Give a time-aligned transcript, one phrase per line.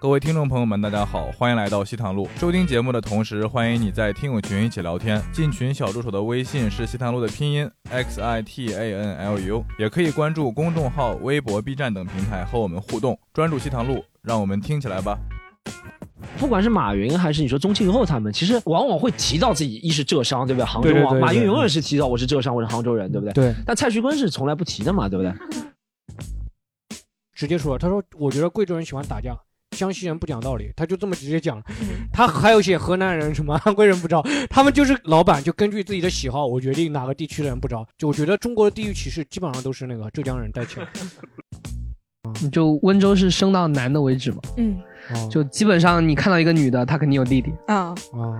[0.00, 2.28] 各位听众朋友们，大家好，欢迎来到西塘路。
[2.36, 5.20] 收听节目的同时，欢迎你在听友群一起聊天。
[5.32, 13.18] 进群小助手的微信是西塘路的拼音 x i t a n l u，也可以关注公众号、微博、B 站等平台和我们互动。
[13.32, 15.18] 专注西塘路，让我们听起来吧。
[16.38, 20.64] 不管是马云还是你说宗庆后他们，其实往往会提到自己一是浙商，对不对？
[20.64, 23.32] 杭州啊，对对对对马云永远是提到我是浙商，我是杭州人，对不对？
[23.32, 25.34] 对，但蔡徐坤是从来不提的嘛，对不对？
[27.34, 29.36] 直接说，他说我觉得贵州人喜欢打架，
[29.78, 31.62] 江西人不讲道理，他就这么直接讲。
[32.12, 37.86] 他还有写河南人什么安徽人不招，他们就是老板就根据自己的喜好，我决定哪个地区的人不招。
[37.96, 40.88] 就我觉得中国的地域歧视基本上都是那个浙江人带起来。
[42.52, 44.78] 就温州是生到男的为止嘛，嗯
[45.14, 48.36] 哦就基本上你看到一个女的，她肯定有弟弟，啊，哦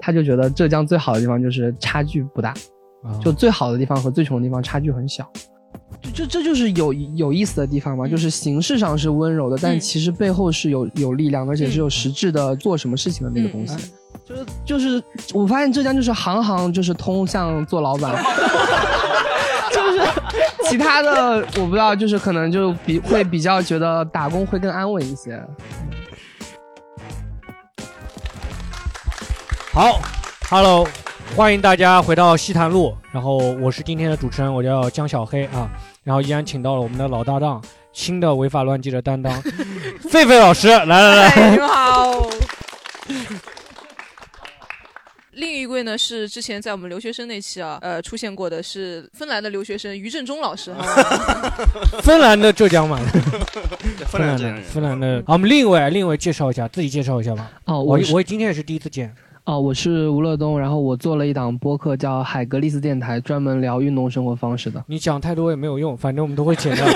[0.00, 2.52] 他就觉得浙江最好的地方就是差距不大，
[3.04, 5.30] 哦就最好的地方和最穷的地方差距很小。
[6.14, 13.76] 这这就是有有意思的地方嘛，就是形式上是温柔的，但嗯其实背后是有有力量，而且是有实质的做什么事情的那个东西。
[14.24, 15.02] 就是就是，
[15.34, 18.12] 我发现浙江就是行行就是通向做老板，
[19.72, 20.00] 就是
[20.64, 25.40] 其他的我不知道，就是可能就比会比较觉得打工会更安稳一些。
[29.72, 30.00] 好
[30.48, 30.88] ，Hello，
[31.34, 32.96] 欢迎大家回到西坛路。
[33.12, 35.68] 然后我是今天的主持人，我叫江小黑啊。
[36.02, 39.42] 然后依然请到了我们的老搭档，新的违法乱纪的担当，
[40.08, 41.28] 狒狒老师，来来来。
[41.28, 42.26] 哎，你们好。
[45.32, 50.82] 另一位呢是之前在我们留学生那期啊，呃，出现过的是芬兰的留学生于正中老师哈。
[52.00, 52.98] 芬兰的浙江嘛，
[54.08, 55.22] 芬兰的芬兰的。
[55.26, 57.50] 好，我们另一位，另一位介绍一下，自己介绍一下吧。
[57.66, 59.14] 哦，我是我今天也是第一次见。
[59.46, 64.84] 哦，我是吴乐东，然后我做了一档播客叫海格力斯电台，专门聊运动生活方式的。
[64.88, 66.84] 你讲太多也没有用，反正我们都会剪掉。
[66.84, 66.92] 已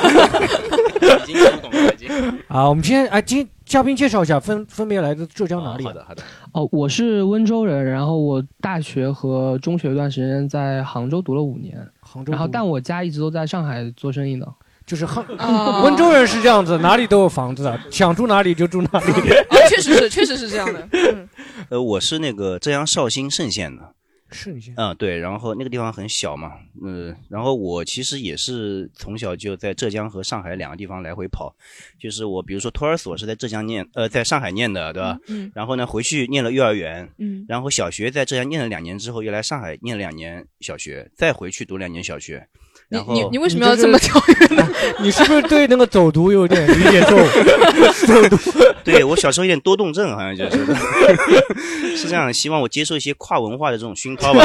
[1.24, 2.08] 经听不懂了，已经。
[2.48, 5.84] 啊，我们今天哎，今嘉宾介绍一下，分分别来自浙江哪里？
[5.84, 6.22] 好的，好的。
[6.50, 12.32] 哦，我是温州人，然后我大学和中学一段时间在杭州读了五年，杭州。
[12.32, 14.52] 然后但我家一直都在上海做生意的。
[14.90, 19.12] 就是杭啊温州人是这样子，哪里都有房子，想住哪里就住哪里。
[19.44, 20.88] 啊， 确实是，确实是这样的。
[20.90, 21.28] 嗯
[21.70, 23.94] 呃，我是那个浙江绍兴嵊县的。
[24.32, 24.74] 嵊县。
[24.76, 31.54] 嗯，对，然后那个地方很小嘛，嗯，然后我其实也是从小就在浙江和上海两个地方来回跑，
[32.00, 35.16] 就是我比如说托儿所是在浙江念，呃，在上海念的，对吧？
[35.28, 42.48] 嗯然后呢，回去念了幼儿园，嗯然后小学在浙江念了两年之后，又来上海念了两年小学，再回去读两年小学。
[42.92, 44.68] 你然后你你为什么要这么跳跃呢？
[44.98, 47.22] 你是不是对那个走读有点理解错误？
[48.28, 48.36] 走读，
[48.82, 54.44] 对我小时候有点多动症，好像就是是这样，希望我接受一些跨文化的这种熏陶吧。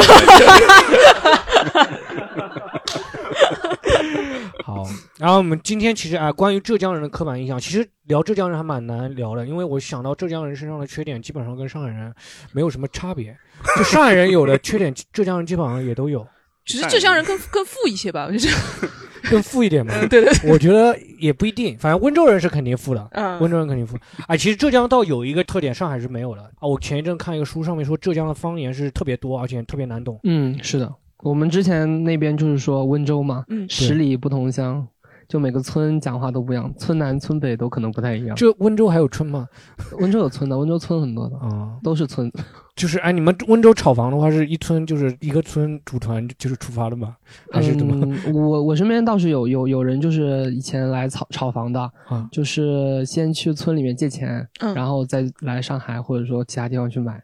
[4.64, 4.84] 好，
[5.18, 12.14] 然后我们今天其实啊，关于浙江人的刻板印象，其实聊浙江人还蛮难聊的，因为我想到浙江人身上的缺点，基本上跟上海人
[12.52, 13.36] 没有什么差别。
[13.76, 16.24] 就上海人有的缺点，浙江人基本上也都有。
[16.66, 18.54] 只是浙江人更更富一些吧，我觉得。
[19.30, 19.92] 更富一点嘛？
[20.08, 23.96] 对对对我觉得也不一定，反正温州人是肯定富的，嗯温州人肯定富。
[24.28, 26.68] 哎，其实浙江倒有一个特点，上海是没有的啊。
[26.68, 30.20] 我前一阵看一个书，上面说浙江的方言是特别多，而且特别难懂。
[30.22, 30.94] 嗯，是的，
[31.24, 34.86] 我们之前那边就是说温州嘛，嗯十里不同乡，
[35.28, 38.36] 就每个村讲话都不一样，村南村北都可能不太一样。
[38.36, 39.48] 这温州还有村吗？
[39.98, 42.30] 温州有村的，温州村很多的啊，都是村。
[42.76, 47.16] 就是哎，你们温州炒房的话，是一村就是一个村组团就是出发的吗？
[47.50, 47.94] 还是怎么？
[48.04, 57.18] 嗯、我我身边倒是有有有人就是以前来炒炒房的，啊就是先去村里面借钱，嗯然后再来上海或者说其他地方去买。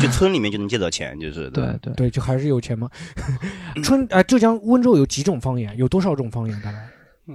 [0.00, 2.90] 就村里面就能借到钱，就是 对对对，就还是有钱嘛。
[3.84, 5.76] 春哎，浙江温州有几种方言？
[5.76, 6.60] 有多少种方言？
[6.60, 6.78] 大概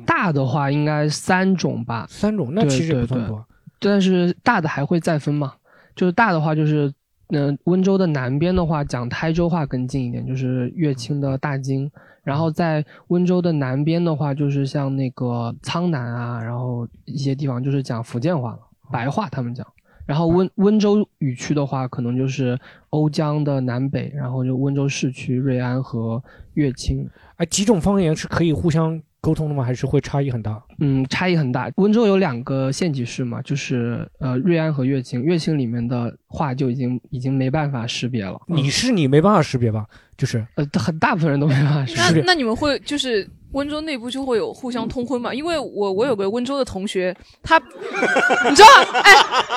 [0.05, 3.45] 大的话应该三种吧，三种，那其实也不算多。
[3.79, 5.53] 但是大的还会再分嘛，
[5.95, 6.93] 就是大的话就是，
[7.29, 11.91] 嗯、温州的南边的话讲台州话更近一点，就是乐清的大金。
[12.23, 18.59] 然后在温州的南边的话，就是像那个苍南啊，然后一些地方就是讲福建话了，
[18.91, 19.65] 白话他们讲。
[20.05, 22.59] 然后温温州语区的话，可能就是
[22.91, 26.23] 瓯江的南北，然后就温州市区、瑞安和
[26.53, 27.09] 乐清。
[27.37, 29.63] 哎，几种方言是可以互相沟通的吗？
[29.63, 30.61] 还是会差异很大？
[30.79, 31.71] 嗯，差异很大。
[31.75, 35.23] 温州有两个县级市嘛，就是呃瑞安和乐清。
[35.23, 38.39] 乐清里面的话就已经已经没办法识别了。
[38.47, 39.85] 你是你没办法识别吧？
[40.17, 42.21] 就是呃，很大部分人都没办法识别。
[42.21, 45.31] 那那你们会就是温州内部就会有互相通婚嘛？
[45.33, 48.67] 因为我我有个温州的同学，他你知道？
[49.03, 49.11] 哎，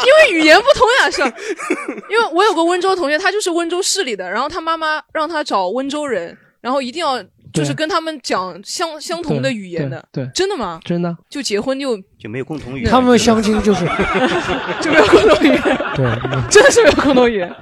[0.04, 1.32] 因为语言不通呀，是吧，
[2.10, 7.22] 因为我有个温州同学，他就是温州市里的，然后他妈妈让他找温州人，然后一定要
[7.54, 10.04] 就是跟他们讲相相同的语言的。
[10.12, 10.80] 对，对真的吗？
[10.84, 11.16] 真的。
[11.30, 12.90] 就结婚就就没有共同语言。
[12.90, 13.86] 他们相亲就是
[14.82, 15.62] 就没有共同语言。
[15.94, 16.04] 对，
[16.50, 17.54] 真的是没有共同语言。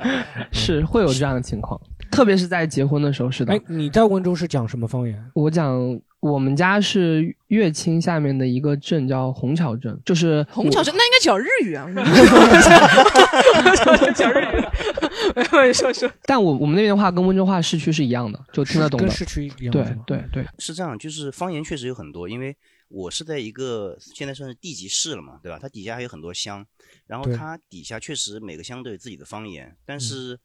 [0.51, 1.79] 是会有这样的情况，
[2.11, 3.53] 特别是在结婚的时候是的。
[3.53, 5.23] 哎，你在温州是讲什么方言？
[5.35, 5.79] 我讲
[6.23, 11.85] 我们家是乐清下面的一个镇叫虹桥镇，就是虹桥镇那应该讲日语啊。
[14.15, 14.65] 讲日语，
[15.35, 16.09] 没有你说说。
[16.23, 19.07] 但我我们那边的话跟温州话市区是一样的，就听得懂的。
[19.07, 19.73] 跟市区一样。
[19.73, 25.59] 对对对，是这样，就是方言确实有很多，因为我是在一个现在算是地级市了嘛，对吧？
[25.61, 26.65] 它底下还有很多乡，
[27.09, 30.39] 然后它底下确实每个乡都有自己的方言，但是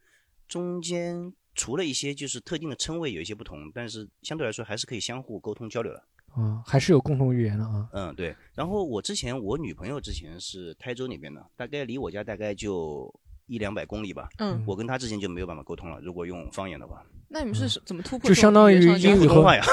[0.47, 6.01] 中间除了一些就是特定的称谓有一些不同，但是相对来说还是可以相互沟通交流的。
[6.36, 7.89] 啊，还是有共同语言的啊。
[7.92, 8.33] 嗯，对。
[8.54, 13.12] 然后我之前我女朋友之前是台州那边的，大概离我家大概就
[13.48, 14.30] 一两百公里吧。
[14.38, 16.00] 嗯，我跟她之前就没有办法沟通了。
[16.01, 18.27] 如果用方言的话，那你们是怎么突破？
[18.30, 19.63] 就相当于英语和话呀。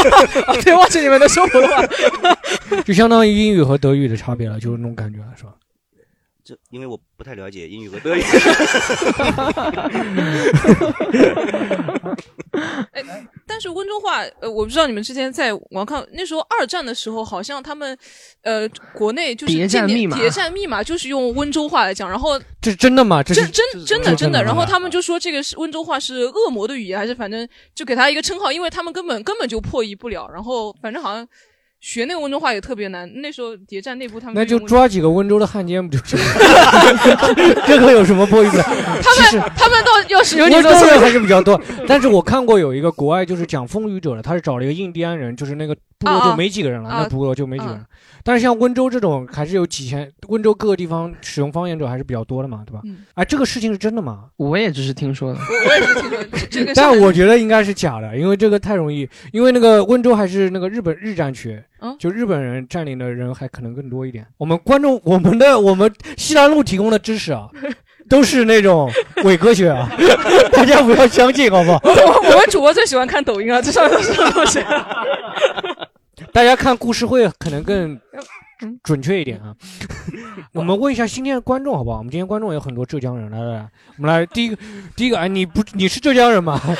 [0.64, 1.86] 对，忘记你们的说普通话。
[2.82, 5.54] 就相当于英语和德语的差别了，就是那种感觉了，是吧？
[6.46, 8.22] 这因为我不太了解英语和德语。
[12.92, 13.02] 哎，
[13.48, 17.98] 但是温州话，呃，我不知道你们之前在网看那时候二战的时候，好像他们，
[18.42, 23.20] 呃，国内就是谍战密码，谍战密码就是用温州话来讲，然后这是真的吗？
[23.24, 31.26] 这是真真的真的，然后他们就说这个是温州话是恶魔的语言，还是反正就给他一个称号，因为他们根本根本就破译不了，然后反正好像。
[31.80, 33.10] 学那个温州话也特别难。
[33.20, 36.24] 那时候谍战内部他们那就抓几个温州的汉奸不就行了？
[37.66, 38.62] 这个有什么破译的？
[39.02, 41.60] 他们他们倒要是有温州人还是比较多。
[41.86, 47.84] 但是我看过有一个国外就是讲风雨者的，他是找了一个印第安人，就是那个部落就没几个人了，那部落就没几个人。
[48.22, 52.80] 但是像温州这种还是有几千，温州各个地方使用方言者还是比较多的嘛，对吧？
[53.14, 54.24] 哎，这个事情是真的吗？
[54.36, 56.72] 我也只是听说的，我也是听说这个。
[56.74, 61.62] 但我觉得应该是假的，因为这个太容易，因为那个温州还是那个日本日战区，
[61.98, 64.26] 就日本人占领的人还可能更多一点。
[64.38, 67.48] 我们观众，我们的我们西南路提供的知识啊，
[68.08, 68.90] 都是那种
[69.22, 69.88] 伪科学啊，
[70.52, 71.80] 大家不要相信，好不好？
[71.84, 74.58] 我们主播最喜欢看抖音啊，这上面都是什么东西？
[76.36, 77.98] 大家看故事会可能更
[78.84, 79.56] 准确一点啊。
[80.52, 81.96] 我们问一下今天的观众好不好？
[81.96, 84.58] 我们今天观众有很多浙江人，来来来，我们来第一个
[84.94, 86.60] 第一个，哎，你不你是浙江人吗？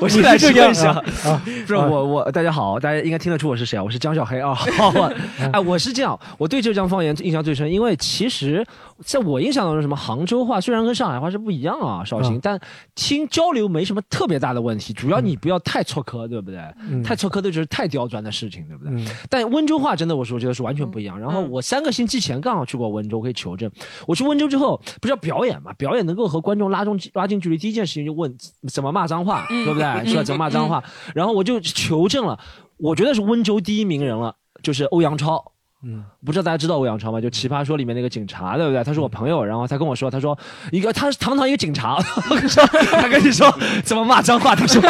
[0.00, 1.00] 我是浙江人啊，
[1.44, 3.82] 不是我我大家好，大家应该听得出我是谁啊？
[3.84, 4.58] 我是江小黑啊。
[5.54, 8.66] 哎，我是这样，我对浙江方言印象最深，因为其实
[9.04, 12.58] 在我印象当中，什么杭州话虽然跟上海话是不一样啊，绍兴，但
[12.94, 16.58] 听交流没什么特别大的问题，主要你不要太错科，对不对？
[17.02, 19.04] 太错科的就是太刁钻的事情，对不对？
[19.28, 21.18] 但温州话真的，我说觉得是完全不一样。
[21.20, 23.70] 然后我三个星期前刚好去过温州，可以求证。
[24.06, 25.72] 我去温州之后，不是要表演嘛？
[25.74, 28.34] 表演能够和观众拉中拉近距离，第一件事情就问
[28.72, 30.06] 怎么骂脏话，对不对？
[30.06, 30.22] 是吧？
[30.22, 30.82] 怎么骂脏话？
[31.14, 32.38] 然后我就求证了，
[32.78, 35.52] 我觉得是温州第一名人了，就是欧阳超。
[35.88, 37.20] 嗯，不知道大家知道欧阳超吗？
[37.20, 38.82] 就《奇葩说》里面那个警察，对不对？
[38.82, 40.36] 他是我朋友，然后他跟我说，他说
[40.72, 41.96] 一个他是堂堂一个警察，
[42.90, 43.48] 他跟你说
[43.84, 44.82] 怎么骂脏话，他说，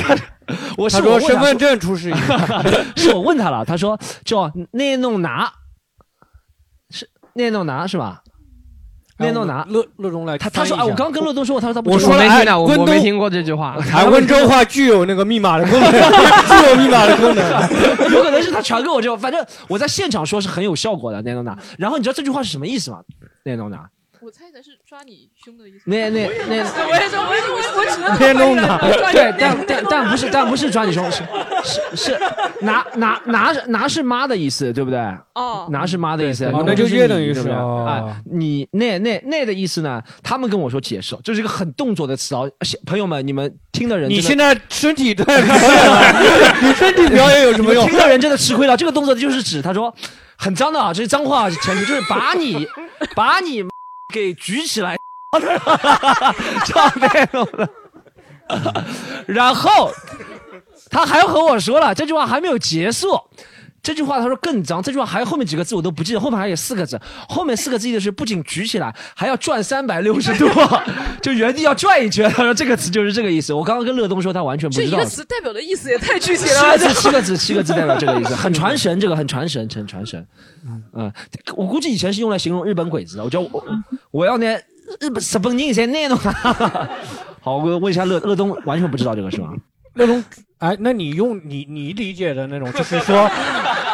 [0.78, 2.62] 我他说身份证出示一下，
[2.96, 5.52] 是我问他了，他说叫聂弄拿，
[6.88, 8.22] 是聂弄拿是吧？
[9.20, 13.76] 聂弄拿，乐乐中来，他他说啊，我刚跟乐东说过，他说他不我说没听我我没听过这句话。
[13.92, 21.56] 哎温州话具有那个密码的功能， 具有密码的功能，有可能是他传给我之后，反正我在现场说是很有效果的那诺拿。
[21.78, 23.00] 然后你知道这句话是什么意思吗？
[23.44, 23.88] 那诺拿。
[24.22, 25.84] 我猜的是抓你胸的意思。
[25.84, 28.78] 那那那，我也说，我我我只能别弄了。
[29.12, 31.22] 对，但但但不是，但不是抓你胸，是
[31.64, 32.20] 是是
[32.60, 35.00] 拿拿拿拿是妈的意思，对不对？
[35.34, 38.14] 哦，拿是妈的意思，那就约等于是啊。
[38.30, 40.02] 你那那那的意思呢？
[40.22, 42.42] 他们跟我说解释，这是一个很动作的词啊。
[42.84, 45.24] 朋友们，你们听的人，你现在身体对，
[46.62, 47.86] 你身体表演有什么用？
[47.88, 48.76] 听的人真的吃亏了。
[48.76, 49.94] 这个动作就是指他说
[50.36, 52.66] 很脏的啊，这是脏话前提，就是把你
[53.14, 53.64] 把你。
[54.10, 54.98] 给举起来，
[56.66, 57.68] 唱那种的，
[59.26, 59.92] 然后
[60.90, 63.18] 他还和我说了这句话还没有结束，
[63.82, 70.48] 这句话他说更脏，这句话还有后面几个字我都不记得，后面还有四个字，后面四个字意思是不仅举起来，还要转三百六十度，
[71.22, 72.30] 就原地要转一圈。
[72.30, 73.52] 他说这个词就是这个意思。
[73.52, 74.90] 我刚刚跟乐东说，他完全不知道。
[74.90, 76.78] 这一个词代表的意思也太具体了。
[76.78, 80.26] 七个字，七个字，七个字代表这个意思， 很传神，这个很传神，很传神。
[80.94, 81.10] 嗯，
[81.56, 83.24] 我估计以前是用来形容日本鬼子的。
[83.24, 83.64] 我叫我
[84.10, 84.54] 我要那
[85.00, 86.18] 日本日本人才那种。
[87.40, 89.54] 好，我问一下乐乐东，完全不知道这个是吗？
[89.94, 90.22] 乐东，
[90.58, 93.28] 哎，那你用你你理解的那种，就是说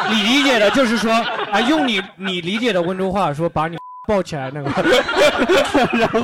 [0.09, 4.69] 你理解的，就是说，啊，用你你理解的温州话说，把你抱起来那个，
[5.97, 6.21] 然后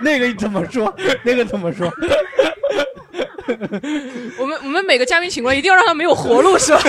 [0.00, 0.92] 那个怎么说？
[1.24, 1.92] 那个怎么说？
[4.38, 6.80] 我们我们每个嘉宾请过来，一定要让他没有活路，是吧？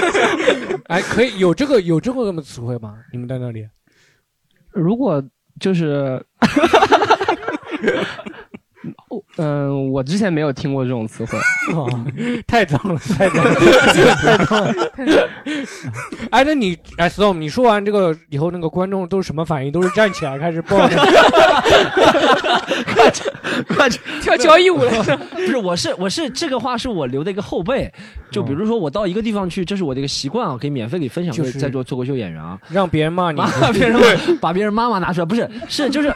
[0.90, 2.96] 哎，可以有这个有这个词汇吗？
[3.12, 3.68] 你们在那里？
[4.72, 5.24] 如果
[5.60, 6.24] 就是，
[9.38, 11.38] 嗯、我之前没有听过这种词汇。
[11.74, 11.88] 哦，
[12.48, 13.54] 太脏了， 太脏了，
[14.16, 15.30] 太脏了。
[16.30, 19.72] 哎，那你哎，Storm，你说完这个以后，那个观众都是什么反应？
[19.72, 20.98] 都是站起来开始抱着。
[23.76, 24.92] 快去跳交谊舞了，
[25.34, 27.92] 不是，我是我是这个话是我留的一个后备，
[28.32, 34.00] 就比如说我到一个地方去，这是我的一个习惯啊，可以免费给分享就是给在座脱口秀演员啊，让别人骂你，把别人
[34.40, 36.14] 把别人妈妈拿出来，不是是就是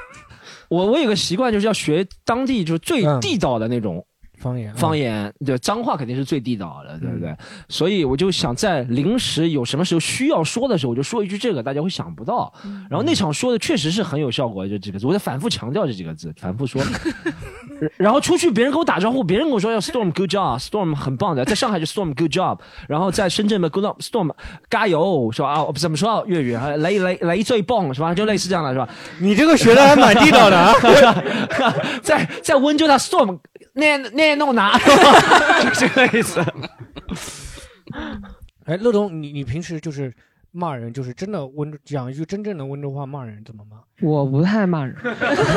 [0.70, 3.20] 我我有个习惯就是要学当地就是最嗯。
[3.20, 4.06] 地道的那种
[4.46, 7.36] 方言，方言，对脏话肯定是最地道的，对不对？
[7.68, 12.54] 所以我就想在临时有什么时候需要说的时候，我就说一句这个，大家会想不到。
[12.88, 16.80] 然后那场说的确实是很有效果，就几个字，我在反复强调这几个字，反复说。
[17.98, 24.32] 然后出去别人跟我打招呼，别人跟我说要 Storm good job，Storm 很棒的，在上海就 Storm good job，然后在深圳嘛 good Storm
[24.70, 25.50] 加油是吧？
[25.50, 26.70] 啊，怎么说啊粤语啊？
[26.78, 28.14] 雷雷雷最棒是吧？
[28.14, 28.88] 就类似这样的是吧？
[29.20, 30.74] 你这个学的还蛮地道的啊。
[32.02, 33.40] 在在温州的 Storm
[33.74, 34.78] 那那弄拿，
[35.64, 36.44] 就这个意思。
[38.66, 40.14] 哎，乐东，你你平时就是
[40.52, 43.78] 骂人，就是真的温州讲一句真正的温州话骂人怎么骂？
[44.08, 44.96] 我不太骂人，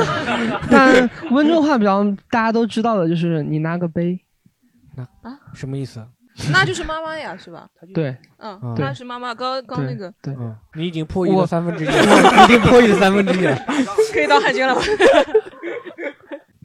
[0.70, 4.20] 但温州话比较大家都知道的就是你拿个杯，
[5.54, 6.06] 什么意思？
[6.52, 7.66] 那就是妈妈呀，是吧？
[7.92, 9.35] 对，嗯嗯，那是妈妈。
[9.35, 13.58] 刚刚那个对，嗯，你已经破译了三分之一了，已经破译了三分之一了。
[14.12, 14.80] 可以当汉奸了吗？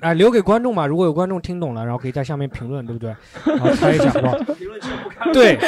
[0.03, 3.15] 哎，留给观众吧，如果有观众听懂了，然后可以在下面评论，对不对？
[3.45, 4.37] 然后猜一下，好不好？
[5.31, 5.57] 对，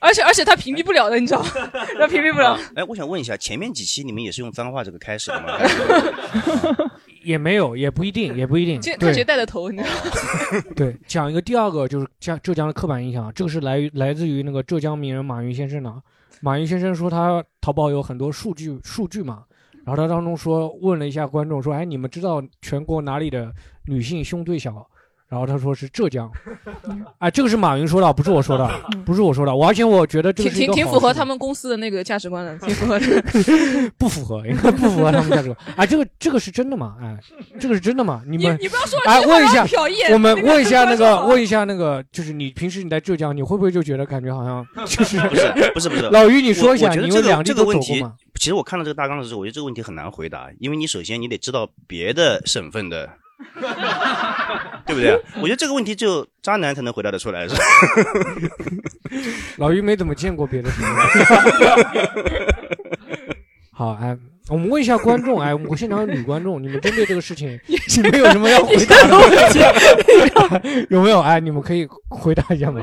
[0.00, 1.48] 而且而且他屏蔽不了的，你知道吗？
[2.00, 2.58] 他屏蔽不了。
[2.74, 6.90] 哎，我想问一下，前面几期你们也是用脏话这个开始的吗？
[7.22, 8.80] 也没有，也不一定，也不一定。
[8.80, 10.64] 今天看谁带的头，你知道吗？
[10.74, 15.92] 对，讲一个第二个就是江浙江的刻板印象，这个是来于来自于那个浙江名人马云先生的。
[16.40, 19.44] 马云先生说他淘宝有很多数据数据嘛，
[19.90, 23.52] 然后他当中说问了一下观众说，哎，你们知道全国哪里的
[23.86, 24.88] 女性胸最小？
[25.30, 26.28] 然后他说是浙江，
[27.18, 28.68] 哎，这个是马云说的，不是我说的，
[29.06, 29.54] 不是我说的。
[29.54, 33.22] 我而且我觉得这个挺挺挺符合他们公司的那个价值观的，挺符合的。
[33.96, 35.56] 不符合，应该不符合他们价值观。
[35.76, 36.96] 哎，这个这个是真的吗？
[37.00, 37.16] 哎，
[37.60, 38.22] 这个是真的吗？
[38.26, 53.08] 你你们你不要说哎，问一下让瞟一眼，我们问一下那个，问一下那个，就是你平时你在浙江，你会不会就觉得感觉好像 就是不是不是不是，老于，你说一下，你有两地这个问题都走过吗？，其实我看到这个大纲的时候，我觉得这个问题很难回答，因为你首先你得知道别的省份的，
[54.86, 55.20] 对不对？
[55.36, 57.62] 我觉得这个问题只有渣男才能回答得出来，是吧？
[59.58, 60.94] 老于没怎么见过别的省份。
[63.72, 64.16] 好，哎，
[64.48, 69.58] 我们问一下观众，哎，我们现场有女观众，你们针对这个事情，你们有什么要回答的问题？
[70.90, 71.20] 有没有？
[71.20, 72.82] 哎，你们可以回答一下吗？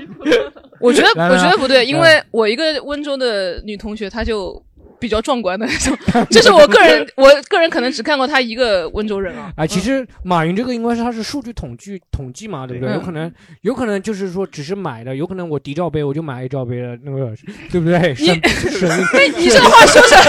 [0.80, 4.64] 我觉得我觉得不对，因来为我一个温州的女同学，她就
[5.00, 5.98] 比较壮观的那种，
[6.30, 9.52] 这是我个人，我个人可能只看过他一个温州人啊。
[9.56, 12.94] 哎，其实马云这个应该是他是数据统计统计嘛，对不对？
[12.94, 17.32] 嗯有可能有可能就是说只是买的，有可能我迪罩杯我就买一罩杯的那个，
[17.72, 18.16] 对不对？
[18.16, 18.28] 省
[18.72, 20.24] 省哎，你这个话说出来，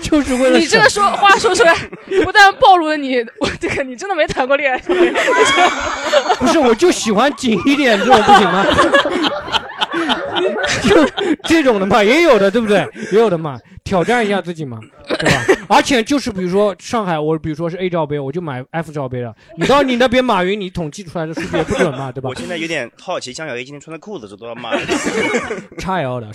[0.02, 1.74] 就是为了你这个说话说出来，
[2.24, 4.78] 不但暴露了你，我这个你真的没谈过恋爱。
[6.38, 8.64] 不是，我就喜欢紧一点，这种不行吗？
[10.82, 11.06] 就
[11.44, 12.86] 这种的嘛，也有的，对不对？
[13.12, 14.78] 也有的嘛，挑战一下自己嘛，
[15.08, 15.44] 对吧？
[15.68, 19.34] 而且就是比如说上海，我比如说是 A 罩杯，我就买 F 罩杯了。
[19.58, 22.34] 你到你那边马云，你统计出来的数据也不准嘛， 对吧我？
[22.34, 24.70] 现在有点好奇，江小 A 今天穿的裤子是多少码？
[25.78, 26.28] 叉 L 的，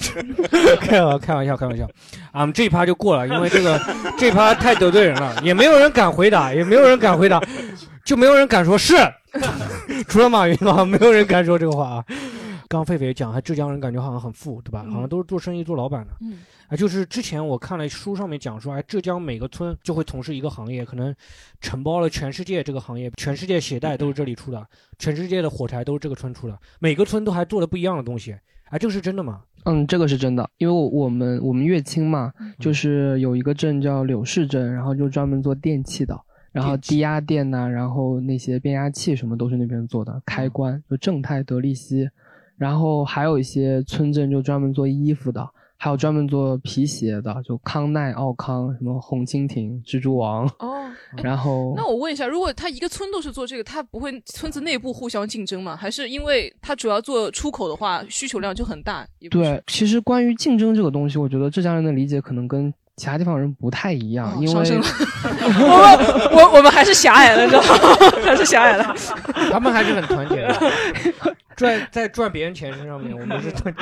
[0.82, 1.86] 开玩开玩笑，开玩笑。
[2.32, 3.80] 啊，我们这一趴就过了，因为这个
[4.18, 7.42] 这一趴太得罪人了，也没有人敢回答，也没有人敢回答，
[8.06, 8.96] 就没有人敢说是，
[10.08, 12.04] 除了马云啊，没有人敢说这个话啊。
[12.72, 14.86] 刚狒狒讲，还浙江人感觉好像很富，对吧？
[14.90, 16.14] 好像都是做生意做老板的。
[16.22, 21.14] 嗯，啊，就是之前我看了书上面讲说，哎，浙江每个村就会从事一个行业，可能
[21.60, 24.66] 承包了全世界这个行业，全世界鞋带都是这里出的，
[24.98, 28.38] 全世界的火柴都是这个村出的，每个村都还做的不一样的东西。
[28.70, 29.42] 哎，这个是真的吗？
[29.66, 36.18] 嗯，这个是真的，因为我我们我们乐清嘛，就是有一个镇叫柳市镇，然后就专门做电器的，
[36.54, 42.10] 然后低压电呐、然后那些变压器什么都是那边做的，开关就正泰、德力西，
[42.62, 45.44] 然后还有一些村镇就专门做衣服的，
[45.78, 50.88] 还有专门做皮鞋的，就康奈、奥康、什么红蜻蜓、蜘蛛王，哦，
[51.24, 55.76] 然后那我问一下，如果他一个村都是做这个，他不会村子内部互相竞争吗？
[55.76, 59.08] 还是因为他主要做出口的话，需求量就很大？
[59.32, 67.70] 对，其实关于竞争这个东西，我觉得浙江人的理解可能跟其他地方人不太一样，因为 我们我我们还是狭隘了，你知道吗？
[68.24, 68.96] 还是狭隘了。
[69.52, 70.56] 他们还是很团结的，
[71.56, 73.82] 赚在赚别人钱身上面，我们是团结。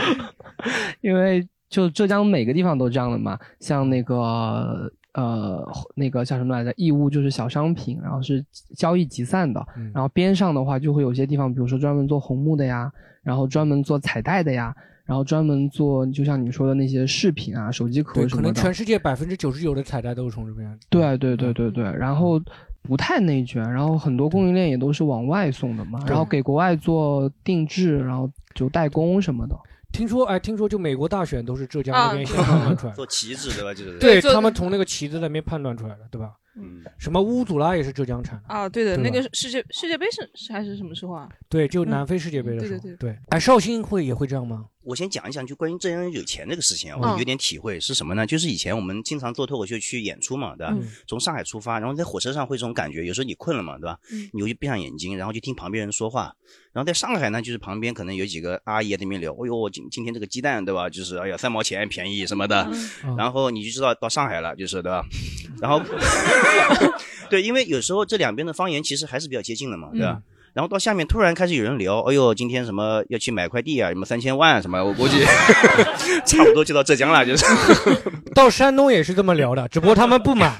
[1.01, 8.43] 因为就浙江每个地方都这样的嘛，像那个呃那个叫什么来着，义乌就是小商品，然后是
[8.75, 12.91] 交易集散的，嗯然后边上的话就会有些地方，比如说专门做红木的呀，
[13.23, 14.73] 然后专门做彩带的呀，
[15.09, 20.79] 然后专门做就像你说的那些饰品啊、手机壳，什么的，可能全世界百分之九十九的彩带都是从这边。
[20.87, 22.39] 对对对对对，然后
[22.83, 29.55] 不太内卷，然后很多供应链也都是往外送的嘛，然后给国外做定制，然后就代工什么的。
[29.91, 33.73] 听说哎，听说就美国大选都是浙江那啊边先判断出来的， 做旗帜对吧？
[33.73, 36.33] 就是对他们从那个旗子那边判断出来的，对吧？
[36.55, 41.29] 嗯，什么乌祖拉也是浙江产的，啊，对的，对那个世界世界杯是是还是什么时候啊？
[41.47, 43.17] 对，就嗯南非世界杯的时候，对对对。
[43.29, 44.65] 哎，绍兴会也会这样吗？
[44.89, 48.25] 我先讲一讲，就关于浙江人有钱这个事情我有点体会是什么呢？
[48.25, 50.74] 就是以前我们经常做脱口秀去演出嘛，对吧？
[50.75, 54.00] 嗯从上海出发，然后在火车上会这种感觉，有时候你困了嘛，对吧？
[54.12, 56.34] 嗯你就闭上眼睛，然后就听旁边人说话。
[56.74, 60.89] 然后在上海呢，就是旁边可能有几个阿姨在那边聊，哎呦，今今天这个鸡蛋对吧？
[60.89, 62.67] 就是哎呀三毛钱便宜什么的，
[63.03, 65.05] 嗯然后你就知道到上海了，就是对吧？
[65.62, 65.79] 然后
[67.29, 70.19] 对，因为有时候这两边的方言其实还是比较接近的嘛，对吧？
[70.53, 75.24] 然后到下面突然开始有人聊，哎呦，今天什么要去买块地啊，什么三千万什么，我估计
[76.25, 77.46] 差不多就到浙江了，就是。
[78.34, 80.53] 到山东也是这么聊的，只不过他们不买。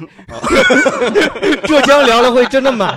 [1.65, 2.88] 浙江聊了会真的买。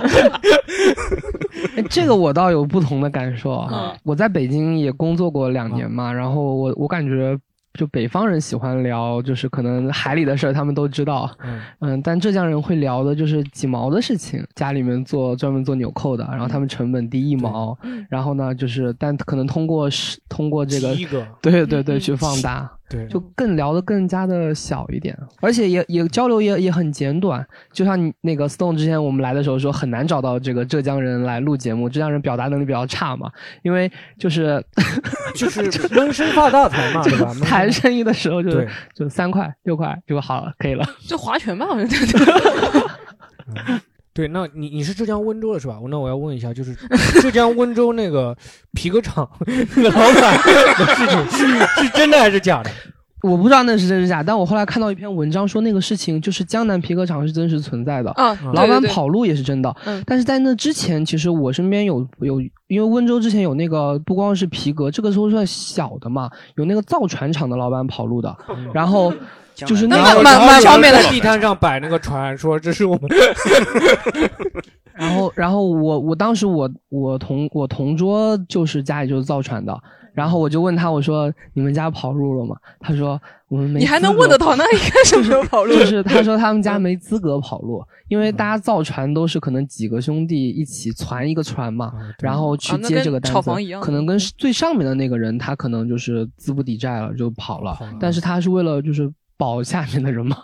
[1.75, 3.69] 哎，这个我倒有不同的感受啊。
[3.71, 7.37] 嗯我在北京也工作过两年嘛，然后我我感觉。
[7.73, 11.59] 就北方人喜欢聊，就是可能海里的事儿他们都知道，嗯。
[11.79, 27.43] 嗯，但浙江人会聊的就是几毛的事情，家里面做专门做纽扣的，然后他们成本低一毛，嗯然后呢，就是但可能通过是通过这个个，对对对，嗯去放大，对，就更聊得更加的小一点，而且也也交流也也很简短。
[27.71, 33.31] 就像你那个 Stone 之前我们来的时候说，很难找到这个浙江人来录节目，浙江人表达能力比较差嘛，
[33.63, 34.63] 因为就是
[35.33, 35.63] 就是
[35.95, 37.33] 闷声发大财嘛， 对吧？
[37.43, 40.85] 谈生意的时候就就三块六块就好了，可以了。
[41.07, 41.87] 就划拳吧，好像
[44.13, 45.79] 对，那你你是浙江温州的是吧？
[45.89, 46.75] 那我要问一下，就是
[47.21, 48.37] 浙江温州那个
[48.73, 50.37] 皮革厂 那个老板
[50.77, 52.69] 的事情是真的还是假的？
[53.23, 58.13] 我不知道那是真是假，但我后来看到一篇文章说那个事情就是江南皮革厂是真实存在的，
[58.53, 59.73] 老板跑路也是真的。
[59.85, 60.03] 嗯。
[60.05, 68.35] 但是在那之前，其实我身边有有，因为温州之前有那个不光是皮革，这个时候算小的嘛，有那个造船厂的老板跑路的，
[68.73, 69.13] 然后
[69.55, 71.01] 就是那那个蛮蛮蛮方便的。
[71.03, 73.09] 地摊上摆那个船，说这是我们
[74.95, 79.75] 然后，然后我我当时我我同我同桌就是家里就是造船的，
[80.13, 82.55] 然后我就问他我说你们家跑路了吗？
[82.79, 83.79] 他说我们没。
[83.79, 85.73] 你还能问得到，那应该什么时候跑路。
[85.73, 100.37] 就是他说他们家没资格跑路，因为大家造船都是可能几个兄弟一起攒一个船嘛，然后去接这个单子，炒房一样可能跟最上面的那个人他可能就是资不抵债了就跑了，跑了但是他是为了就是保下面的人嘛。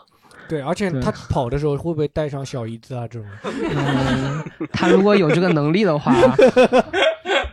[0.50, 3.30] 对，而且他跑的时候会不会带上小姨子啊这种？
[3.44, 6.12] 嗯，他如果有这个能力的话，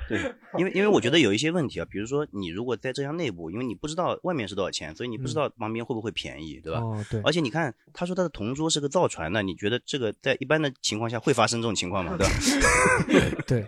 [0.08, 6.80] 对，因为因为我觉得有一些问题啊，比如说你如果在浙江内部，因为你不知道外面是多少钱，所以你不知道旁边会不会便宜，对吧？
[6.80, 12.16] 哦，对，而且你看，他说他的同桌是个造船的，你觉得这个在一般的情况下会发生这种情况吗？
[12.16, 12.32] 对吧？
[13.46, 13.66] 对，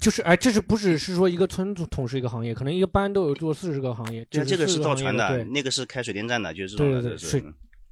[0.00, 4.26] 就是哎，这是不只是说一个村从事一个行业，可能一个班都有做四十个行业。
[4.30, 7.44] 对啊，这个是造船的，那个是开水电站的，就是这种的，对对对这是水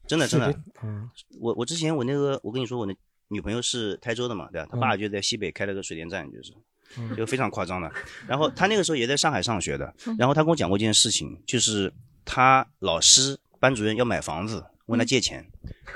[0.07, 1.09] 真的真的嗯
[1.41, 2.95] 我我之前我那个我跟你说，我那
[3.29, 4.69] 女朋友是台州的嘛，对吧？
[4.71, 6.53] 她嗯爸就在西北开了个水电站，就是
[6.99, 7.91] 嗯就非常夸张的。
[8.27, 11.93] 然后她那个时候也在上海上学的，然后她跟我讲过一件事情，就是
[12.25, 15.47] 她老师班主任要买房子，问她借钱。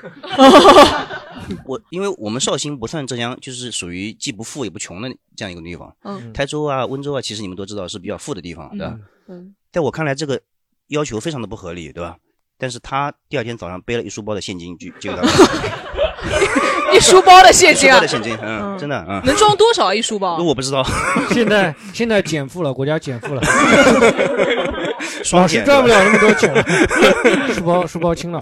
[1.65, 5.95] 我因为我们绍兴不算浙江，就是属于既不富也不穷的这样一个地方。
[6.03, 8.99] 嗯台州啊、温州啊，其实你们都知道是比较富的地方，对吧？
[9.27, 10.41] 嗯，在我看来，这个
[10.87, 12.17] 要求非常的不合理，对吧？
[12.59, 15.23] 但是他第二天早上背了一书包的现金就就给他
[16.93, 17.97] 一书包的现金啊？
[17.97, 20.37] 一书包的，现金，嗯，真的，嗯，能装多少啊一书包？
[20.43, 20.83] 我不知道，
[21.31, 23.41] 现在现在减负了，国家减负了，
[25.23, 26.63] 双减老师赚不了那么多钱了，
[27.53, 28.41] 书包书包轻了。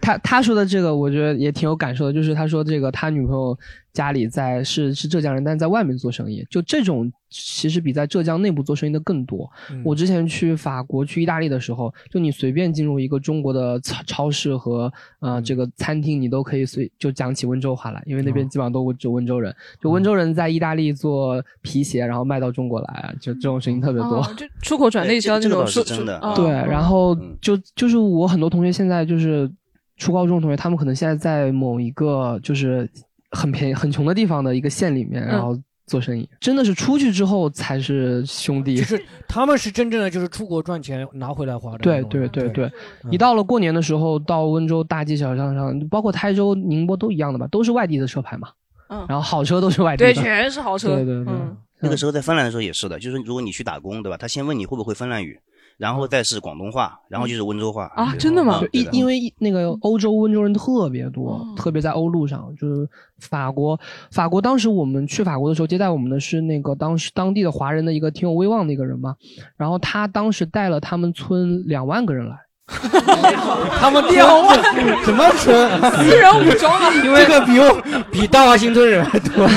[0.00, 3.58] 他他说的这个，我觉得也挺有感受的，就是他说这个他女朋友
[3.92, 9.50] 家里在是是浙江人，但是在外面做生意，就这种其实比在浙江内部做生意的更多。
[9.70, 19.54] 嗯我之前去法国、去意大利的时候，就你随便进入一个中国的超超市和嗯呃这个餐厅，你都可以随就讲起温州话来，因为那边哦基本上都只有温州人。
[19.80, 24.20] 就温州人在意大利做皮鞋，然后卖到中国来啊，就这种事情特别多。
[24.20, 29.50] 哦，就出口转内销对这种说真的哦对，然后嗯就就是我很多同学现在就是
[29.96, 32.88] 初高中同学，他们可能现在在某一个就是
[33.30, 38.76] 很便宜、很穷的地方的一个县里面，嗯然后做生意，真的是出去之后才是兄弟。
[38.76, 42.02] 就是他们是真正的就是出国赚钱拿回来花的那对。
[42.04, 42.72] 对对对，
[43.04, 48.48] 嗯一到了过年的时候，到温州大街小巷上，包括台州、宁波都一样的吧，都是外地的车牌嘛。
[48.88, 50.96] 嗯然后好车都是外地的对，全是豪车。
[50.96, 54.16] 对对对嗯那个时候在芬兰的时候也是的，就是如果你去打工，对吧？
[54.16, 55.40] 他先问你会不会芬兰语，
[55.80, 57.90] 然后再是广东话，然后就是温州话。
[57.96, 62.86] 啊真的吗因因为那个欧洲温州人特别多，哦特别在欧陆上，就是
[63.18, 63.80] 法国。
[64.12, 69.14] 法国当时我们去法国的时候，接待我们的是那个当时当地的华人的一个挺有威望的一个人嘛，
[69.56, 72.36] 然后他当时带了他们村两万个人来。
[73.80, 74.62] 他们两万
[75.02, 75.68] 什么村？
[75.92, 79.48] 私人武装啊，因为 这个比我比大华新村人还多。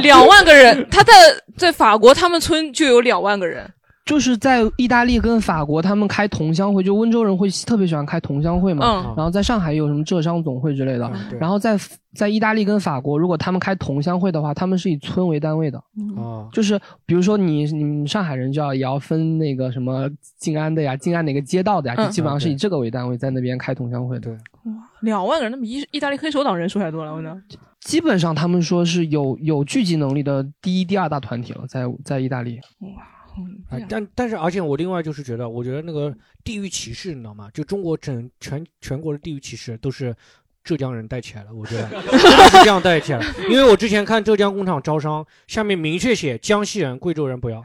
[0.00, 1.12] 两万个人，他在
[1.56, 3.68] 在法国，他们村就有两万个人。
[4.10, 8.84] 就是在意大利跟法国，他们开同乡会，就温州人会特别喜欢开同乡会嘛。
[9.06, 11.08] 嗯然后在上海有什么浙商总会之类的。
[11.38, 11.78] 然后在
[12.12, 15.78] 在意大利跟法国，如果他们开同乡会的话，他们是以村为单位的。
[16.16, 24.22] 啊，就是比如说你你们上海人就要也要分那个什么静安的呀，静安哪个街道的呀，嗯就基本上是以这个为单位在那边开同乡会的。
[24.22, 24.36] 对，
[25.02, 27.40] 两万个人，那比意意大利黑手党人数还多了，我呢。
[27.80, 32.58] 基本上他们说是有有聚集能力的第一、第二大团体了，在在意大利。
[33.68, 36.14] 哎，但但是，而且我另外就是觉得，我觉得那个
[36.44, 37.50] 地域歧视，你知道吗？
[37.52, 40.14] 就中国整全全国的地域歧视都是
[40.62, 43.24] 浙江人带起来了，我觉得真的是这样带起来的。
[43.48, 47.62] 因为我之前看浙江工厂招商，下面明确写江西人、贵州人不要。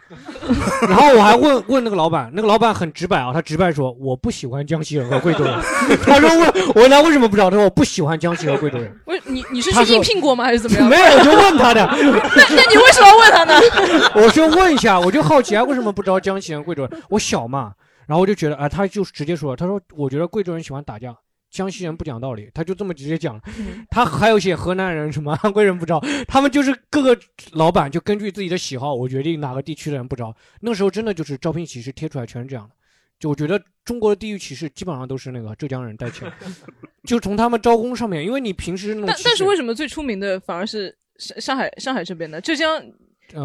[0.88, 5.53] 然后我还问问那个老板，那个老板很直白啊，他直白说我不喜欢江西人和贵州人。
[6.05, 6.39] 他说问
[6.73, 8.97] 我问他为什么不知道，他说我不喜欢江西和贵州人。
[9.05, 10.45] 喂，你你是去应聘过吗？
[10.45, 10.88] 还是怎么样？
[10.89, 11.86] 没有，我就问他的。
[11.86, 13.53] 那那你为什么要问他呢？
[14.15, 17.01] 我就问一下，我就好奇啊，为什么不招江西人、贵州人？
[17.10, 17.73] 我小嘛，
[18.08, 21.13] 然后我就觉得，啊、他就直接说，他说，我觉得贵州人喜欢打架，
[21.56, 23.39] 江西人不讲道理，他就这么直接讲。
[23.89, 27.18] 他还有写河南人什么 安徽人不招，他们就是各个
[27.54, 30.36] 老板就根据自己的喜好，我决定哪个地区的人不招。
[30.60, 32.76] 那个时候真的就是招聘启事贴出来全是这样的。
[33.18, 36.34] 就我觉得中国的地域歧视基本上都是那个浙江人带起来，
[37.08, 42.41] 就从他们招工上面，因为你平时那种但但是为什么最出名的反而是上上海上海这边的？
[42.41, 42.94] 浙江嗯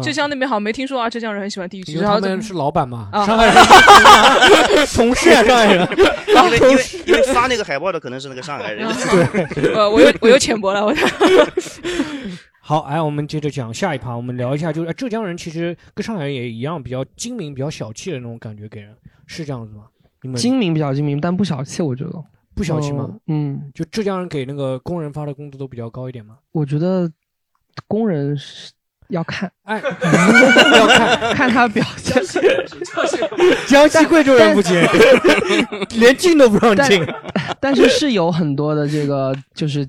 [0.01, 2.01] 浙江那边好像没听说啊，浙江人很喜欢地域歧视。
[2.01, 3.55] 他们是老板嘛，啊上海人
[4.93, 5.87] 同事啊，上海人。
[6.31, 8.87] 因为因为因为发那个海报的可能是那个上海人。
[9.53, 10.93] 对 呃，我又我又浅薄了，我
[12.61, 19.83] 好，哎，我们接着讲下一趴，我们聊一下，就是、哎浙江人其实跟上海人也一样，比较精明、比较小气的那种感觉，给人是这样子吗？
[20.21, 22.11] 你们精明比较精明，但不小气，我觉得
[22.55, 23.09] 不小气吗？
[23.27, 26.37] 嗯，就浙江人给那个工人发的工资都比较高一点吗？
[26.53, 27.11] 我觉得
[27.87, 28.71] 工人是
[29.11, 29.79] 要看，哎，
[30.75, 32.21] 要看看他表现。
[33.67, 34.75] 江西贵州人不行，
[35.99, 37.05] 连进都不让进。
[37.59, 39.87] 但是是有很多的这个，就是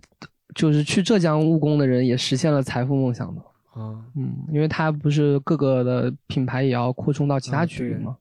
[0.55, 3.41] 就是去浙江务工的人也实现了财富梦想的。
[3.75, 8.17] 啊，嗯，因为他不是各个的品牌也要扩充到其他区域吗？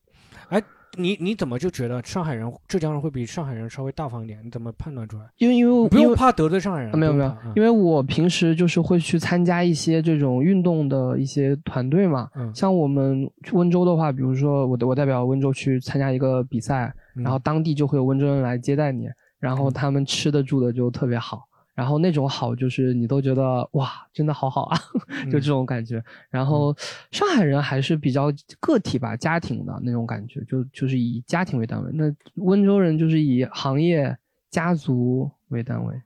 [0.97, 4.39] 哎，你你怎么就觉得上海人、浙江人会比上海人稍微大方一点？
[4.43, 5.23] 你怎么判断出来？
[5.37, 12.29] 因为因为我不用怕得罪上海人，啊，没有没有因为我平时就是会去参加一些这种运动的一些团队嘛。
[12.35, 19.07] 嗯像我们去温州的话，比如说我的我代表温州去参加一个比赛，嗯然后当地就会有温州人来接待你，
[19.39, 21.47] 然后他们吃的住的就特别好。
[21.81, 24.77] 然后那种好就是你都觉得哇，真的好好啊，
[25.31, 25.99] 就这种感觉。
[26.29, 26.75] 然后
[27.09, 31.89] 上海人还是比较个体吧，家庭的那种感觉，就就是以家庭为单位。
[31.91, 34.15] 那温州人就是以行业、
[34.51, 35.99] 家族为单位。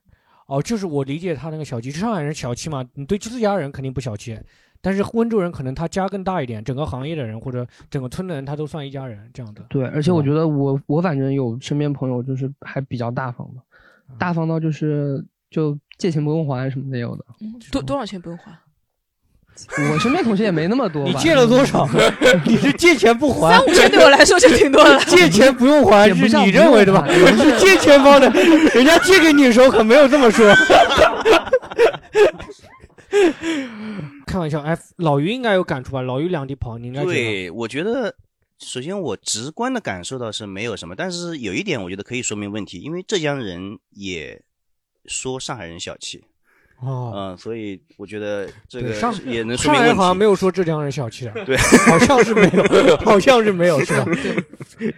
[0.45, 4.39] 哦，就是我理解他那个小气，上海人小气嘛，你对自家人肯定不小气，
[4.79, 9.61] 但是温州人可能他家更大一点，整个行业的人或者整个村的人他都算一家人这样的。
[9.67, 13.61] 对，而且我觉得我我反正有身边朋友就是还比较大方的，
[14.17, 17.25] 大方到就是就借钱不用还什么的有的。
[17.71, 18.51] 多多少钱不用还？
[19.93, 21.09] 我身边同学也没那么多吧。
[21.09, 21.87] 你借了多少？
[22.45, 23.51] 你是借钱不还？
[23.57, 24.99] 三五千对我来说就挺多了。
[25.07, 27.07] 借钱不用还是你认为的吧？
[27.07, 28.29] 你是借钱包的，
[28.73, 30.53] 人家借给你的时候可没有这么说。
[34.27, 36.01] 开玩笑，哎，老于应该有感触吧？
[36.01, 38.13] 老于两地跑，你应该对，我觉得
[38.59, 44.41] 首先我直观的感受到是没有什么，但是有一点我觉得可以说明问题，因为浙江人也
[45.07, 46.23] 说上海人小气，
[46.81, 49.79] 哦，嗯，所以我觉得这个上也能说上明问题。
[49.79, 52.49] 海人好像没有说浙江人小气的，对，好像是没
[52.87, 54.05] 有，好像是没有，是吧？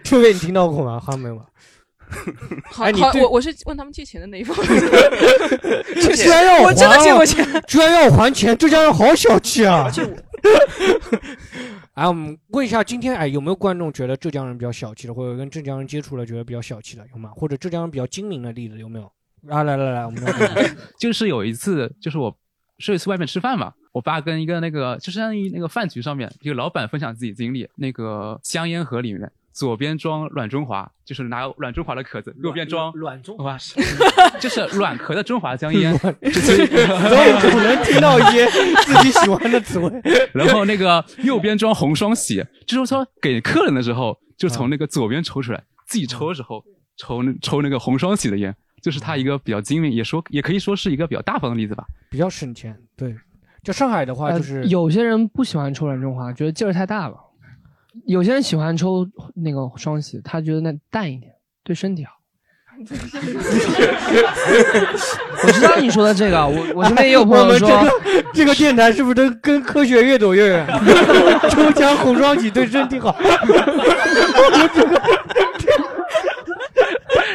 [0.02, 1.00] 这位你听到过吗？
[1.00, 1.46] 好像没有吧。
[2.72, 4.56] 好你我我是问他们借钱的那一方。
[6.16, 7.46] 居然要还我真的借过钱。
[7.68, 9.92] 居然要还钱，浙江人好小气啊！
[11.92, 17.30] 哎，我们问一下，今天哎有没有观众觉得浙江人比较小气的，或者跟浙江人接触了觉得比较小气的，有吗？
[17.36, 19.12] 或者浙江人比较精明的例子有没有？
[19.48, 20.30] 啊，来来来，我们来
[20.98, 22.36] 就是有一次，就是我
[22.78, 33.56] 是有一次外面吃饭嘛，我爸跟一个那个就相当于那个饭局上面，一个老板分享自己经历，那个香烟盒里面左边装软中华，就是拿软中华的壳子，右边装软中华，
[34.38, 36.10] 就是软壳的中华香烟，总
[37.40, 39.90] 总能听到一些自己喜欢的词汇。
[40.32, 46.62] 然后那个右边装红双喜，就是说给客人的时候，就从那个左边抽出来，自己抽的时候
[46.96, 48.54] 抽那抽那个红双喜的烟。
[48.82, 52.76] 就是他一个比较精明，也说也可以说是一个比较大方的例子吧，比较省钱。
[52.96, 53.14] 对，
[53.62, 57.14] 就上海的话，就是、有些人不喜欢抽软中华，觉得劲儿太大了；
[58.06, 61.32] 有些人喜欢抽那个双喜，他觉得那淡一点，
[61.64, 62.12] 对身体好。
[65.42, 67.90] 我知道你说的这个，我我身边也有朋友说，这个
[68.32, 70.64] 这个电台是不是跟科学越走越远？
[71.50, 73.16] 抽奖红双喜对身体好。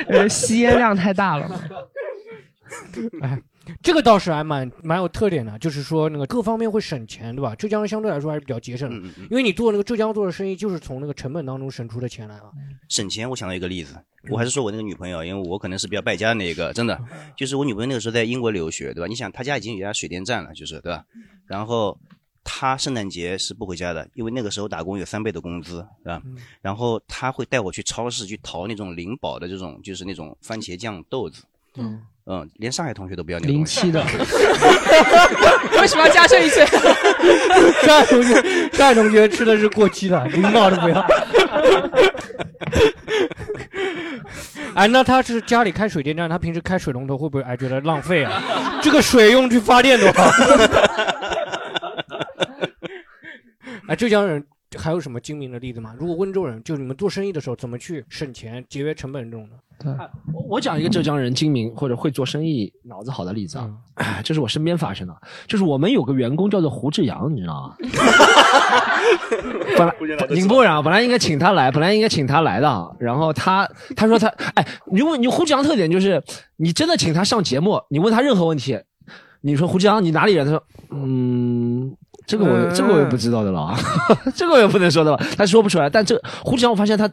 [0.08, 1.62] 呃，吸烟量太大了。
[3.22, 3.40] 哎，
[3.84, 7.54] 这个倒是还蛮蛮有特点的，就是说那个各方面会省钱，对吧？
[7.56, 12.46] 浙江相对来说还是比较节省的，因为你做那个浙江做的生意，就是从那个成本当中省出的钱来啊。
[12.90, 13.96] 省钱，我想到一个例子，
[14.30, 17.00] 我还是说我那个女朋友，因为我可能是比较败家的那一个，真的，
[17.38, 19.08] 就是我女朋友那个时候在英国留学，对吧？
[19.08, 21.04] 你想，她家已经有家水电站了，就是对吧？
[21.46, 22.00] 然后
[22.44, 26.22] 她圣诞节是不回家的，因为那个时候打工有三倍的工资，是吧？
[26.62, 31.44] 然后他会带我去超市去淘那种灵宝的这种，就是那种番茄酱豆子。
[31.76, 34.02] 嗯嗯，连上海同学都不要那零七的，
[35.82, 36.56] 为什么要加这一句？
[37.86, 41.06] 上海同学，上海同学吃的是过期的，灵宝都不要。
[44.74, 48.80] 哎，那他是家里开水电站，他平时开水龙头会不会哎觉得浪费啊？
[48.82, 50.32] 这个水用去发电多好。
[53.88, 54.44] 哎，浙江人
[54.78, 55.94] 还有什么精明的例子吗？
[56.00, 59.58] 如果温州人，就你们做生意的时候怎么去省钱、节约成本这种的？
[59.84, 59.92] 对，
[60.34, 65.14] 我我讲一个浙江人精明或者会做生意、脑子好的例子啊，哎， 这是我身边发生的，
[65.48, 67.76] 就是我们有个员工叫做胡志阳，你知道吗？
[69.78, 69.94] 本来
[70.30, 76.24] 宁波人啊，本来应该请他来，本来应该请他来的，然后他他说他哎，你问你胡志阳特点就是，
[76.56, 78.80] 你真的请他上节目，你问他任何问题，
[79.42, 80.46] 你说胡志阳你哪里人？
[80.46, 81.96] 他说嗯。
[82.26, 83.78] 这个我这个我也不知道的了啊，
[84.34, 85.90] 这个我也不能说的吧，他说不出来。
[85.90, 87.10] 但这胡志阳，我发现他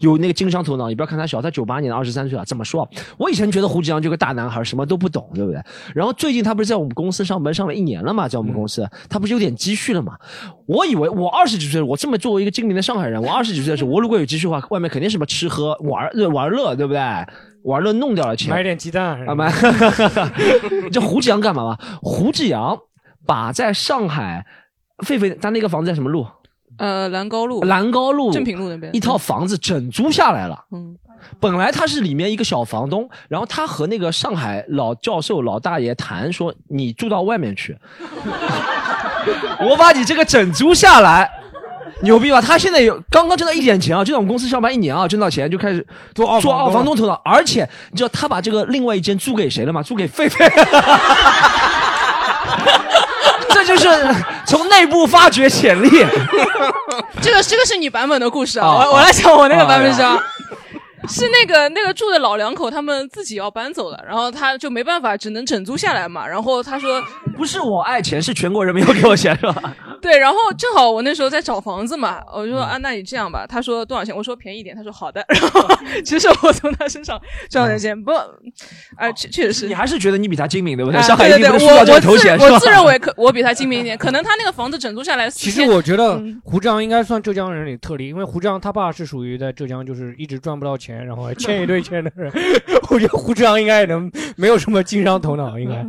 [0.00, 0.88] 有那个经商头脑。
[0.88, 2.44] 你不要看他小，他九八年二十三岁啊。
[2.44, 2.88] 怎么说？
[3.16, 5.60] 我以前觉得胡志阳就个大男孩，什么都不懂，对不对？
[5.94, 10.14] 然后最近他不是在我们公司上班上了一年了嘛，在我们公司，他不是有点积蓄了嘛？
[10.66, 17.00] 我以为我二十几岁，我这么作为一个精明的上海人，我二十几岁的时候，我如果有积蓄的话，外面肯定什么吃喝玩玩乐，对不对？
[17.64, 19.52] 玩乐弄掉了钱，买点鸡蛋啊买。
[20.90, 21.78] 这胡志阳干嘛嘛？
[22.00, 22.78] 胡志阳
[23.28, 24.44] 把在上海。
[25.06, 26.26] 狒狒，他那个房子在什么路？
[26.76, 27.62] 呃，兰高路。
[27.62, 30.64] 兰高路正平路那边一套房子整租下来了。
[30.72, 30.96] 嗯，
[31.38, 37.78] 本来他是里面一个小房东，然后他和那个上海老教授老大爷谈说，你住到外面去，
[39.70, 41.30] 我把你这个整租下来，
[42.02, 42.40] 牛逼吧？
[42.40, 49.80] 他现在有刚刚挣到一点钱啊，就在我们公司上班一年啊，挣到钱就开始做二做二房东头脑，而且你知道他把这个另外一间租给谁了吗？
[49.80, 50.44] 租给狒狒。
[53.78, 53.88] 是
[54.46, 55.88] 从内部发掘潜力。
[57.22, 60.18] 这个这个是你版本的故事啊，我我来讲我那个版本是啊。
[61.08, 66.26] 是那个那个住的老两口，他们自己要搬走了，然后他就没办法，只能整租下来嘛。
[66.26, 67.02] 然后他说
[67.34, 69.54] ：“不是我爱钱，是全国人民要给我钱，是吧？”
[70.00, 74.14] 对，然后正好我那时候在找房子嘛，我就说：“啊，那你这样吧。”他说多少钱？
[74.14, 74.76] 我说便宜一点。
[74.76, 75.24] 他说好的。
[75.28, 75.68] 然后
[76.04, 78.12] 其实我从他身上赚点钱，不，
[78.96, 79.66] 哎，确确实是。
[79.68, 81.00] 你还是觉得你比他精明，对不对？
[81.00, 85.28] 对对对，我我我自认为可我比他精明一点，可能他那个房子整租下来。
[85.30, 90.98] 其实我觉得胡志阳应该算浙江人里特例，因为胡志阳他爸是属于在浙江就是一直赚不到钱。
[91.08, 92.30] 然后还欠一堆钱的人，
[92.90, 95.86] 我觉得胡志阳应该也能没有什么经商头脑，应该，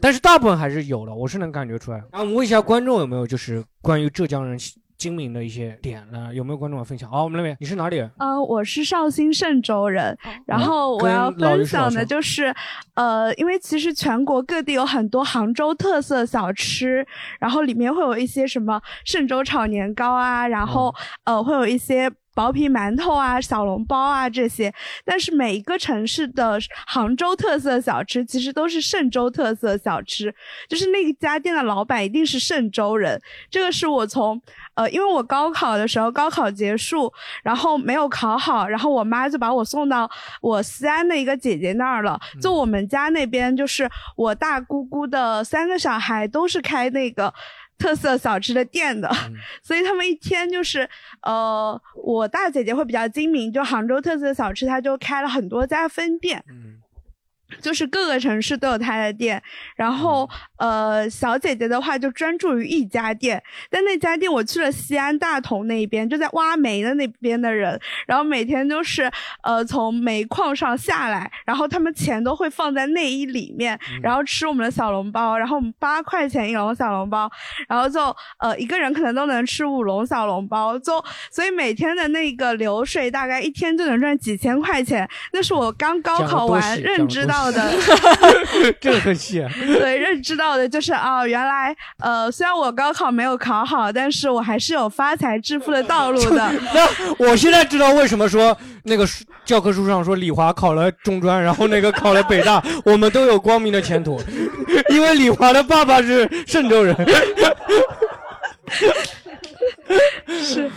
[0.00, 1.98] 但是大部分还是有的，我是能感觉出来。
[2.10, 3.45] 然后我们问一下观众有没有就是
[3.82, 4.58] 关于浙江人
[4.96, 6.34] 精明的一些点呢？
[6.34, 7.10] 有没有观众要分享？
[7.10, 8.10] 好，我们那边你是哪里人？
[8.18, 12.54] 呃，我是绍兴嵊州人，然后我要分享的就是，
[12.94, 17.06] 呃，因为其实全国各地有很多杭州特色小吃，
[17.38, 22.10] 然后里面会有一些什么嵊州炒年糕啊，然后、呃会有一些。
[22.36, 24.70] 薄皮馒头啊、小笼包啊这些，
[25.06, 30.34] 但是每一个城市的杭州特色小吃其实都是嵊州特色小吃，
[30.68, 33.18] 就是那家店的老板一定是嵊州人。
[33.50, 34.38] 这个是我从
[34.74, 37.10] 呃，因为我高考的时候高考结束，
[37.42, 40.10] 然后没有考好，然后我妈就把我送到
[40.42, 42.20] 我西安的一个姐姐那儿了。
[42.42, 47.32] 就我们家那边，就是我大姑姑的三个小孩都是开那个。
[47.78, 49.10] 特色小吃的店的，
[49.62, 50.88] 所以他们一天就是
[51.22, 56.42] 呃，我大姐姐会比较精明，就杭州特色小吃，她就开了很多家分店。
[57.60, 59.40] 就是各个城市都有他的店，
[59.76, 60.28] 然后
[60.58, 69.10] 呃，小姐姐的话就专注于一家店，但那家店我去了西安大同那边，就在挖煤的那边的人，然后每天都是
[69.42, 77.30] 呃从煤矿上下来，然后他们钱都会放在内衣里面，然后吃我们的小笼包，然后我们八块钱一笼小笼包，
[77.68, 78.00] 然后就
[78.38, 80.92] 呃一个人可能都能吃五笼小笼包，就
[81.30, 87.35] 所以每天的那个流水大概一天就能赚几千块钱，那是我刚高考完认知到。
[87.36, 87.70] 到的，
[88.80, 89.44] 这个很细。
[89.78, 96.50] 对，认知到的就是啊，原来呃，虽然我高考没有考好，但是我还是有发财致富的道路的。
[96.72, 99.06] 那我现在知道为什么说那个
[99.44, 104.18] 教科书上说李华考了中专，然后那个考了北大，我们都有光明的前途，
[104.88, 106.96] 因为李华的爸爸是嵊州人。
[110.26, 110.70] 是，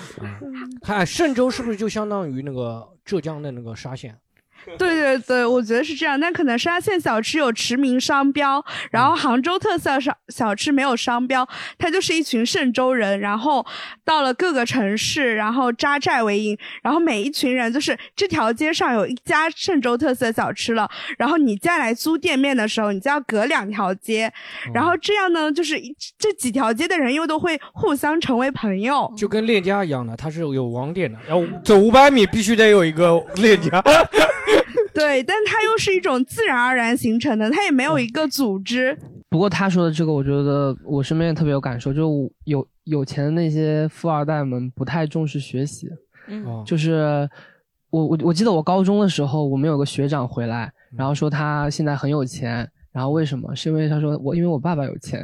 [0.83, 4.13] 看嵊州是不是就相当于那个浙江的那个沙县？
[4.77, 6.19] 对对对，我觉得是这样。
[6.19, 13.65] 但可能沙县小吃有驰名商标，然后杭州特色小小吃没有商标，它就是一群嵊州人，然后
[14.05, 24.31] 到了各个城市，然后扎寨为营，然后每一群人就是这条街上有一家嵊州特色小吃了，然后你再来租店面的时候，你就要隔两条街，
[24.73, 25.79] 然后这样呢，就是
[26.17, 33.83] 这几条街的人又都会互相成为朋友，就跟链家一样的，它是有网点的，然后走五百米必须得有一个链家。
[34.93, 38.97] 对，但它又是一种自然而然形成的，它也没有一个组织。
[39.29, 45.87] 不过他说的这个，我觉得我身边也特别有感受，就有有钱的那些富二代们不太重视学习。
[46.27, 47.29] 嗯，就是
[47.91, 53.55] 我我我记得我高中的时候，我们有个学长回来，然后说他现在很有钱，然后为什么？
[53.55, 55.23] 是因为他说我因为我爸爸有钱。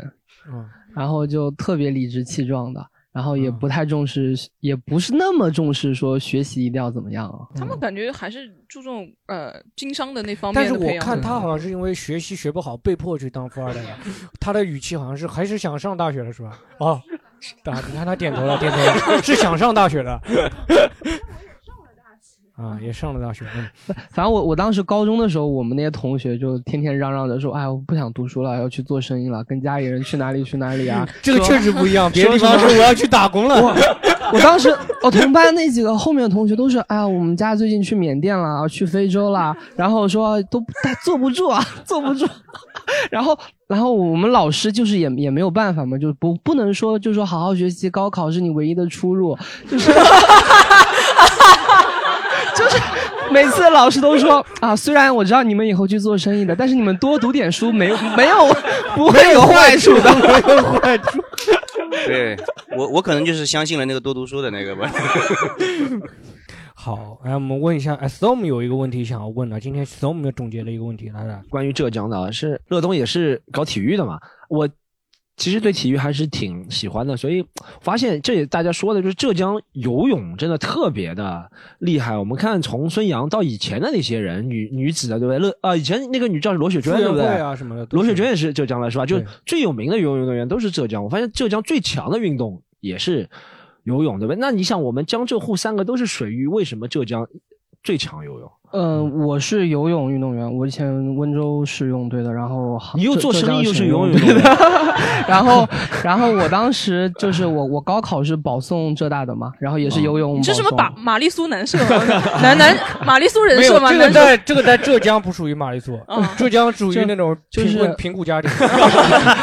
[0.54, 0.64] 嗯，
[0.96, 2.80] 然后就特别理直气壮的。
[3.16, 7.48] 然后也不太重视，也不是那么重视说学习一定要怎么样啊。
[7.56, 10.56] 他们感觉还是注重呃经商的那方面。
[10.56, 13.90] 但是我看他好像是因为学习学不好，被迫去当富二代的。
[14.38, 16.60] 他的语气好像是还是想上大学的是吧？
[16.80, 17.02] 哦，
[17.88, 20.22] 你看他点头了，点头了，是想上大学的。
[22.56, 23.44] 啊，也上了大学。
[23.56, 23.68] 嗯，
[24.12, 31.06] 反正我我当时高中的时候，我们那些同学就天天嚷嚷着说：“哎，我不想读书了，要去做生意了，跟家里人去哪里去哪里啊。
[31.22, 33.62] ”这个确实不一样，别的地方说我要去打工了。
[34.34, 40.64] 我当时我同班那几个后面的同学都是：“哎呀，我们家最近去缅甸了，去非洲了。”然后说都
[41.04, 42.26] 坐不住啊，坐不住。
[43.12, 43.38] 然后
[43.68, 49.38] 然后我们老师就是也也没有办法嘛，就不不能说就说好好学习，高考是你唯一的出路，
[49.70, 49.92] 就是。
[52.56, 52.78] 就是
[53.32, 58.36] 每次老师都说啊，虽然我知道你们以后去做生意的，但是你们多读点书没有 没有
[58.96, 61.22] 不会有坏处的，没有坏处。
[62.06, 62.36] 对
[62.78, 64.92] 我我可能就是相信了那个多读书的那个吧。
[66.74, 74.68] 好，来我们问一下，Storm 有一个问题想要问的，今天 Storm 总结了一个问题，来来，关于浙江的，是乐东也是搞体育的嘛，我。
[75.38, 77.46] 其实对体育还是挺喜欢的，所以
[77.82, 82.18] 发现这也大家说的就是浙江游泳真的特别的厉害。
[82.18, 85.40] 我们看从孙杨到以前的那些人，女女子的对不对？
[85.40, 87.26] 乐啊，以前那个女教练罗雪娟对不对？
[87.26, 87.86] 啊什么的。
[87.92, 89.06] 罗雪娟也是浙江的是吧？
[89.06, 91.04] 就最有名的游泳运动员都是浙江。
[91.04, 93.30] 我发现浙江最强的运动也是
[93.84, 94.40] 游泳，对不对？
[94.40, 97.28] 那你想，我们江浙沪三个都是水域，为什么浙江
[97.84, 98.50] 最强游泳？
[98.72, 104.42] 嗯，我是游泳运动员，我以前温州市游泳队的，然后你又做生意又是游泳队的，
[105.28, 105.68] 然后
[106.04, 110.38] 然后我当时就是我我高考是保送浙大的嘛，然后也是游泳。
[110.38, 111.78] 你是什么玛玛丽苏男社
[112.42, 112.76] 男男
[113.06, 113.92] 玛丽苏人 设吗？
[113.92, 115.98] 这个在这个在浙江不属于玛丽苏，
[116.38, 118.50] 浙江属于那种 就是贫苦家庭，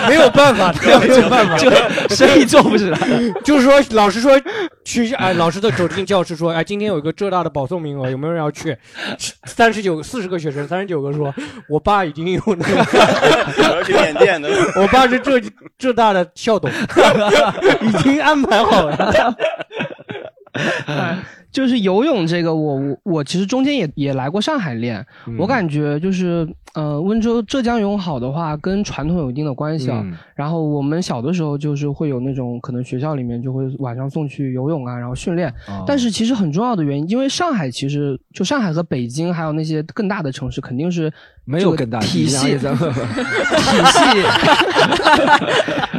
[0.08, 1.56] 没有办法，没有办法，
[2.08, 2.98] 生意做不起来。
[3.44, 4.32] 就是说，老师说
[4.84, 8.76] 去哎，老师的走进教室说，哎，今天有一个浙大的保送名额，有没有人要去？
[9.46, 11.34] 三十九四十个学生，三十九个说，
[11.68, 14.48] 我爸已经有那个， 要去缅甸的。
[14.80, 15.40] 我爸是浙
[15.78, 16.70] 浙大的校董，
[17.80, 19.36] 已经安排好了。
[21.50, 25.04] 就是游泳这个，我我我其实中间也也来过上海练，
[25.38, 30.04] 我感觉就是，呃，温州浙江游泳好的话，跟传统有一定的关系啊。
[30.34, 35.52] 然后我们小的时候就是会有那种可能学校里面就会晚上送去游泳啊，然后训练。
[35.86, 41.12] 但是其实很重要的原因，因为上海其实就上海和北京还有那些更大的城市肯定是。
[41.44, 42.70] 没有更大体系，体系，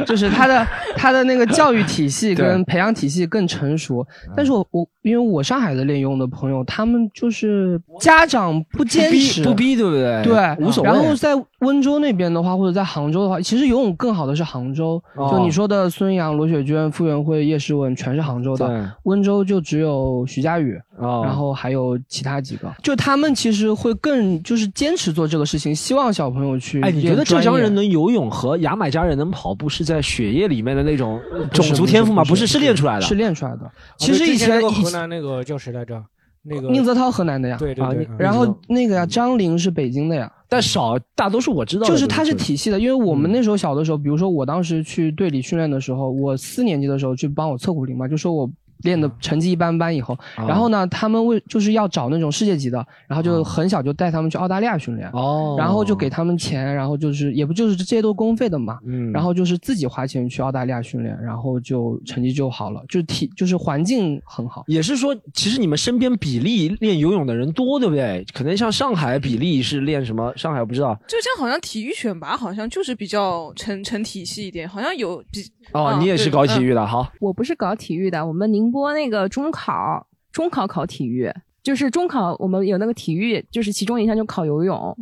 [0.06, 0.66] 就是他的
[0.96, 4.02] 他的那个教育体系跟培养体系更成熟。
[4.34, 10.22] 但是我我因为我上海的练游泳的朋友，他们就是家长不坚持不逼，对不对？
[10.24, 10.34] 对，
[10.64, 10.90] 无所谓。
[10.90, 15.02] 然后在温州那边的话，或者在杭州的话，其实游泳更好的是杭州。
[15.16, 18.92] 哦就你说的孙杨、罗雪娟、傅园慧、叶诗文，全是杭州对的。
[19.02, 22.72] 温州就只有徐嘉余，哦然后还有其他几个。
[22.82, 26.80] 就他们其实会更就是坚持做这个事情，希望小朋友去。
[26.82, 27.74] 哎，你觉得浙江人？
[27.74, 31.20] 能游泳和牙买加人能跑步是在血液里面的那种
[31.52, 32.22] 种族天赋吗？
[32.22, 33.00] 不是，是练出来的。
[33.00, 33.64] 是练出来的。
[33.64, 36.00] 哦其实以前河南那个叫谁来着？
[36.46, 48.50] 那个宁泽涛河南的呀，啊对对对，然后那个呀，张琳是北京的呀，但少大多数我知道就是它是体系的，因为我们那时候小的时候，比如说我当时去队里训练的时候，我四年级的时候去帮我测骨龄嘛，就说我
[48.84, 64.64] 练的成绩一般般以后，啊然后呢，他们为就是要找那种世界级的，然后就很小就带他们去澳大利亚训练，哦，然后就给他们钱，然后就是也不就是这些都公费的嘛，嗯然后就是自己花钱去澳大利亚训练，然后就成绩就好了，就是体就是环境很好。
[64.66, 68.24] 也是说，其实你们身边比例练游泳的人多，对不对？
[68.32, 70.32] 可能像上海比例是练什么？
[70.36, 70.94] 上海我不知道。
[71.08, 75.40] 就像好像体育选拔好像就是比较成成体系一点，好像有比
[75.72, 77.10] 哦，啊你也是搞体育的，好。
[77.20, 84.96] 我不是搞体育的，我们宁波那个中考，中考考体育，就是中考我们有那个体育，就是其中一项就考游泳。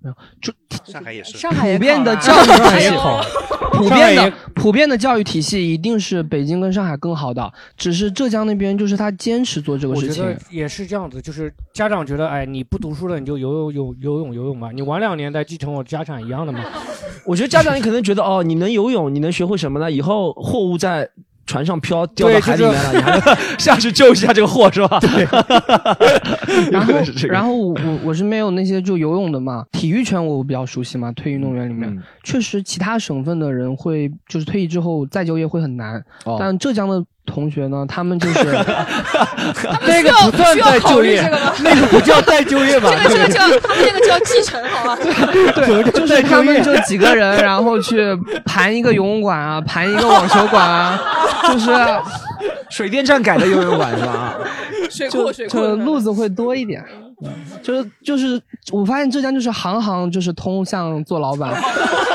[0.00, 0.52] 没有，就
[0.84, 2.90] 上海也是， 上海也普遍的教育体系，
[3.72, 10.40] 普遍的普遍的教育体系一定是北京跟上海更好的，只是浙江那边就是他坚持做这个事情我觉得。
[10.50, 16.62] 也是这样子，就是家长觉得，哎，你不读书了，你就游游游游泳游泳吧，你晚两年再继承我家产一样的嘛。
[17.24, 19.90] 我觉得家长你可能觉得哦，你能游泳，你能学会什么呢？
[19.90, 21.08] 以后货物在
[21.46, 24.98] 船上漂掉到海里面了，你还能 下去救一下这个货是吧？
[25.00, 25.26] 对，
[26.70, 26.92] 然后
[27.28, 32.02] 然后我我我是没有那些就游泳的嘛，体育圈我比较熟悉嘛，退役运动员里面，嗯。
[32.22, 36.36] 确实其他省份的人会就是退役之后再就业会很难，哦。
[36.38, 37.04] 但浙江的
[37.34, 38.44] 同学呢，他们就是
[39.84, 41.20] 那个不算再就业
[41.64, 42.88] 那个不叫再就业吧？
[43.02, 44.96] 这个这个叫他们那个叫继承，好吧？
[45.56, 51.00] 对，就是他们就几个人，然后去盘一个游泳馆啊，盘一个网球馆啊，
[51.50, 51.72] 就是
[52.70, 54.34] 水电站改的游泳馆是吧？
[54.88, 56.84] 水就库水库就路子会多一点。
[57.62, 61.56] 就是就是，我发现浙江就是行行就是通向做老板，就
[62.04, 62.13] 是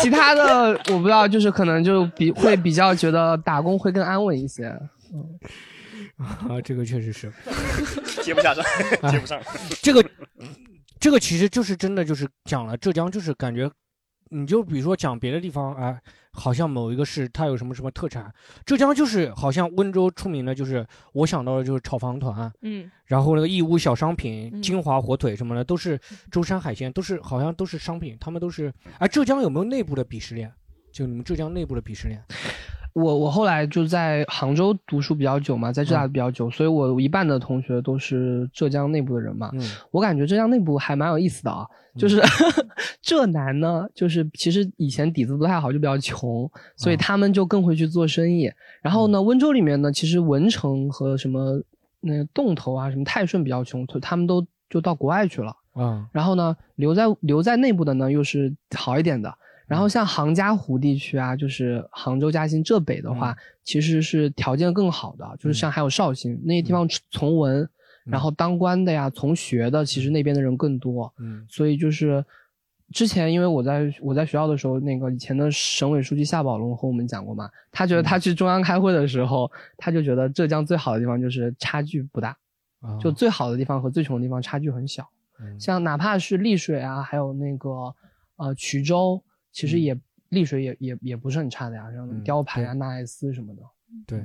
[0.00, 4.64] 其他的我不知道，就是可能就比会比较觉得打工会更安稳一些。
[5.12, 5.38] 嗯
[6.18, 7.32] 啊，这个确实是，
[8.24, 8.64] 接不下上，
[9.08, 9.40] 接不上。
[9.80, 10.04] 这个
[10.98, 13.70] 这个其实就是真的就是讲了浙江，就是感觉，
[14.28, 15.96] 你就比如说讲别的地方啊，
[16.38, 18.32] 好像某一个市它有什么什么特产，
[18.64, 25.98] 浙江就是好像温州出名的，就是我想到的就是炒房团，嗯，然后那个义乌小商品、嗯金华火腿什么的，都是
[26.30, 28.72] 舟山海鲜，都是好像都是商品，他们都是。
[28.98, 30.52] 哎，浙江有没有内部的鄙视链？
[30.92, 32.22] 就你们浙江内部的鄙视链？
[32.98, 39.50] 我我后来就在杭州读书比较久嘛，在浙大比较久，所以我一半的同学都是浙江内部的人嘛。
[39.52, 42.20] 嗯我感觉浙江内部还蛮有意思的啊，就是
[43.00, 48.50] 浙南呢，就是其实以前底子不太好，就比较穷，所以他们就更会去做生意。
[48.82, 51.62] 然后呢，温州里面呢，其实文成和什么
[52.00, 55.54] 那个洞头啊，什么泰顺比较穷，他们都就到国外去了。
[55.74, 59.32] 啊，然后呢，留在留在内部的呢又是好一点的。
[59.68, 67.68] 然后像杭嘉湖地区啊，就是杭州、嘉兴浙北的话，其实是条件更好的，就是像还有绍兴那些地方从文，
[68.04, 71.12] 然后当官的呀、从学的，其实那边的人更多。
[71.18, 71.44] 嗯。
[71.48, 72.24] 所以就是
[72.90, 82.34] 之前因为我在我在学校的时候，那个以前的省委书记夏宝龙和我们讲过嘛，他觉得他去中央开会的时候，他就觉得浙江最好的地方就是差距不大，
[82.80, 85.06] 啊就最好的地方和最穷的地方差距很小。
[85.40, 85.60] 嗯。
[85.60, 87.94] 像哪怕是丽水啊，还有那个
[88.36, 89.96] 呃衢州，其实也、
[90.30, 93.62] 丽水也也也不是很差的呀，像嗯雕牌啊、纳爱斯什么的，
[94.06, 94.22] 对。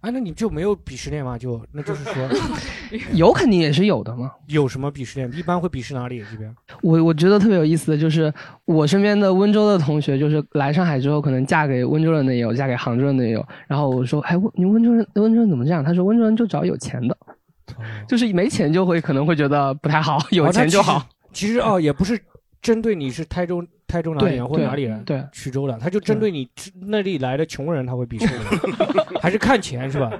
[0.00, 1.38] 哎，那你就没有鄙视链吗？
[1.38, 2.28] 就那就是说，
[3.14, 4.30] 有肯定也是有的嘛。
[4.48, 5.32] 有什么鄙视链？
[5.34, 6.22] 一般会鄙视哪里？
[6.30, 8.30] 这边 我我觉得特别有意思的就是，
[8.66, 13.42] 我身边的温州的同学，就是来上海之后，可能嫁给温州人的也有，嫁给杭州人的也有。
[13.66, 15.82] 然后我说，哎，温你温州人温州人怎么这样？
[15.82, 17.16] 他说温州人就找有钱的，
[18.06, 20.98] 就是没钱就会可能会觉得不太好，有哦钱就好。。
[21.32, 22.20] 其实其实哦，也不是
[22.60, 30.10] 针对你是台州台州哪里人或对哪里人，对衢州的，他就针对你那里来的穷人，他会鄙视你， 还是看钱是吧？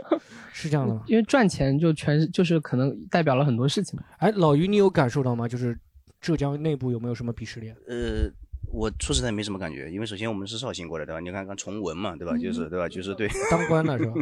[0.52, 1.02] 是这样的吗？
[1.06, 3.98] 因为赚钱就全是就是可能代表了很多事情。
[4.18, 5.48] 哎，老于，你有感受到吗？
[5.48, 5.76] 就是
[6.20, 7.74] 浙江内部有没有什么鄙视链？
[7.88, 8.30] 呃，
[8.70, 12.36] 我说实在没什么感觉，因为首先我们是绍兴过来的，你看看崇文嘛，对吧？
[12.38, 12.88] 就是对吧？
[12.88, 14.12] 就是对 当官的是吧？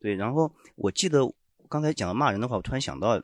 [0.00, 1.20] 对，然后我记得
[1.68, 3.20] 刚才讲到骂人的话，我突然想到，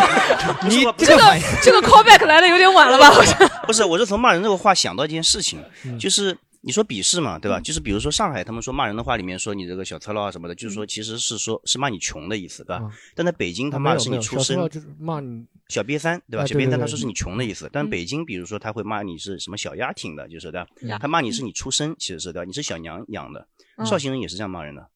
[0.68, 3.10] 你这个这个 callback 来的有点晚了吧？
[3.10, 7.60] 好像不是，我是从骂人这个话想到一件事情，嗯就是你说鄙视嘛，对吧？
[7.60, 12.90] 就是比如说上海，他们说骂人的话里面说你这个小赤佬啊什么的，就是说其实是说是骂你穷的意思，对吧？
[13.14, 16.46] 但在北京他骂的是你出身，就是骂你小瘪三，对吧？
[16.46, 20.66] 小瘪三他说是你穷的意思，但北京比如说他会骂你是什么小丫挺的，就是对吧？
[21.00, 22.44] 他骂你是你出身，其实是对吧？
[22.44, 23.46] 你是小娘养的，
[23.84, 24.88] 绍兴人也是这样骂人的，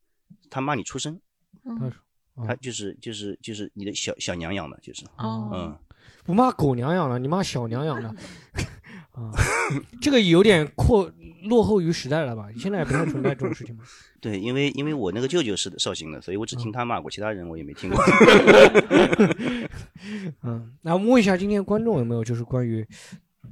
[0.50, 1.20] 他骂你出身，
[1.64, 1.92] 他
[2.60, 5.76] 就是就是就是你的小小娘养的，就是嗯，
[6.24, 8.14] 不骂狗娘养的，你骂小娘养的。
[9.12, 9.28] 啊，
[10.00, 11.10] 这个有点扩
[11.42, 12.48] 落后于时代了吧？
[12.56, 13.82] 现在也不太存在这种事情吗？
[14.20, 18.00] 对，因为因为我那个舅舅是绍兴的，所以我只听他骂过，其他人我也没听过。
[20.42, 22.86] 嗯，那我们问一下今天观众有没有就是关于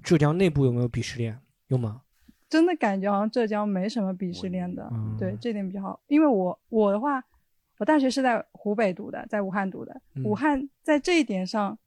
[0.03, 1.36] 浙江内部有没有鄙视链？
[1.66, 2.03] 有吗？
[2.49, 6.01] 真的感觉好像浙江没什么鄙视链的，对，这点比较好。
[6.07, 7.22] 因为我我的话，
[7.79, 11.79] 我大学是在湖北读的，在武汉读的，武汉在这一点上。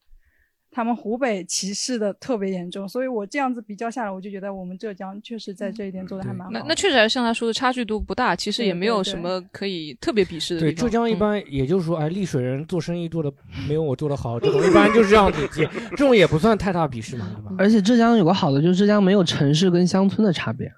[0.74, 6.54] 他们湖北歧视的特别严重，所以我这样子比较下来，我就觉得我们浙江确实在这一点做的还蛮好。
[6.54, 13.30] 那那确实还是像他说的差距度不大，其实也没有什么可以特别鄙视的对，浙江一般也就是说，哎，丽水人做生意做的
[13.68, 15.46] 没有我做的好，这种一般就是这样子，
[15.89, 17.52] 这种也不算太大鄙视嘛，对吧？
[17.60, 20.72] 而且浙江有个好的，就是浙江没有城市跟乡村的差别，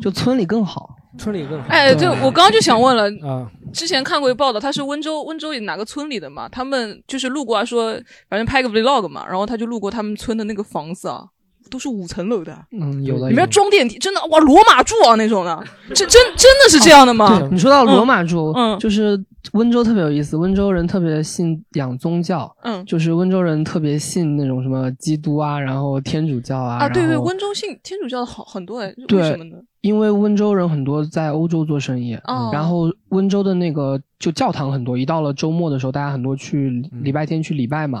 [0.00, 0.94] 就村里更好。
[1.18, 1.68] 村里更好。
[1.68, 6.48] 哎，对我刚刚就想问了啊，之前看过一报道，他是温州温州哪个村里的嘛？
[6.48, 7.92] 他们就是路过啊说，
[8.28, 11.24] 反正拍个 vlog 嘛，然后他就路过他们村的那个房子啊，
[11.70, 17.48] 都是五层楼的，嗯，有的里面装电梯，真的哇，罗马柱啊那种的，这真真的是这样的吗？
[17.50, 19.18] 你说到罗马柱，嗯，就是
[19.52, 29.56] 温州特别有意思，温州人特别信仰宗教，嗯，就是温州人特别信那种什么基督啊，然后天主教啊，啊，对对，温州信天主教的好很多哎，为什么呢？
[29.82, 32.18] 因为温州人很多在欧洲做生意，
[32.52, 36.70] 然后温州的那个就教堂很多，一到了周末的时候，大家很多去
[37.02, 38.00] 礼拜天去礼拜嘛。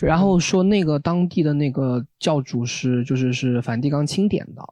[0.00, 4.62] 然后说那个当地的那个教主是就是是梵蒂冈钦点的，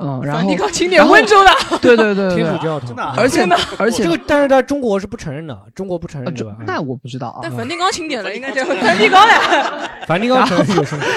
[0.00, 6.34] 嗯，然后梵蒂冈钦点温州的，对 对对，天主教堂，而且呢而且这个但是在中国是不承认的，中国不承认？
[6.66, 7.40] 那我不知道啊。
[7.42, 11.04] 但梵蒂冈钦点的应该叫梵蒂冈的，梵蒂冈承认 有什么？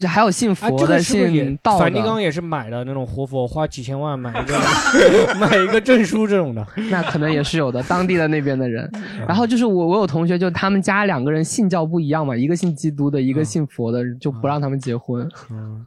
[0.00, 1.80] 这还有信佛的，信道的。
[1.80, 6.66] 梵蒂冈也是买的那种活佛，花几千万买一个，买一个证书这种的。
[6.90, 8.90] 那可能也是有的，当地的那边的人。
[9.28, 15.28] 然后就是我，我有同学，就他们家两个人信教不一样嘛，一个信基督的，一个信佛的，就不让他们结婚。
[15.50, 15.84] 嗯，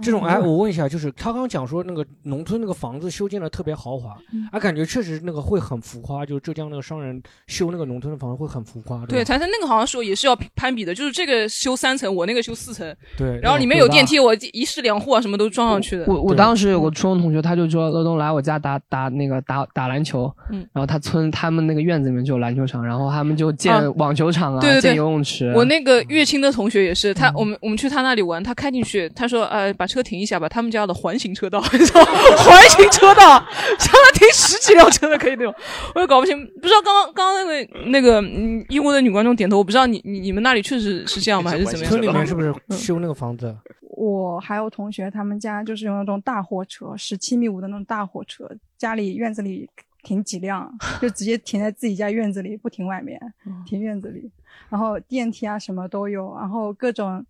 [0.00, 4.16] 这种哎，我问一下，就是他刚刚讲说那个农村那个房子修建的特别豪华，
[4.50, 9.04] 啊，感觉确实那个会很浮夸，就是浙江那个商人修那个农村的房子会很浮夸。
[9.04, 12.96] 对，财财那个好像说也是要攀比的，就是这个修三层，我那个修四层。
[13.18, 13.38] 对。
[13.42, 16.06] 然后里面有电梯，我一室两户啊，什么都装上去的。
[16.06, 25.52] 我我当时有个初中同学，他就说乐东来我家打打那个打打篮球，嗯，然后他村他们那个院子里面就有篮球场，然后他们就建网球场啊，建游泳池。
[25.54, 35.54] 我那个乐清的同学也是，他我们我们去他那里玩，他开进去，他说呃把车停一下吧，他们家的环形车道，你知道环形车道，让他停十几辆车的可以那种，
[35.94, 41.88] 我也搞不清，不知道刚刚刚刚那个那个嗯英国的女观众点头，我不知道你你你们那里确实是这样吗，还是怎么样？
[41.90, 43.56] 村里面是不是修那个房子？
[43.96, 49.68] 我还有同学，他们家就是用那种大货车，十七米五的那种大货车，家里院子里
[50.02, 50.72] 停几辆，
[51.02, 53.20] 就直接停在自己家院子里，不停外面，
[53.66, 54.30] 停院子里。
[54.70, 57.22] 然后电梯啊什么都有，然后各种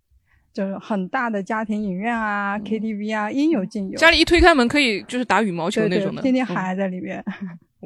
[0.53, 3.97] 就是很大的家庭影院啊、KTV 啊，应有尽有。
[3.97, 7.23] 家里一推开门可以就是打羽毛球那种的，天天孩在里面。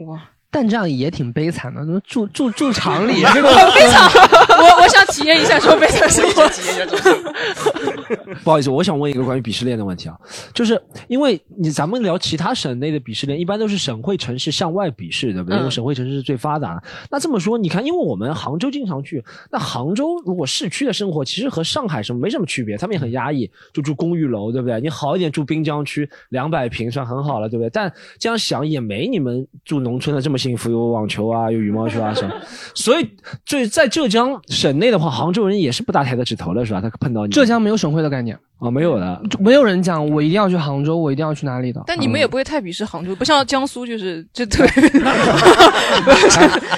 [0.06, 0.30] 哇。
[0.56, 4.10] 但这样也挺悲惨的，住住住厂里，这 个悲惨。
[4.58, 6.48] 我我想体验一下说悲惨生活。
[6.48, 7.14] 体验一下
[8.42, 10.16] 不好意思，我想问一个关于鄙视链的问题啊，
[10.54, 15.58] 就是因为你咱们聊其他省内的鄙视链，一般都是省会城市向外鄙视，对不对？
[15.58, 16.84] 因为省会城市是最发达的。
[17.12, 24.80] 那这么说，你看，因为我们杭州经常去，那杭州如果市区的生活其实和上海什么没什么区别，他们也很压抑，就住公寓楼，对不对？
[24.80, 27.70] 你好一点住滨江区，两百平算很好了，对不对？
[27.72, 30.38] 但这样想也没你们住农村的这么。
[30.46, 32.32] 幸福有网球啊，有羽毛球啊什么，
[32.76, 33.10] 所以
[33.46, 36.80] 最在浙江省内的话，杭州人也是不打抬得起头的，是吧？
[36.80, 41.82] 他碰到你，浙江没有省会的概念啊，没有的，没有人讲我一定要去杭州，我一定要去哪里的。
[41.88, 44.68] 但你们也不会太鄙视杭州，不像江苏，就是就对。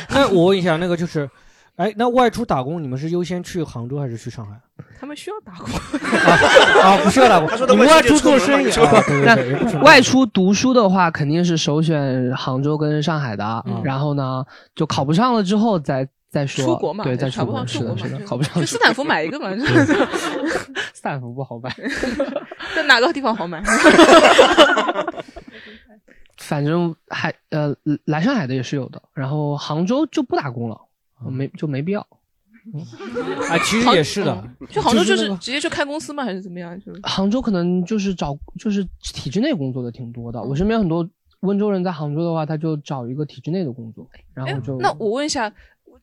[0.09, 1.29] 那我问一下，那个就是。
[1.77, 4.59] 哎，那外出打工，你们是优先去杭州还是去上海？
[4.99, 5.69] 他们需要打工
[6.81, 7.47] 啊，不需要打工。
[7.69, 8.69] 你们外出做生意，
[9.23, 13.63] 那外出读书的话，肯定是首选杭州跟上海的。
[13.83, 14.43] 然后呢，
[14.75, 16.65] 就考不上了之后再再说。
[16.65, 18.55] 出国嘛，对，再出国是的，是的，考不上。
[18.55, 19.51] 就斯坦福买一个嘛，
[20.93, 21.69] 斯坦福不好买。
[22.75, 23.61] 在哪个地方好买？
[26.37, 27.75] 反正还呃，
[28.05, 28.99] 来上海的也是有的。
[29.13, 30.81] 然后杭州就不打工了。
[31.23, 34.49] 没就没必要，啊，其实也是的。
[34.69, 36.23] 就杭州就是直接去开公司吗？
[36.23, 36.77] 还是怎么样？
[36.79, 41.07] 就是杭州可能就是找就是体制内工作的挺多的，我身边很多
[41.41, 45.51] 温州人在杭州的话，他就找一个体制内的工作，然后就哎那我问一下，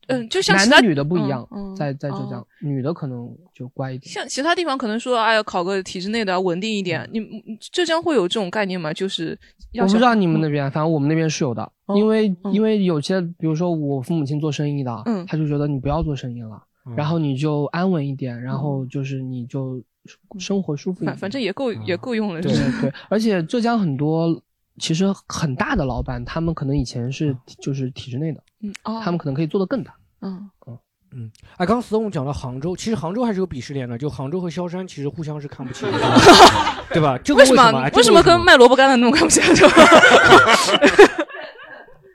[0.08, 4.12] 嗯，就像其他男的女的不一样嗯，嗯在在浙江哦，女的可能就乖一点。
[4.12, 7.08] 像其他地方可能说，哎呀，考个体制内的稳定一点。
[7.12, 7.42] 你你
[7.72, 8.92] 浙江会有这种概念吗？
[8.92, 9.38] 就是
[9.72, 16.62] 要我不知道你们那边，反正我们那边是有的，哦因为因为有些，比如说我父母亲做生意的，嗯他就觉得你不要做生意了，
[16.96, 19.82] 然后你就安稳一点，然后就是你就
[20.38, 21.12] 生活舒服一点。
[21.12, 22.42] 反反正也够也够用了。
[22.42, 24.40] 对对，而且浙江很多
[24.80, 29.94] 其实很大的老板，他们可能以前是就是体制内的，嗯哦，他们可能可以做得更大。
[30.20, 30.50] 嗯
[31.16, 35.92] 嗯，哎，刚刚 Stone 讲到杭州，其实杭州还是有鄙视链的，就杭州和萧山其实互相是看不起的，
[36.90, 37.16] 对吧？
[37.22, 37.62] 这个为什么？
[37.80, 39.54] 哎为什么跟卖萝卜干的那种看不起来？
[39.54, 39.64] 就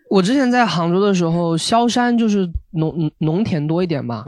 [0.09, 4.25] 我之前在杭州的时候，萧山就是农农农田多一点嘛，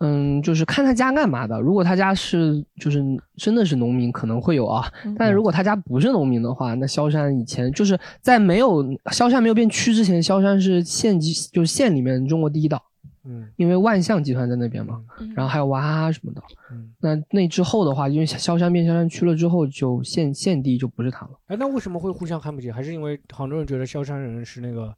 [0.00, 1.60] 嗯，就是看他家干嘛的。
[1.60, 3.04] 如果他家是就是
[3.36, 4.90] 真的是农民，可能会有啊。
[5.18, 12.82] 但如果他家不是农民的话，那萧山以前就是在没有萧山没有变区之前，萧山是县级就是县里面中国第一岛。
[13.24, 15.02] 嗯，因为万象集团在那边嘛，
[15.34, 16.40] 然后还有娃哈哈什么的。
[16.72, 21.32] 嗯那那之后的话，因为萧山变萧山区了之后，就县县地就不是他了。
[21.48, 22.70] 哎，那为什么会互相看不起？
[22.70, 24.92] 还是因为杭州人觉得萧山人是那个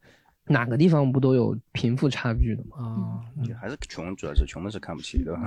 [0.47, 2.77] 哪个地方不都有贫富差距的吗？
[2.77, 3.21] 啊？
[3.59, 5.41] 还是穷，主要是穷的是看不起，对吧？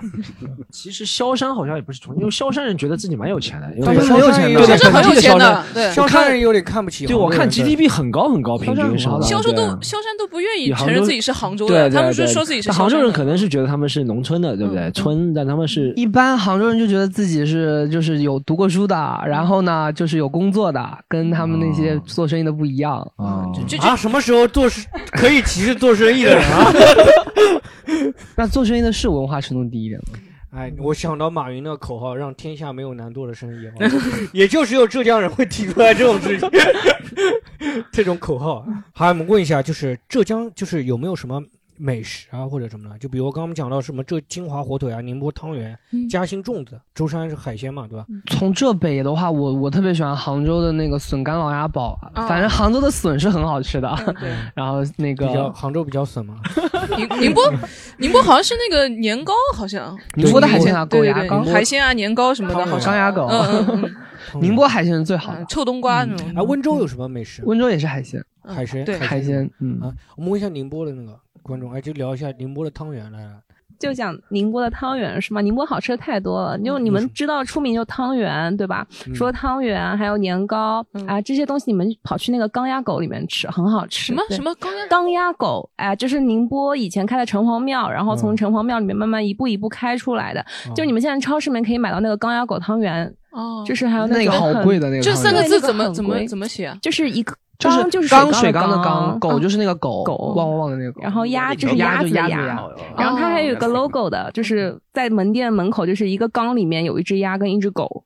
[0.70, 9.26] 其实萧山好像也不是穷，因为萧山人觉得自己蛮有钱的，因为他们很有钱的，萧山很有钱的萧对萧山人有点看不起对，我看 GDP 很高很高，平均什么的。
[9.26, 12.72] 萧州都萧山都不愿意承认自己是杭州的，对对他们是说自己是。
[12.72, 14.90] 杭州人可能是觉得他们是农村的，对不对？
[14.92, 23.45] 村，但他们是一般杭州人就觉得自己是就是有读过书的，然后呢就是有工作的，跟他们那些做生意的不一样啊。
[23.80, 26.72] 啊，什么时候做事 可以歧视做生意的人啊？
[28.37, 30.18] 那做生意的是文化程度低一点吗？
[30.57, 33.68] 哎，我想到马云那个口号，让天下没有难做的生意，
[34.32, 36.49] 也就只有浙江人会提出来这种事情，
[37.91, 38.64] 这种口号。
[38.93, 41.43] 好，我们问一下，就是浙江，就是有没有什么
[41.77, 42.99] 美食啊，或者什么的？
[42.99, 45.77] 就比如刚刚我们讲到什么浙金华火腿啊、宁波汤圆、
[46.09, 48.07] 嘉兴粽子、舟山是海鲜嘛，对吧？
[48.29, 53.93] 从浙北的话，我我特别喜欢杭州的那个笋干老鸭煲，哦反正杭州的笋是很好吃的。
[54.55, 56.41] 然后那比较个杭州比较笋嘛，
[56.97, 57.43] 宁宁波，
[57.99, 59.97] 宁波好像是那个年糕，好像。
[60.14, 61.14] 宁波的海鲜啊，对对对。
[61.14, 62.81] 狗牙膏、海鲜啊，年糕什么的，好像。
[62.81, 63.83] 张牙狗嗯嗯。
[63.83, 63.95] 嗯，
[64.41, 65.45] 宁波海鲜是最好的。
[65.47, 66.33] 臭冬瓜那种。
[66.37, 67.43] 哎，温州有什么美食？
[67.45, 69.81] 温州也是海鲜，海鲜，海鲜，嗯。
[69.81, 73.34] 啊，我们问一下宁波的那个观众，哎，就聊一下宁波的汤圆来了。
[73.76, 75.40] 就讲宁波的汤圆是吗？
[75.40, 78.86] 宁波好吃的太多了，就你们知道出名就汤圆对吧？
[79.07, 84.07] 嗯除了汤圆，还有年糕啊这些东西，你们跑去那个钢鸭狗里面吃，很好吃。
[84.07, 85.68] 什么什么钢鸭钢鸭狗？
[85.76, 90.45] 哎，就是宁波以前开的城隍庙，然后从嗯城隍庙里面慢慢一步一步开出来的。
[90.74, 93.12] 就你们现在超市里面可以买到那个钢鸭狗汤圆。
[93.32, 96.78] 哦就是还有那个很好贵的那个这三个字怎么怎么怎么写啊？
[96.80, 101.00] 就是一个就是缸就是缸水水缸的缸，狗就是那个狗，狗汪汪汪的那个狗。
[101.02, 102.64] 然后鸭就是鸭子的鸭鸭子的鸭，
[102.98, 108.05] 然后它还有一个 logo 的，就是在门店门口，就是一个缸里面有一只鸭跟一只狗。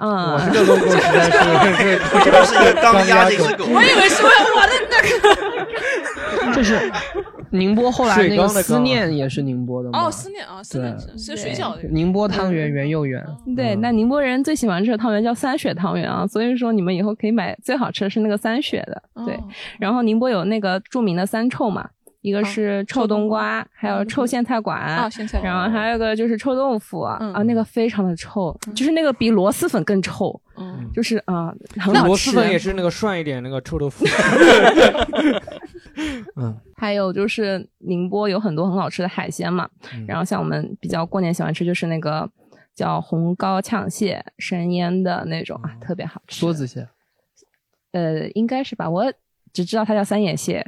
[0.00, 6.90] 嗯，哇，这个 logo 实在是， 这是一个刚压的一只狗我以为是我我的那个就是
[7.50, 10.06] 宁波后来那个思念也是宁波的吗。
[10.06, 11.88] 哦，思念啊，思念是是水饺的。
[11.88, 13.24] 宁波汤圆圆又圆。
[13.56, 19.02] 对，那宁波人最喜欢吃的汤圆叫三雪汤圆啊，所以说你们以后可以买最好吃的是那个三雪的。
[19.26, 19.38] 对，
[19.78, 21.88] 然后宁波有那个著名的三臭嘛。
[22.20, 32.06] 一个是臭冬瓜，还有臭苋菜馆啊菜然后还有一个就是臭豆腐啊，啊那个非常的臭，就是那个比螺蛳粉更臭，嗯，就是啊很好吃。
[32.08, 34.04] 螺蛳粉也是那个涮一点那个臭豆腐。
[36.36, 42.30] 嗯，还有就是宁波有很多很好吃的海鲜嘛，嗯然后像我们比较过年喜欢吃就是那个
[42.74, 46.46] 叫红膏呛蟹生腌的那种啊，特别好吃。
[46.46, 46.88] 梭子蟹，
[47.92, 49.12] 呃，应该是吧，我
[49.52, 50.64] 只知道它叫三眼蟹，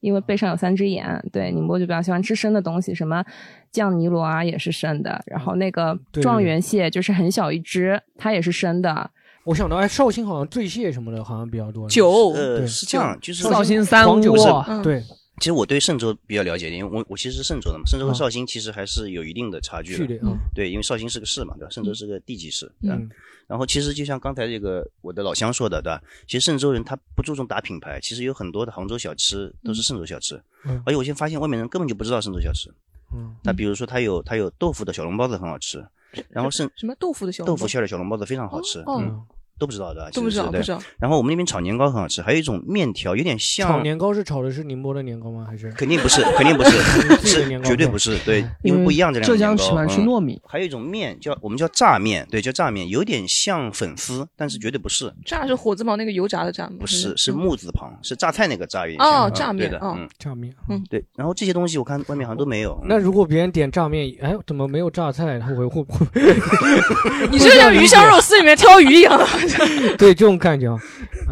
[0.00, 1.24] 因为背上有三只眼。
[1.32, 3.24] 对，宁波就比较喜欢吃生的东西，什么
[3.70, 9.10] 酱泥螺啊也是生的，然后那个状元蟹就是很小一只，它也是生的。
[9.44, 11.88] 我想到，哎，绍兴好像醉蟹什么的，好像比较多。
[11.88, 15.02] 酒呃，是这样，就是绍兴三黄酒窝是对，
[15.38, 20.18] 其实我对嵊州比较了解，因为我我其实是嵊州的嘛，嵊州和啊绍兴其实还是有一定的差距的。
[20.54, 21.70] 对，因为绍兴是个市嘛，对吧？
[21.70, 22.96] 嵊州是个地级市，对吧？
[22.96, 23.10] 嗯
[23.48, 26.00] 然后其实就像刚才这个我的老乡说的，对吧？
[26.26, 32.70] 其实嵊州人他不注重打品牌，其实有很多的杭州小吃都是嵊州小吃，嗯而且我现在发现外面人根本就不知道嵊州小吃。
[33.14, 35.84] 嗯，那比如说它有它有豆腐的小笼包子很好吃，
[36.30, 39.22] 然后是什么豆腐的小笼包豆腐馅儿的小笼包子非常好吃，哦嗯。
[39.62, 40.82] 都不知道的，都不知道，不知道。
[40.98, 45.46] 然后我们那边炒年糕很好吃，还有一种面条，有点像炒年糕是炒的是宁波的年糕吗？
[45.48, 46.70] 还是肯定不是，肯定不是，
[47.24, 49.14] 是绝对不是，对，因为不一样。
[49.14, 55.14] 这两浙江喜欢吃糯米，还有一种面叫我们叫炸面，对，叫炸面，有点像粉丝，但是绝对不是。
[55.24, 56.72] 炸是火字旁那个油炸的炸吗？
[56.80, 58.96] 不是，是木字旁，是榨菜那个炸面。
[58.98, 61.04] 哦，炸面，嗯，炸面，嗯，对。
[61.14, 62.82] 然后这些东西我看外面好像都没有。
[62.84, 65.38] 那如果别人点炸面，哎，怎么没有榨菜？
[65.38, 66.06] 他会会会？
[67.30, 69.12] 你这像鱼香肉丝里面挑鱼一样。
[69.98, 70.78] 对，这种感觉啊，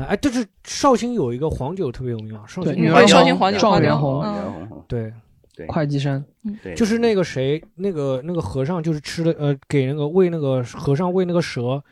[0.08, 4.22] 哎，就是绍兴有一个黄酒特别有名啊，绍兴绍兴黄酒，状元红，
[4.88, 5.12] 对
[5.56, 6.24] 对，会稽山，
[6.62, 11.82] 对，就是那个谁，那个那个和尚，就是吃的呃，给那个喂那个和尚喂那个蛇，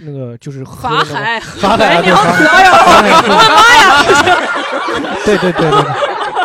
[0.00, 3.34] 那个就是法海，法海娘子，哎呀，我的妈
[3.78, 3.92] 呀！
[5.24, 5.70] 对对对对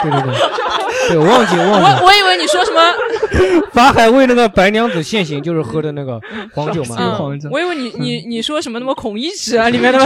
[0.04, 0.67] 对对对。
[1.08, 2.02] 对，我忘记，我忘记。
[2.02, 2.82] 我我以为你说什么？
[3.72, 6.20] 法海为那个白娘子现行，就是喝的那个
[6.54, 6.96] 黄酒嘛。
[7.00, 8.80] 嗯，我以为你你你说什么？
[8.80, 10.00] 那么孔乙己啊，里面的。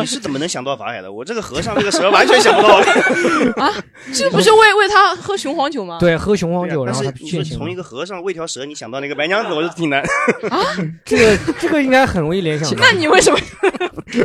[0.00, 1.12] 你是怎么能想到法海的？
[1.12, 2.76] 我这个和尚这个蛇完全想不到。
[3.62, 3.72] 啊，
[4.12, 5.98] 这不是为为他喝雄黄酒吗？
[6.00, 7.58] 对，喝雄黄酒，然后他现行。
[7.58, 10.00] 从一个和尚喂条蛇，你想到那个白娘子，我就挺难。
[10.50, 10.58] 啊，
[11.04, 12.72] 这个这个应该很容易联想。
[12.78, 13.38] 那你为什么？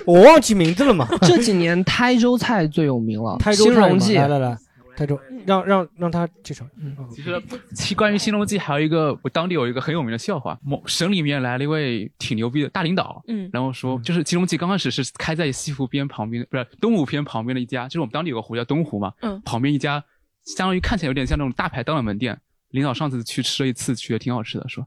[0.05, 1.07] 我忘记名字了嘛。
[1.21, 4.15] 这几年台州菜最有名了，台州新荣记。
[4.15, 4.57] 来来来。
[4.95, 6.65] 台州，让让让他介绍。
[6.77, 7.41] 嗯，其实
[7.75, 10.57] 其关于新荣记还有一个，我当地有一个很有名的笑话。
[10.63, 20.03] 某省里面来了一位挺牛逼的大领导，嗯，然后说就是新荣记刚开始是开在西湖边旁边，不是东湖边旁边的一家，就是我们当地有个湖叫东湖嘛，嗯，旁边一家
[20.57, 22.39] 相当于看起来有点像那种大排档的门店。
[22.71, 24.85] 领导上次去吃了一次，觉得挺好吃的，说，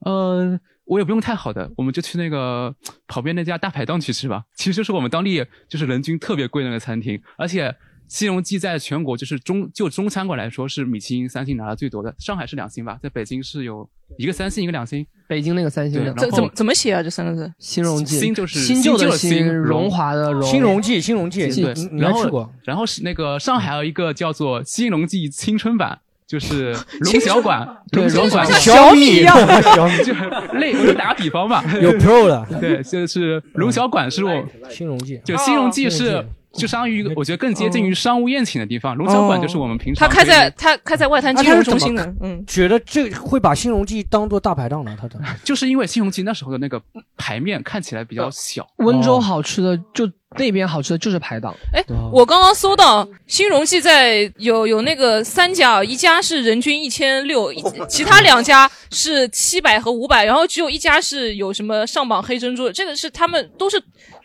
[0.00, 2.74] 呃，我也不用太好的，我们就去那个
[3.06, 4.44] 旁边那家大排档去吃吧。
[4.54, 7.74] 其实就是我们当地就是人均特别贵那个餐厅，而且。
[8.10, 13.88] 西荣记在全国就是中就中餐馆来说是米其林三星拿的最多的，上海是两星吧，在北京是有
[14.18, 16.12] 一个三星一个两星，北京那个三星的。
[16.14, 17.00] 怎怎么怎么写啊？
[17.00, 17.54] 这三个字？
[17.60, 20.42] 新荣记，新就是新旧的新，荣华的荣。
[20.42, 21.72] 新荣记，新荣记，对。
[21.96, 30.12] 然后然后是那个上海有一个叫做新荣记青春版，就是 龙小馆，对，龙小馆小米一样，小 米就
[30.58, 36.26] 类，我就打个比方吧， 有 Pro 的，对，就是龙小馆是我新荣记，就新荣记是。
[36.52, 38.96] 就相当于，我觉得更接近于商务宴请的地方。
[38.96, 40.08] 龙小馆就是我们平常。
[40.08, 42.14] 他开在他开在外滩金融中心的。
[42.20, 44.96] 嗯，觉得这会把新荣记当做大排档呢？
[45.00, 46.82] 他的 就是因为新荣记那时候的那个
[47.16, 48.66] 牌面看起来比较小。
[48.78, 51.54] 温州好吃的就那边好吃的就是排档。
[51.72, 57.52] 哎，我刚刚搜到新荣记在有有那个三家，一家是人均一千六，
[57.88, 63.80] 其他两家是七百和五百，然后只有一家是有什么上榜黑珍珠，这个是他们都是。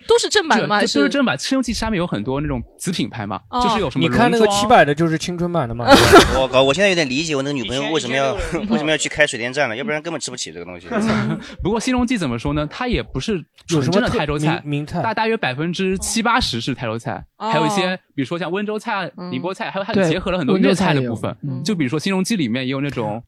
[0.07, 0.81] 都是正版的吗？
[0.81, 1.37] 都是正版。
[1.37, 4.03] 青春记下面有很多那种子品牌嘛，就是有什么？
[4.03, 5.85] 你看那个七百的，就是青春版的嘛。
[6.37, 6.63] 我靠！
[6.63, 8.33] 我现在有点理解我那个女朋友为什么要
[8.69, 10.87] 为什么要去开水电站了， 要不然根本吃不起这个东西。
[11.61, 12.67] 不过新荣记怎么说呢？
[12.69, 21.35] 它也不是有什么台州菜，名菜大大约百分之七八十是台州菜，还有一些比如说像温州菜、宁波菜，还有它结合了很多粤菜的部分。
[21.63, 23.23] 就比如说新荣记里面也有那种。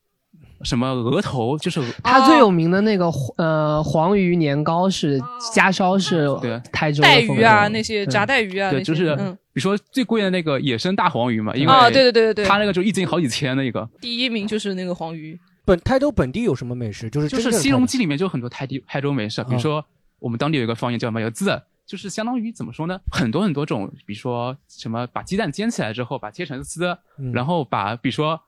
[0.64, 5.22] 什么鹅头就是它最有名的那个呃黄鱼年糕是
[5.53, 6.60] 家烧是对。
[6.72, 9.16] 台州带鱼啊那些炸带鱼啊对就是
[9.53, 12.43] 比如说最贵的那个野生大黄鱼嘛因为啊对对对对。
[12.43, 13.88] 对它那个就一斤好几千的一个。
[14.01, 15.39] 第一名就是那个黄鱼。
[15.64, 17.10] 本台州本地有什么美食？
[17.10, 19.86] 就是就是西龙记里面就很多台地台州美食比如说
[20.18, 26.97] 我们当地有一个方言叫麻油字就是相当于怎么说呢很多很多种比如说什么把鸡蛋煎起来之后把切成丝
[27.32, 28.41] 然后把比如说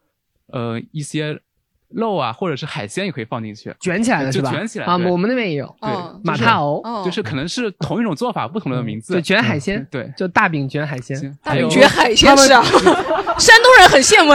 [0.47, 1.39] 呃一些。
[1.89, 4.51] 肉啊，或者是海鲜也可以放进去，卷起来的是吧？
[4.51, 5.65] 卷起来啊，我们那边也有。
[5.81, 5.89] 对，
[6.23, 9.13] 马踏藕，就是可能是同一种做法，不同的名字。
[9.13, 11.35] 对，卷海鲜，对，就大饼卷海鲜。
[11.43, 12.63] 大饼卷海鲜是啊，
[13.39, 14.29] 山东人很羡慕。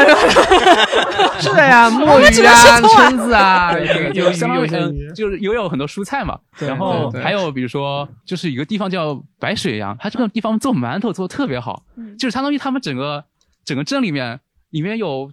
[1.41, 3.73] 是的呀，墨鱼啊，蛏子啊，
[4.13, 6.37] 有相当于就是也有很多蔬菜嘛。
[6.59, 11.85] 然后还有比如说，就是一个地方叫白水洋，它这个地方做馒头做的特别好，
[12.19, 13.25] 就是相当于他们整个
[13.65, 14.41] 整个镇里面
[14.71, 15.31] 里面有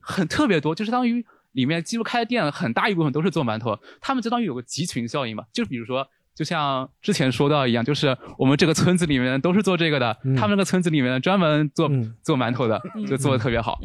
[0.00, 1.24] 很特别多，就是相当于。
[1.52, 11.90] 里面几乎开的店很大一部分都是做馒头，他们相当于有个集群效应嘛，就比如说，就像之前说到一样，就是我们这个村子里面都是做这个的，他们那个村子里面专门做
[12.22, 13.78] 做馒头的，就做的特别好。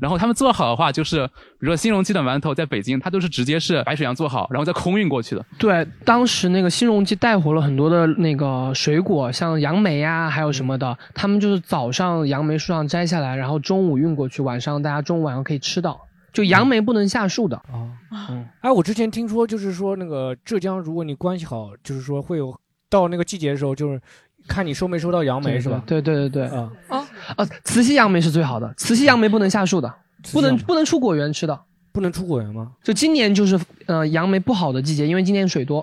[0.00, 5.44] 然后他们做好的话，就是比如说新荣记的馒头在北京，它都是直接是白水洋做好，然后再空运过去的。
[5.58, 16.07] 对，当时那个新荣记带回了很多的那个水果，像杨梅呀，还有什么的，他们就是早上杨梅树上摘下来，然后中午运过去，晚上大家中午晚上可以吃到。
[16.32, 17.90] 就杨梅不能下树的啊，
[18.30, 22.54] 嗯，哎，我之前听说，就是说那个浙江，如果你关系好，就是说会有
[22.90, 24.00] 到那个季节的时候，就是
[24.46, 25.82] 看你收没收到杨梅，是吧？
[25.86, 27.44] 对对对对，啊啊啊！
[27.64, 29.94] 慈溪杨梅是最好的，慈溪杨梅不能下树的，
[30.32, 31.60] 不能不能出果园吃的，
[31.92, 32.72] 不能出果园吗？
[32.82, 35.80] 就今年就是呃杨梅不好的季节，因为今年水多。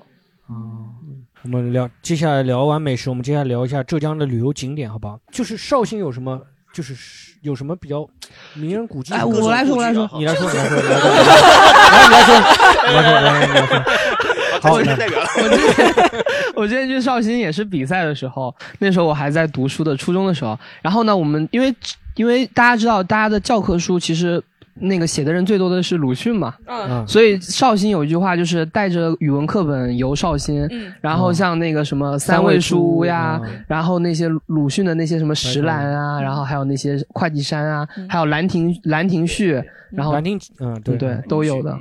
[0.48, 0.54] 啊，
[1.44, 5.20] 我们聊，接下来聊完美食，我们接下来聊一下浙江的旅游景点，好不好？
[5.32, 6.40] 就是绍兴有什么，
[6.76, 6.94] 就是
[7.42, 8.06] 有什么比较
[8.54, 9.14] 名人古迹？
[9.14, 10.92] 哎我来说我来说你来说，你来说，你来说，来
[12.04, 12.36] 你来说，
[12.86, 13.72] 你来说，来你来说。
[14.62, 15.08] 好， 我之前
[16.56, 20.60] 我之前去绍兴也是比赛的时候，那时候我还在读书的初中的时候。
[20.82, 21.74] 然后呢，我们因为
[22.16, 24.44] 因为大家知道，大家的教科书其实
[24.82, 27.08] 那个写的人最多的是鲁迅嘛，嗯。
[27.08, 30.68] 所以绍兴有一句话就是带着语文课本游绍兴。
[30.72, 30.94] 嗯。
[31.02, 39.62] 然后像那个什么三味书屋呀，然后那些鲁迅的那些什么石兰啊，然后还有那些会稽山啊，还有兰亭兰亭序，
[39.92, 40.96] 然后兰亭嗯对。
[40.98, 41.78] 对都有的。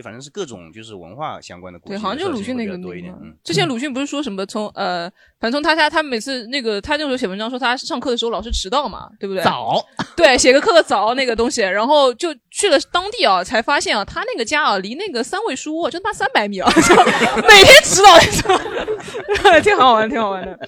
[0.00, 3.14] 就反正是各种就是文化相关的故事，对，好像就鲁迅那个多一点。
[3.20, 9.44] 嗯，之前鲁迅不是说什么从呃，反正从他家，他每次那个他那时候写文章说他上课的时候老是迟到嘛，对不对？
[9.44, 9.84] 早，
[10.16, 16.94] 对，写个课的早那个东西，然后就去了当地啊，才发现啊，他那个家啊离那个三味书屋就他妈三百米啊， 就
[17.42, 20.58] 每天迟到， 挺好玩，挺好玩的。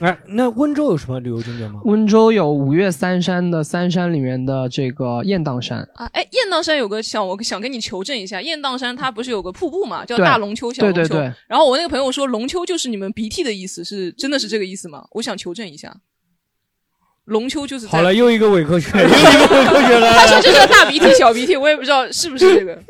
[0.00, 1.80] 哎，那温州有什么旅游景点吗？
[1.84, 10.96] 温州有五岳三山的三山里面的这个雁荡山，啊，哎，雁荡山有个想，我想跟你求证一下，雁荡山它不是有个瀑布嘛，叫大龙丘、小龙丘。
[11.00, 15.04] 对对对然后我那个朋友说，龙丘就是你们鼻涕的意思，是真的是这个意思吗？
[15.12, 15.96] 我想求证一下。
[17.24, 20.10] 龙丘就是好了，又一个伪科学， 又一个伪科学了。
[20.12, 22.80] 他说这是个大鼻涕、小鼻涕，我也不知道是不是这个。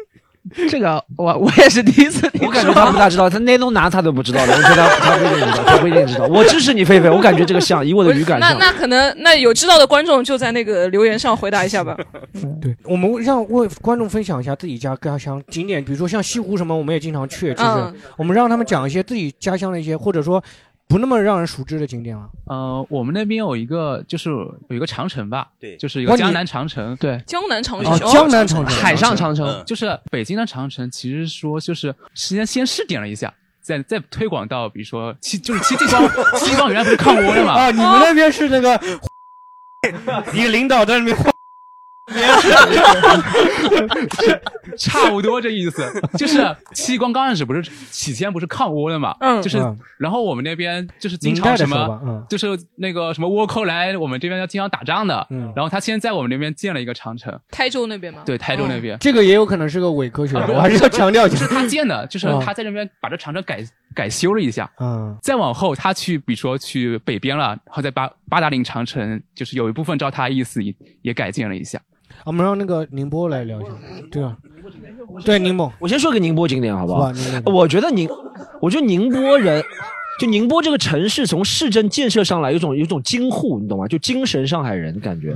[0.69, 6.27] 这个我我也是第一次听， 我感觉他不大知道，他那东拿他都不知道的，我觉得他不一定知道，他不一定知道。
[6.27, 8.59] 我支持你，菲菲，我感觉这个像，以我的语感像。
[8.59, 11.97] 那那可能那有知道的观众就在那个留言上回答一下吧。
[12.61, 20.43] 对，我们让为观众分享一下自己家家乡景点，比如说像西湖什么，我们也经常去，就是嗯我们让他们讲一些自己家乡的一些，或者说
[20.89, 22.29] 不那么让人熟知的景点了。
[22.47, 33.33] 呃，我们那边有一个，就是有一个长城吧，对就是一个江南长城，对，江南长哦江南长城海上长城嗯就是北京的长城，其实说就是先先试点了一下。
[33.61, 36.09] 再再推广到，比如说西，就是七激光，
[36.41, 37.53] 七激光原来不是抗倭的嘛？
[37.53, 38.81] 啊，你们那边是那个，
[40.33, 41.15] 一个领导在那边。
[44.77, 45.85] 差不多这意思，
[46.17, 46.39] 就是
[46.73, 49.43] 七激光刚开始不是起先不是抗倭的嘛，嗯。
[49.43, 49.77] 就是嗯。
[49.99, 52.25] 然后我们那边就是经常什么，嗯。
[52.29, 52.47] 就是
[52.77, 55.53] 那个什么倭寇来我们这边要经常打仗的，嗯。
[55.57, 58.23] 然后他先在我们那边建了一个长城，台州那边吗？
[58.25, 58.97] 对，台州那边。
[59.01, 61.37] 这个也有可能是个伪科学，啊我还是要强调一下。
[61.37, 62.41] 就是他建的，就是嗯。
[62.41, 71.81] 他在这边把这长城改改修了一下，嗯，再往后他去，比如说去北边了，然后在八八达岭长城，就是有一部分照他意思也也改建了一下。
[72.25, 73.71] 我们让那个宁波来聊一下，
[74.11, 74.37] 对啊，
[75.25, 77.11] 对宁波，我先说个宁波景点好不好？
[77.47, 78.09] 我觉得宁，
[78.61, 79.65] 我觉得宁波人，
[80.21, 83.89] 就宁波这个城市从市政建设上来有种有种京沪，你懂吗？
[83.89, 85.35] 就精神上海人的感觉，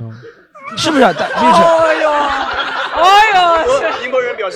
[0.76, 2.11] 是不是哎呦，
[2.95, 3.05] 哎
[3.35, 3.41] 呦，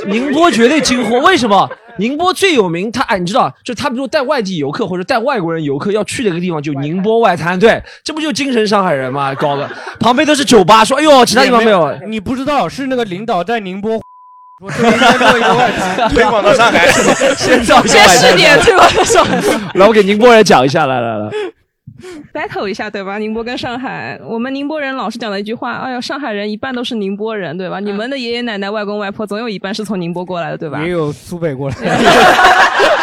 [0.06, 1.68] 宁波绝对惊呼，为什么？
[1.98, 9.34] 宁波最有名，他哎，你知道，就他比如带外地游客或者带外国人游客要去的一个地方，就宁波外滩，对，这不就精神上海人吗？
[9.34, 9.68] 搞的，
[9.98, 11.98] 旁边都是酒吧，说哎呦，其他地方没有。
[12.06, 14.00] 你不知道是那个领导在宁波。
[16.08, 16.88] 推广到上海，
[17.36, 19.36] 先造一个外滩先试点推广到上海。
[19.74, 21.30] 来，我给宁波人讲一下，来来来，
[22.32, 23.18] battle 一下，对吧？
[23.18, 27.80] 宁波跟上海，我们宁波人老是讲的一句话，哎呦，上海人一半都是宁波人，对吧？
[27.80, 30.90] 你们的爷爷奶奶、外公外婆总有一半是从宁波过来的，对吧也？
[30.90, 31.76] 有苏北过来。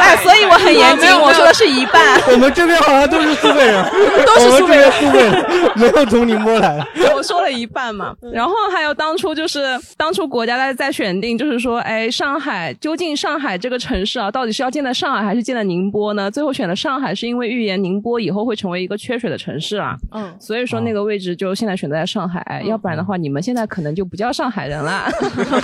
[0.00, 2.20] 哎，所以我很严谨，我说的是一半。
[2.32, 3.84] 我们这边好像都是苏北人，
[4.26, 6.86] 都是苏北人我们这边苏北人，没有从宁波来的。
[7.14, 16.30] 我说了一半嘛，然后还有当初就是当初国家在在选定，就是说，哎，上海究竟上海这个城市啊，到底是要建在上海还是建在宁波呢？
[16.30, 19.94] 最后选了上海，是因为预言宁波以后会成为一个缺水的城市啊。
[20.12, 25.10] 嗯，所以说那个位置就现在选择在上海，要不然的话，你们现在可能就不叫上海人了。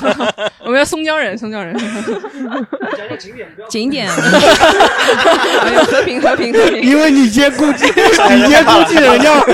[0.65, 1.75] 我们要松江人，松江人。
[3.69, 6.83] 景点，哎呦和平和平和平。
[6.83, 7.85] 因为你先估计，
[8.31, 9.31] 你先估计人家。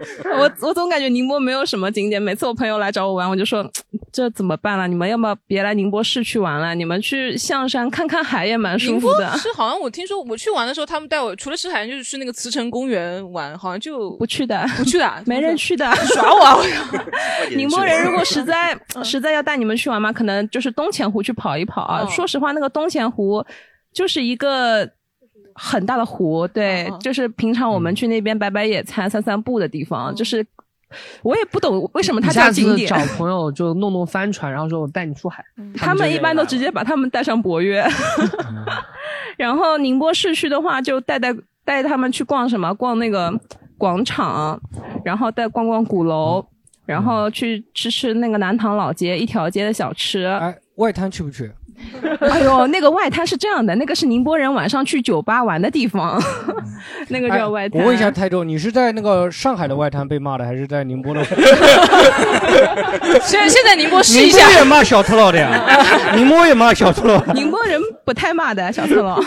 [0.38, 3.68] 我我总感觉宁波没有什么景点，每次我朋友来找我玩，我就说
[4.10, 4.86] 这怎么办了？
[4.88, 9.36] 你们要么别来宁波市区玩了，你们去象山看看海也蛮舒宁波服的。
[9.38, 15.84] 是好像我听说我去玩的时候，他们带我除了吃海，就是去那个慈城公园玩，好像就不去的，不去的， 没人去的，
[16.14, 16.58] 耍我啊！
[17.54, 22.02] 宁波人如果实在实在要带你们去玩嘛，可能就是东钱湖去跑一跑啊。
[22.02, 23.44] 嗯说实话，那个东钱湖
[23.92, 24.88] 就是一个。
[25.54, 30.44] 很大的湖，对，就是平常我们去那边摆摆野餐、散散步的地方，就是
[31.22, 32.88] 我也不懂为什么它你下次叫景点。
[32.88, 35.44] 找朋友就弄弄帆船，然后说我带你出海。
[35.76, 37.84] 他们一般都直接把他们带上博越，
[39.36, 41.34] 然后宁波市区的话，就带带
[41.64, 42.72] 带他们去逛什么？
[42.74, 43.32] 逛那个
[43.78, 44.60] 广场，
[45.04, 46.44] 然后带逛逛鼓楼，
[46.84, 50.24] 然后去吃吃那个南塘老街一条街的小吃。
[50.24, 51.50] 哎，外滩去不去？
[52.20, 56.20] 哎呦，那个外滩是这样的，那个是宁波人晚上去酒吧玩的地方，
[57.08, 57.80] 那个叫外滩。
[57.80, 61.24] 我问一下泰州，你是在那个上海的外滩被骂的，还是在宁波的？
[63.22, 64.38] 现现在宁波试一下。
[64.38, 67.22] 宁波也骂小赤佬的呀，宁波也骂小赤佬。
[67.34, 69.20] 宁波人不太骂的小赤佬。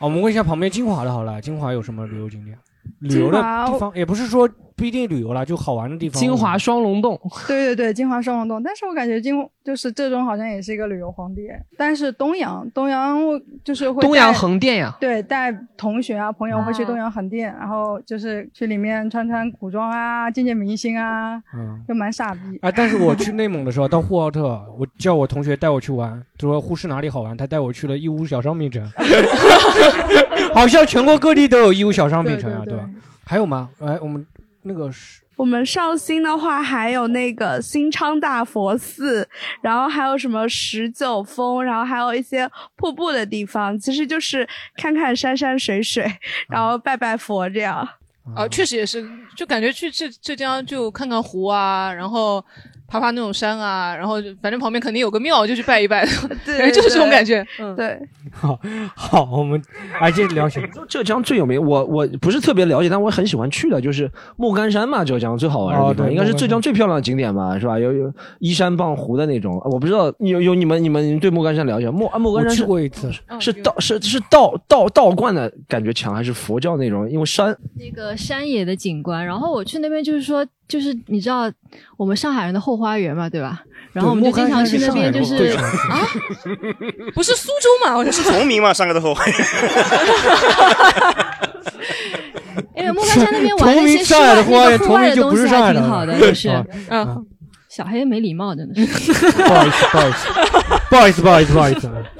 [0.00, 2.56] 我们问一下旁边金华的，好了，金华有什么旅游景点？
[3.00, 4.48] 旅游的地方也不是说。
[4.82, 6.18] 不一定旅游了，就好玩的地方。
[6.18, 7.16] 金华双龙洞，
[7.46, 8.60] 对对对，金华双龙洞。
[8.60, 11.42] 但是我感觉金就是这种好像也是一个旅游荒地。
[11.78, 14.92] 但是东阳，东阳我就是会东阳横店呀。
[14.98, 22.40] 对，带同学啊朋友会去东阳横店，然后就是去里面穿穿古装啊，见见明星啊，嗯，就蛮傻逼。
[22.62, 24.42] 哎，但是我去内蒙的时候，到呼和浩特，
[24.76, 28.84] 我叫我同学带我去玩，说呼市哪里好玩，他带我去了义乌小商品城。
[30.52, 32.90] 好像全国各地都有义乌小商品城啊，对吧？
[33.24, 33.70] 还有吗？
[33.78, 34.26] 哎，我们。
[34.62, 39.28] 那个是我们绍兴的话，还有那个新昌大佛寺，
[39.60, 46.04] 然后还有什么十九峰，然后还有一些瀑布的地方，其实就是看看山山水水，
[46.48, 47.88] 然后拜拜佛这样。
[48.36, 49.04] 啊，确实也是，
[49.36, 52.44] 就感觉去浙浙江就看看湖啊，然后。
[52.92, 56.06] 爬爬那种山啊，然后反正旁边肯定有个庙，就去拜一拜，
[56.44, 57.42] 对，就是这种感觉。
[57.58, 57.98] 嗯，对。
[58.30, 58.58] 好，
[58.94, 59.60] 好，我们
[59.98, 60.46] 来接着聊。
[60.86, 65.02] 浙江最有名，我我不是特别了解，但我很喜欢去的，就是莫干山嘛。
[65.02, 67.78] 浙江最好玩的地方，应该是浙江最漂亮的景点吧，是吧？
[67.78, 69.58] 有有依山傍湖的那种。
[69.64, 71.90] 我不知道有有你们你们对莫干山了解？
[71.90, 77.10] 莫莫干山去过一次，是道是是道道道观的感觉强，还是佛教那种？
[77.10, 80.46] 因为山那个山野的景观，然后我去那边就是说。
[80.72, 81.52] 就是你知道
[81.98, 83.60] 我们上海人的后花园嘛，对吧？
[83.92, 86.08] 然后我们就经常去那边，就是啊，
[87.14, 87.94] 不是苏州嘛？
[87.94, 89.34] 我是崇明嘛，上海的后花园。
[92.74, 96.48] 因为莫干山那边玩那些 户外户外的东西还挺好的，就是
[96.88, 97.26] 嗯。
[97.74, 98.84] 小黑没礼貌，真的是。
[99.32, 102.18] 不好意思，不好意思，不好意思，不好意思，不好意思。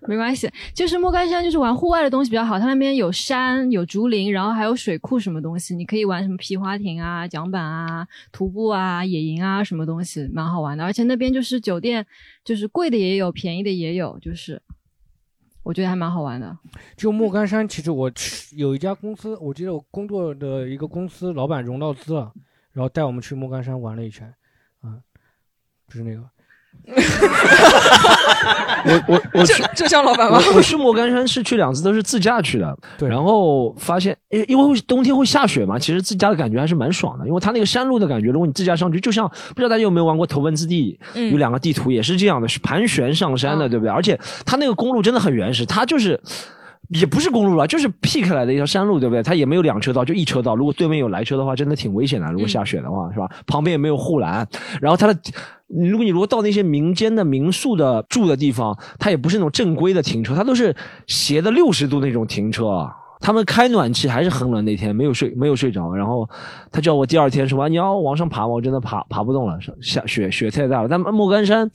[0.08, 2.58] 没关系，就是莫干山，就是玩户外的东西比较好。
[2.58, 10.82] 它那边有山，有竹林，然后还有水库，什么东西，你可以玩什么皮划艇啊、桨板啊、徒步啊、野营啊，什么东西，蛮好玩的。
[10.82, 12.06] 而且那边就是酒店，
[12.42, 14.62] 就是贵的也有，便宜的也有，就是
[15.62, 16.56] 我觉得还蛮好玩的。
[16.96, 18.10] 就莫干山，其实我
[18.56, 22.32] 有一家公司，我记得我工作的一个公司老板融到资了，
[22.72, 24.32] 然后带我们去莫干山玩了一圈。
[25.94, 26.20] 不是那个，
[28.84, 30.40] 我我我浙浙江老板吗？
[30.56, 32.76] 我去莫干山是去两次，都是自驾去的。
[32.98, 37.24] 对，然后发现，因因为冬天会下雪嘛，其实自驾的感觉还是蛮爽的。
[37.28, 40.98] 因为它那个山路的感觉，如果你自驾上去，就像不知道大家有没有玩过头文字 D，
[41.30, 43.92] 有两个地图也是这样的，是盘旋上山的，对不对？
[43.92, 46.20] 而且它那个公路真的很原始，它就是。
[46.90, 49.22] 也不是公路了，就是劈开来的一条山路，对不对？
[49.22, 50.54] 它也没有两车道，就一车道。
[50.54, 52.30] 如果对面有来车的话，真的挺危险的。
[52.30, 53.26] 如果下雪的话，是吧？
[53.46, 54.46] 旁边也没有护栏。
[54.82, 55.14] 然后它的，
[55.82, 60.74] 如果你如果到那些民间的民宿的住的地方，它也不是那种正规的停车，它都是
[61.06, 62.88] 斜的六十度那种停车。
[63.20, 65.94] 他们开暖气还是很冷，那天没有睡，没有睡着。
[65.94, 66.28] 然后
[66.70, 70.88] 他叫我第二天说：“你要往上爬吗？”我真的爬爬不动了，下雪雪太大了。
[70.88, 71.70] 但莫干山。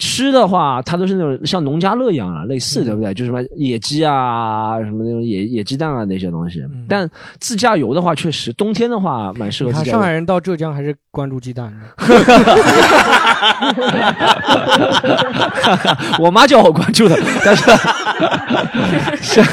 [0.00, 3.12] 吃的话，它都是那种像农家乐一样啊，类似，对不对？
[3.12, 6.62] 就什么野鸡啊，什么那种野野鸡蛋啊那些东西。
[6.88, 9.72] 但自驾游的话，确实冬天的话蛮适合。
[9.84, 11.76] 上海人到浙江还是关注鸡蛋的。
[16.18, 17.70] 我妈叫我关注的， 但是
[19.42, 19.44] 是，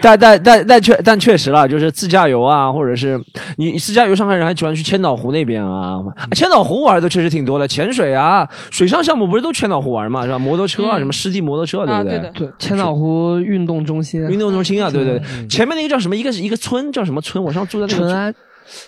[0.00, 3.20] 但但但但确但确实了，就是自驾游啊，或者是
[3.56, 5.98] 你自驾游，上海人还喜欢去千岛湖那边啊。
[6.32, 9.87] 千岛湖玩的确实挺多的，潜水啊，水上项目不是都千岛湖。
[9.88, 10.38] 玩嘛是吧？
[10.38, 12.30] 摩托车啊，什么湿地摩托车，对不对？
[12.34, 15.20] 对，千岛湖运动中心，运动中心啊，对对。
[15.48, 16.16] 前面那个叫什么？
[16.16, 17.42] 一个是一个村，叫什么村？
[17.42, 18.34] 我上次住在淳安，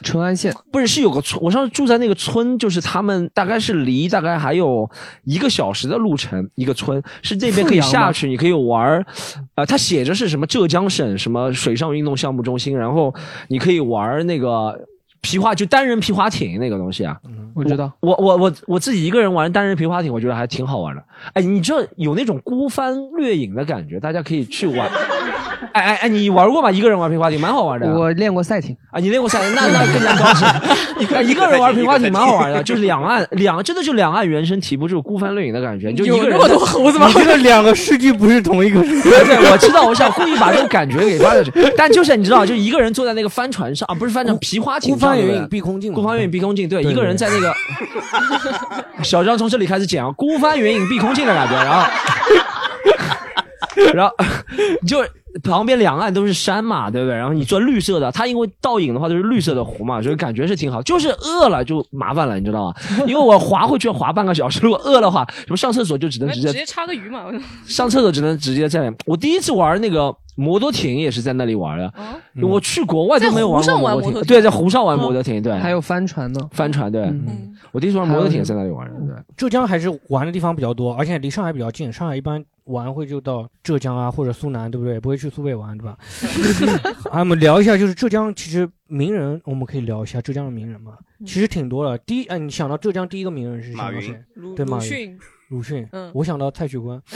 [0.03, 1.43] 淳安县不是是有个村。
[1.43, 4.89] 我上次住在那个村，就是他们大概是离大概还有
[5.25, 9.05] 一个小时的路程，一个村是这边可以下去，你可以玩儿。
[9.55, 13.15] 呃，它写着是什么浙江省什么水上运动项目中心，然后
[13.49, 14.79] 你可以玩那个。
[15.23, 17.17] 皮划就单人皮划艇那个东西啊，
[17.55, 21.03] 我知道，我我我我自己一个人玩单人皮划艇，我觉得还挺好玩的。
[21.35, 24.89] 哎，你这有那种孤帆掠影的感觉，大家可以去玩。
[25.73, 26.71] 哎哎哎，你玩过吗？
[26.71, 27.87] 一个人玩皮划艇蛮好玩的。
[27.87, 30.45] 我练过赛艇啊，你练过赛艇，那那更加高级。
[31.31, 35.93] 一个人玩皮划艇蛮好玩的，就是两岸 两真的就两岸猿声啼不住，孤帆掠影的感觉。
[35.93, 36.39] 就一个人。
[36.39, 37.13] 有那么多猴子吗？
[37.13, 39.03] 个两个诗句不是同一个诗。
[39.03, 41.53] 对，我知道，我想故意把这个感觉给发下去。
[41.77, 44.95] 但就是你知道，就一个人坐在那个帆船上啊，不是帆船，皮划艇。
[44.95, 45.93] 孤帆远影碧空尽。
[45.93, 47.55] 孤帆远影碧空尽，对，一个人在那个。
[49.05, 51.87] 小张从这里开始剪啊孤帆远影碧空尽的感觉，然后，
[53.95, 54.15] 然后
[54.87, 55.05] 就。
[55.43, 57.17] 旁边两岸都是山嘛，对不对？
[57.17, 60.83] 然后你做绿色的，它因为倒影的话都是绿色的湖嘛，所以感觉是挺好。
[60.83, 62.75] 就是饿了就麻烦了，你知道吗？
[63.07, 67.27] 因为我滑回去要滑半个小时，如果饿的话， 什么上厕所就只能直接直接插个鱼嘛。
[67.65, 68.93] 上厕所只能直接在。
[69.07, 71.93] 我第一次玩那个摩托艇也是在那里玩的。
[72.43, 74.23] 我去国外都没有玩过摩托艇。
[74.23, 75.53] 对，在湖上玩摩托艇，对。
[75.59, 77.13] 还有帆船呢，帆船对。
[77.73, 78.95] 我第一次玩摩托艇在那里玩的。
[79.07, 81.93] 对，浙江还是玩的地方比较多，而且离上海比较近。
[81.93, 82.45] 上海一般。
[82.71, 84.99] 玩会就到浙江啊，或者苏南，对不对？
[84.99, 85.97] 不会去苏北玩，对吧？
[87.11, 90.93] 啊，我们聊一下，就是浙江，其实名人，我们可以聊一下浙江的名人嘛。
[91.27, 91.99] 其实挺多的。
[91.99, 94.15] 第一，哎，你想到浙江第一个名人是马云？
[94.57, 95.19] 对，马云。
[95.51, 95.87] 鲁迅。
[95.91, 97.01] 嗯，我想到蔡徐坤。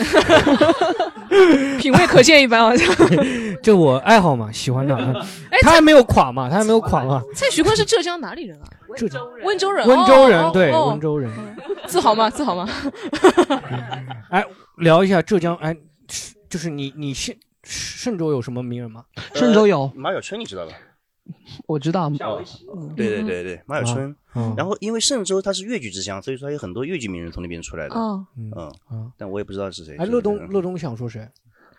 [1.79, 2.89] 品味可见一斑，好像。
[3.63, 4.97] 就我爱好嘛，喜欢他。
[5.63, 6.51] 他还没有垮嘛？
[6.51, 7.23] 他还没有垮嘛？
[7.35, 8.67] 蔡徐坤是浙江哪里人啊？
[8.97, 9.87] 浙江温州人。
[9.87, 11.31] 温州人，对，温州人。
[11.87, 12.31] 自豪吗？
[12.31, 12.69] 自豪吗？
[14.31, 14.45] 哎。
[14.79, 15.77] 聊一下浙江，哎，
[16.49, 17.33] 就是你你嵊
[17.63, 19.05] 嵊州有什么名人吗？
[19.33, 20.73] 嵊州有马晓春，你知道吧？
[21.69, 22.11] 我知道。
[22.11, 24.17] 对对对对，马晓春。
[24.57, 27.95] 然后因为嵊州它是越剧之乡，所以说有很多越剧名人从那边出来的。
[27.95, 28.27] 嗯
[28.91, 29.97] 嗯但我也不知道是谁。
[29.97, 31.21] 哎，乐东乐东想说谁？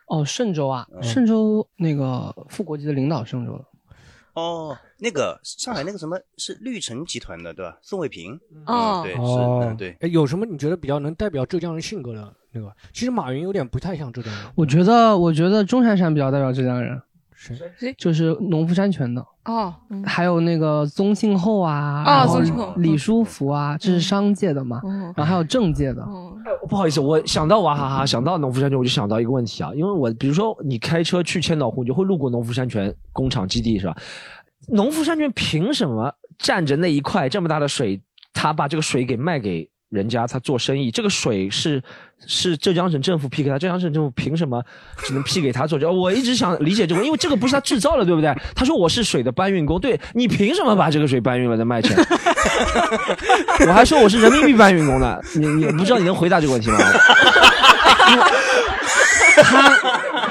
[0.08, 3.66] 哦，嵊州啊，嵊州那个副国级的领导，嵊州的。
[4.36, 7.78] 哦，那个上海那个什么是绿城集团的，对吧？
[7.82, 8.40] 宋卫平。
[8.66, 9.98] 哦，对，是，嗯对。
[10.02, 12.34] 哎，有什么你觉得比较能代表浙江人性格的？
[12.52, 14.46] 那个其实马云有点不太像浙江人。
[14.56, 17.02] 我觉得，我觉得钟闪闪比较代表浙江人。
[17.36, 17.94] 谁？
[17.98, 19.26] 就是农夫山泉的。
[19.46, 19.74] 哦。
[20.06, 22.04] 还有那个宗庆后啊。
[22.04, 22.74] 啊，宗庆后。
[22.78, 24.82] 李书福啊，这是商界的嘛。
[25.16, 26.06] 然后还有政界的。
[26.68, 33.96] 不好意思，我想到娃哈哈，想到农夫山泉，我就想到一个问题啊，因为我比如说你开车去千岛湖，你就会路过农夫山泉工厂基地，是吧？
[34.70, 38.02] 农夫山泉凭什么占着那一块这么大的水，
[38.34, 39.70] 他把这个水给卖给？
[39.90, 41.82] 人家他做生意，这个水是
[42.28, 44.64] 是浙江省政府批给他，浙江省政府凭什么
[45.04, 45.78] 只能批给他做？
[45.92, 48.34] 我一直想理解这个，因为这个不是他制造的，对不对？
[48.56, 51.96] 他说我是水的搬运工，对你凭什么把这个水搬运了再卖钱？
[53.68, 56.78] 我还说我是人民币搬运工呢，你你不知道你能回答这个问题吗？
[59.44, 59.78] 他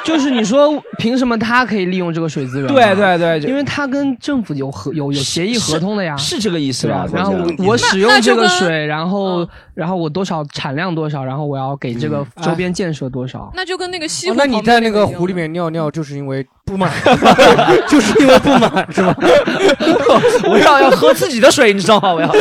[0.04, 2.66] 就是你说凭什么他可以利用这个水资源？
[2.68, 7.06] 对对对，因为他跟政府有合有有协议合同的呀，是这个意思吧？
[7.12, 13.50] 然后我我使用这个水，然后然后我多少产量多少，然后我要给这个周边建设多少？
[13.54, 16.90] 那就跟那个西湖，那你在那个湖里面尿尿，就是因为不满，
[17.88, 19.14] 就是因为不满是吧？
[20.48, 22.12] 我要要喝自己的水，你知道吗？
[22.14, 22.32] 我要。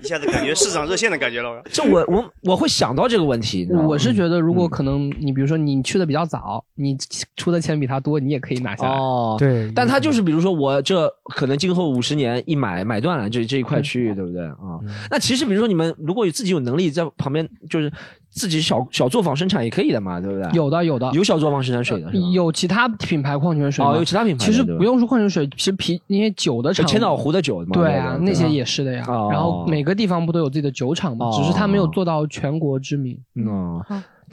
[0.00, 1.62] 一下子感觉市场热线的感觉了。
[1.72, 3.66] 这我我我会想到这个问题。
[3.72, 6.96] 我是觉得，如果可能，你比如说你去的比较早，你
[7.36, 8.90] 出的钱比他多，你也可以拿下来。
[8.90, 9.72] 哦，对。
[9.74, 14.78] 但他就是比如说我这可能今后五十年一买买断了这这一块区域，对不对啊？
[15.10, 17.90] 那其实比如说你们如果有自己有能力在旁边就是。
[18.34, 20.50] 自己小小作坊生产也可以的嘛，对不对？
[20.52, 24.44] 有的，有的，有小作坊生产水的，有其他品牌矿泉水哦，有其他品牌。
[24.44, 29.04] 其实不用说矿泉水，其实啤那些酒的厂，千岛湖的酒嘛，对啊，那些也是的呀。
[29.30, 31.30] 然后每个地方不都有自己的酒厂吗？
[31.32, 33.16] 只是他没有做到全国知名。
[33.36, 33.80] 嗯。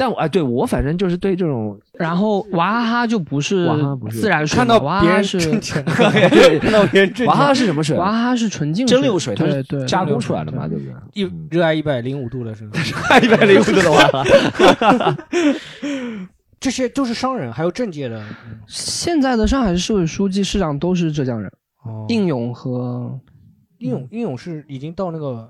[0.02, 3.68] 但我哎，对我反正就是对这种，然后娃哈哈就不是
[4.10, 7.96] 自然水，看到娃哈哈是 看到别人 娃哈哈是什么水？
[7.96, 10.94] 娃哈哈是纯净蒸馏水，对对，加工出来的嘛，对不对？
[11.14, 12.80] 一热爱一百零五度的是吧？
[12.82, 14.24] 热爱一百零五度的娃哈
[14.74, 15.18] 哈，
[16.60, 18.26] 这些都是商人，还有政界的。
[18.66, 21.52] 现在的上海市市委书记、市长都是浙江人，
[22.10, 23.20] 应勇和
[23.78, 25.48] 应勇，应勇是已经到那个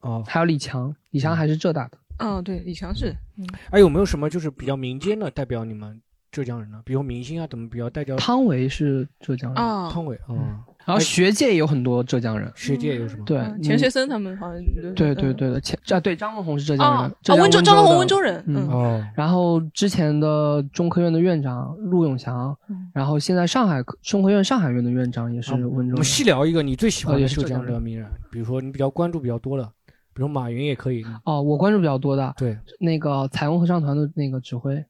[0.00, 1.98] 哦，还有李强，李强还是浙大的。
[2.20, 3.14] 嗯，对，李强是。
[3.70, 6.80] 还有没有什么就是比较民间的代表你们浙江人呢？
[6.84, 8.16] 比如明星啊，怎么比较代表？
[8.16, 9.62] 汤唯是浙江人。
[9.62, 10.64] 啊，汤唯啊。
[10.84, 12.50] 然后学界也有很多浙江人。
[12.54, 13.24] 学界有什么？
[13.26, 14.64] 对，钱学森他们好像。
[14.94, 17.10] 对对对的，钱啊，对，张文宏是浙江人。
[17.10, 18.42] 啊，温州张文宏温州人。
[18.46, 18.66] 嗯。
[18.68, 19.06] 哦。
[19.14, 22.56] 然后之前的中科院的院长陆永祥，
[22.94, 25.92] 然后现在上海中科院上海院的院长也是温州。
[25.92, 29.70] 我们细聊一个你最喜欢的浙江的名人，比如说你比较关注比较多的。
[30.18, 32.58] 比如马云也可以哦，我关注比较多的，对。
[32.80, 34.84] 那个彩虹合唱团的那个指挥，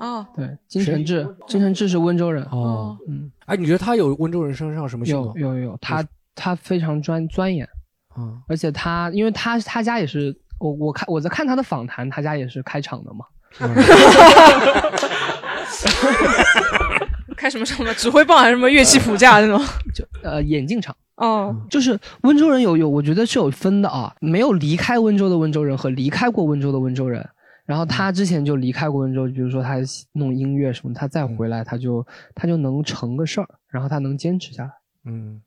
[0.00, 5.38] 哦，对金承志，金承志是温州人哦，嗯，哎，你觉得他有温州人身上什么性格？
[5.38, 6.02] 有有有，他
[6.34, 7.68] 他非常专钻研，
[8.14, 13.26] 啊，而且他因为他他家也是我我看我在看他的访谈，他家也是开厂的嘛，
[17.36, 19.62] 开什么什么指挥棒还是什么乐器谱架那种？
[19.94, 20.96] 就呃眼镜厂。
[21.16, 24.14] 哦，就是温州人有有，我觉得是有分的啊。
[24.20, 27.24] 没有离开温州的温州人和离开过温州的温州人，
[27.64, 29.76] 然后他之前就离开过温州，比如说他
[30.12, 32.04] 弄音乐什么，他再回来他就
[32.34, 34.70] 他就能成个事儿，然后他能坚持下来。
[35.04, 35.40] 嗯，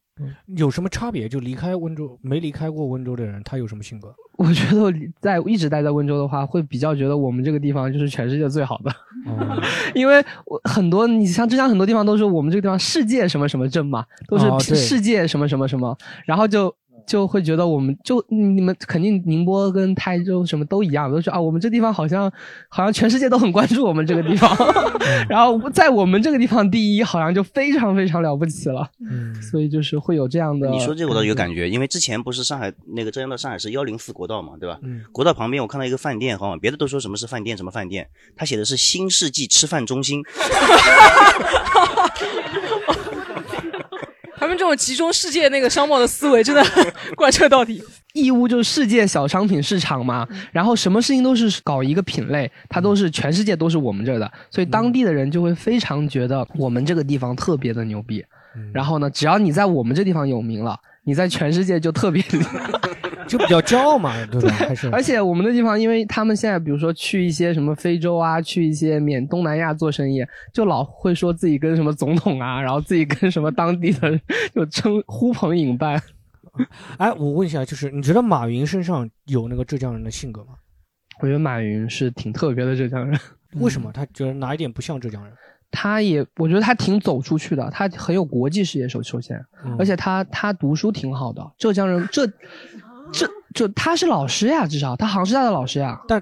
[0.56, 1.28] 有什么差别？
[1.28, 4.14] 就离开温州没离开过温州的人，他有什么性格？
[4.38, 8.92] 我觉得在一直待在温州的话，会比较觉得我们这个地方就是全世界最好的，
[9.96, 16.74] 因为我很多你像浙江很多地方都是我们这个地方世界什么什么镇嘛，都是世界什么什么什么，然后就。
[17.08, 22.32] 就会觉得我们就你们肯定宁波跟台州什么都一样，都是啊，我们这地方好像
[22.70, 24.56] 好像全世界都很关注我们这个地方，
[25.30, 30.70] 然后在我们这个地方第一，好像就非常非常了不起了，嗯，所以就是会有这样的。
[30.70, 34.78] 你说这个我倒有感觉，因为之前不是上海那个浙江到上海是幺零四国道嘛，对吧？
[34.84, 40.22] 嗯国道旁边我看到一个饭店，好像别的都说什么是饭店什么饭店，他写的是新世纪吃饭中心。
[44.48, 46.66] 他们这种集中世界那个商贸的思维真的
[47.18, 47.84] 贯彻到底。
[48.14, 58.24] 义乌就是世界小商品市场嘛，然后什么事情都是搞一个品类，它都是全世界都是我们这儿的，所以当地的人就会非常觉得我们这个地方特别的牛逼。
[58.74, 62.24] 然后呢，只要你在我们这地方有名了，你在全世界就特别
[63.28, 64.50] 就比较骄傲嘛，对吧？
[64.50, 74.20] 还是而且我们的地方，因为他们现在比如说去一些什么非洲啊，去一些缅东南亚做生意，就老会说自己跟什么总统啊，然后自己跟什么当地的
[74.56, 76.02] 就称呼朋引伴。
[76.98, 80.54] 哎，我问一下，就是你觉得马云身上有那个浙江人的性格吗？
[81.20, 83.20] 我觉得马云是挺特别的浙江人。
[83.56, 83.92] 为什么？
[83.94, 85.34] 他觉得哪一点不像浙江人？
[85.70, 88.88] 他也，我觉得他挺走出去的，他很有国际视野。
[88.88, 91.46] 首首先，嗯而且他他读书挺好的。
[91.58, 92.26] 浙江人，这
[93.12, 96.00] 这就他是老师呀，至少他杭师大的老师呀。
[96.08, 96.22] 但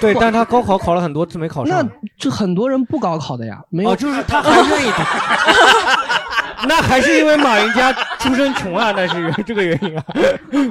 [0.00, 1.84] 对，但他高考考了很多次没考上。
[1.84, 5.02] 那就很多人不高考的呀，没有，哦，就是他还愿意读。
[6.68, 10.04] 那还是因为马云家出身穷啊，那是这个原因啊。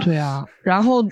[0.01, 1.03] 对啊，然后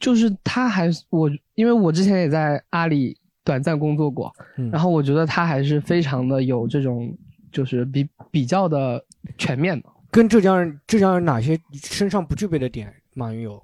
[0.00, 3.14] 就是他还我，因为我之前也在阿里
[3.44, 7.14] 短暂工作过，嗯然后我觉得他还是非常的有这种，
[7.52, 9.04] 就是比比较的
[9.36, 9.88] 全面的。
[10.10, 13.56] 跟浙江人，浙江人哪些身上不具备的点，马云有？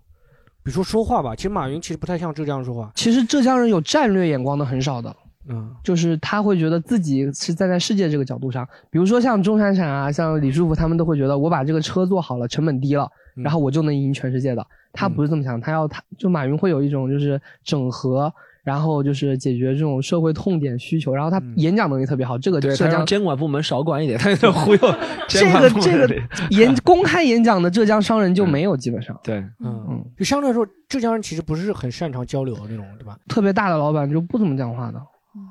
[0.64, 2.90] 比如说说话吧，其实马云其实不太像浙江人说话。
[2.94, 5.14] 其实浙江人有战略眼光的很少的，
[5.48, 14.66] 嗯，就是他会觉得自己是站在世界这个角度上，比如说像钟闪闪啊，像李书福他们都会觉得我把这个车做好了，成本低了，嗯然后我就能赢全世界的。
[14.92, 18.32] 他不是这么想，他要他就马云会有一种就是整合，
[18.64, 24.80] 然后就是解决这种社会痛点需求，然后他演讲能力特别好，这个对，浙江他监管部门少管一点，他就忽悠
[25.28, 26.14] 这个这个
[26.50, 33.18] 演公开演讲的浙江商人就没有，基本上对，嗯，就相对来说，浙江人其实不是很擅长交流的那种，对吧？
[33.28, 35.02] 特别大的老板就不怎么讲话的，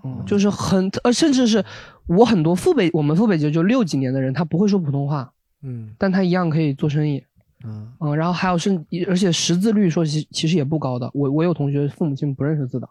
[0.06, 1.64] 嗯，就是很呃，甚至是
[2.08, 5.32] 我很多父辈，我们父辈就就六几年的人，他不会说普通话，
[5.64, 5.90] 嗯。
[5.98, 7.24] 但他一样可以做生意。
[7.66, 7.88] 嗯。
[8.00, 8.72] 嗯，然后还有是，
[9.08, 11.10] 而且识字率说其其实也不高的。
[11.14, 12.88] 我我有同学父母亲不认识字的，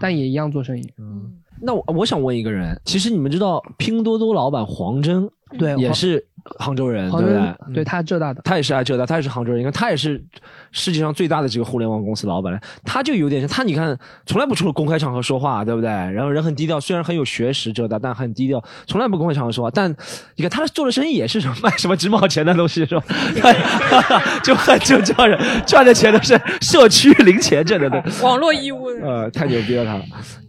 [0.00, 0.92] 但也一样做生意。
[0.98, 6.26] 嗯，那我我想问一个人，其实你们知道拼多多老板黄峥，对也是
[6.58, 7.74] 杭州人，对不对？
[7.74, 10.22] 对他浙大的，他也是爱浙大，他也是杭州人，你看他也是
[10.70, 13.96] 世界上最大的这个互联网公司老板，他就有点像他，你看
[14.26, 15.88] 从来不出公开场合说话，对不对？
[15.88, 19.70] 然后人很低调，虽然很有学识浙大，但很低调，从来不公开场合说话。
[19.72, 19.94] 但
[20.36, 23.04] 你看他做的生意也是什么卖什么几毛钱的东西，是吧？
[24.42, 28.02] 就很浙江人赚的钱都是社区零钱挣的，对。
[28.22, 30.00] 网络义乌，呃，太牛逼了他，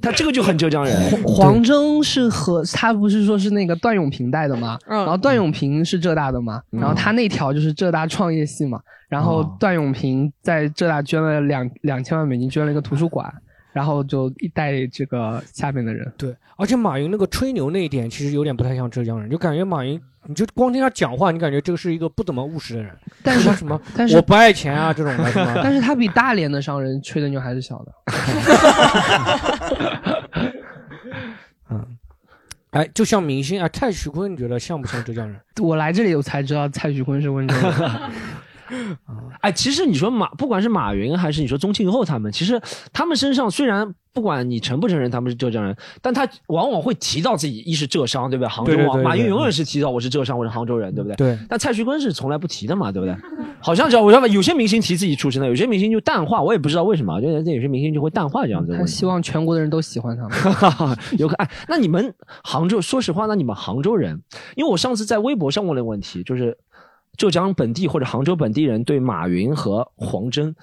[0.01, 0.93] 他这个就很浙江人。
[1.23, 4.77] 黄峥是和他不是说是那个段永平带的吗？
[4.87, 13.33] 嗯然后段永平是浙大的嘛，然后他那条就是浙大创业系嘛，然后哦段永平在浙大捐了两两千万美金，捐了一个图书馆，
[13.71, 16.11] 然后就一带这个下面的人。
[16.17, 22.91] 对，而且马云那个吹牛那一点，其实有点不太像浙江人，就感觉马云，你就光听他讲话，你感觉这个是一个不怎么务实的人。
[23.23, 25.31] 但是什么但是我不爱钱啊这种的，
[25.63, 27.91] 但是他比大连的商人吹的牛还是小的。
[32.73, 35.39] 哎，就像明星啊，蔡徐坤，你觉得像不像浙江人？
[35.61, 37.73] 我来这里我才知道蔡徐坤是温州人。
[39.41, 48.49] 哎，其实你说马，不管是马云还是你说宗庆后他们，其实他们身上虽然不管你承不承认他们是浙江人，但他往往会提到自己一是浙商，对不对？
[48.49, 51.15] 杭州啊，马云永远是提到我是浙商，我是杭州人，对不对？
[51.15, 51.39] 对。
[51.49, 53.15] 但蔡徐坤是从来不提的嘛，对不对？
[53.59, 58.91] 好像只要我知道有些明星提自己出身的，有些明星就淡化，我也不知道为什么，就有些明星就会淡化这样子的问题。
[58.91, 60.97] 他希望全国的人都喜欢他们。
[61.17, 62.13] 有可哎，那你们
[62.43, 64.21] 杭州，说实话，那你们杭州人，
[64.55, 66.55] 因为我上次在微博上问了个问题，就是
[67.17, 70.53] 浙江本地或者杭州本地人对马云和黄峥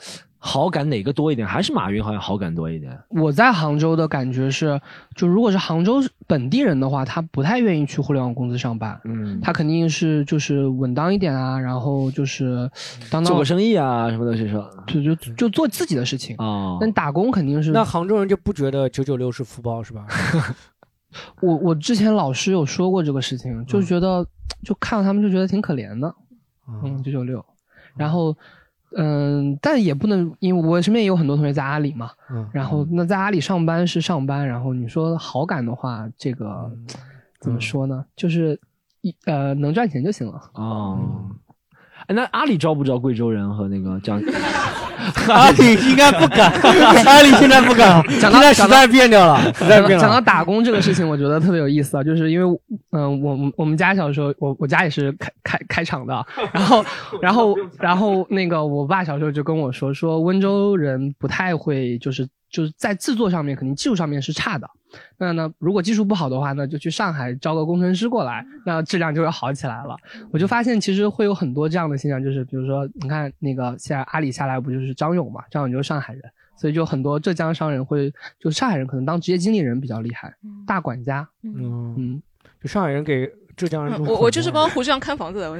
[0.43, 1.47] 好感哪个多一点？
[1.47, 2.99] 还是马云好像好感多一点？
[3.11, 4.81] 我在杭州的感觉是，
[5.15, 8.99] 就如果是杭州本地人的话，他不太愿意去互联网公司上班。
[9.05, 12.71] 嗯，他肯定是就是稳当一点啊，然后就是
[13.11, 16.79] 当当做个生意啊什么的，是说，就就就做自己的事情啊。
[16.81, 20.07] 但打工肯定是那杭州人就不觉得九九六是福报是吧？
[21.43, 24.27] 我我之前老师有说过这个事情，就觉得
[24.65, 26.15] 就看到他们就觉得挺可怜的。
[26.83, 27.45] 嗯，九九六。
[27.97, 28.37] 然后，
[28.97, 32.11] 嗯，但也不能，因为我身边也有很多同学在阿里嘛。
[32.31, 32.49] 嗯。
[32.53, 36.71] 然后，那在阿里上班是上班，然后你说好感的话，这个
[37.41, 38.05] 怎么说呢？
[38.17, 38.59] 就是
[39.01, 40.41] 一呃，能赚钱就行了。
[40.55, 41.31] 哦。
[42.07, 44.21] 哎，那阿里招不招贵州人和那个江？
[45.29, 46.51] 阿里应该不敢，
[47.07, 50.01] 阿里现在不敢，讲到实在变掉了，实在变了。
[50.01, 52.61] 讲到打工这个事情，我觉得特别有意思啊， 就是因为，
[52.93, 56.85] 嗯，我我们家小时候，我我家也是开开开厂的， 然后
[57.21, 64.69] 然后然后那个我爸小时候就跟我说，说温州人不太会，就是就是在制作上面肯定技术上面是差的。
[65.17, 69.97] 那呢，如果技术不好的话呢，就去上海招个工程师过来，那质量就会好起来了。
[70.33, 75.43] 我就发现其实会有很多这样的现象，就是比如说，你看那个现在阿里下来不就是张勇嘛？
[75.49, 76.23] 张勇就是上海人，
[76.57, 80.35] 所以就很多浙江商人会，就上海人可能当职业经理人比较厉害，
[80.67, 81.29] 大管家。
[81.45, 82.23] 嗯嗯，
[82.61, 84.05] 就上海人给浙江人。
[84.05, 85.53] 我我就是帮胡志阳看房子的。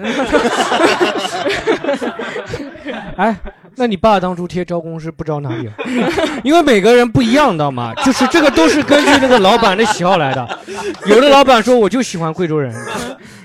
[3.17, 3.39] 哎。
[3.77, 5.75] 那你爸当初贴招工是不招哪里啊？
[6.45, 7.95] 因为每个人不一样，知道吗？
[8.05, 10.59] 就是这个都是根据那个老板的喜好来的。
[11.07, 12.75] 有的老板说我就喜欢贵州人，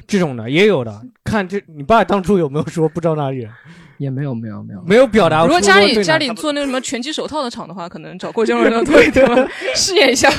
[0.07, 1.01] 这种的也有的。
[1.23, 3.49] 看这，你爸当初有没有说不招哪里人？
[3.97, 5.43] 也没有，没有，没有，没有表达。
[5.45, 9.25] 如果家里家里做那个什么拳击手套的厂的话，可能找贵州人的多一点，
[9.73, 10.29] 试验一下。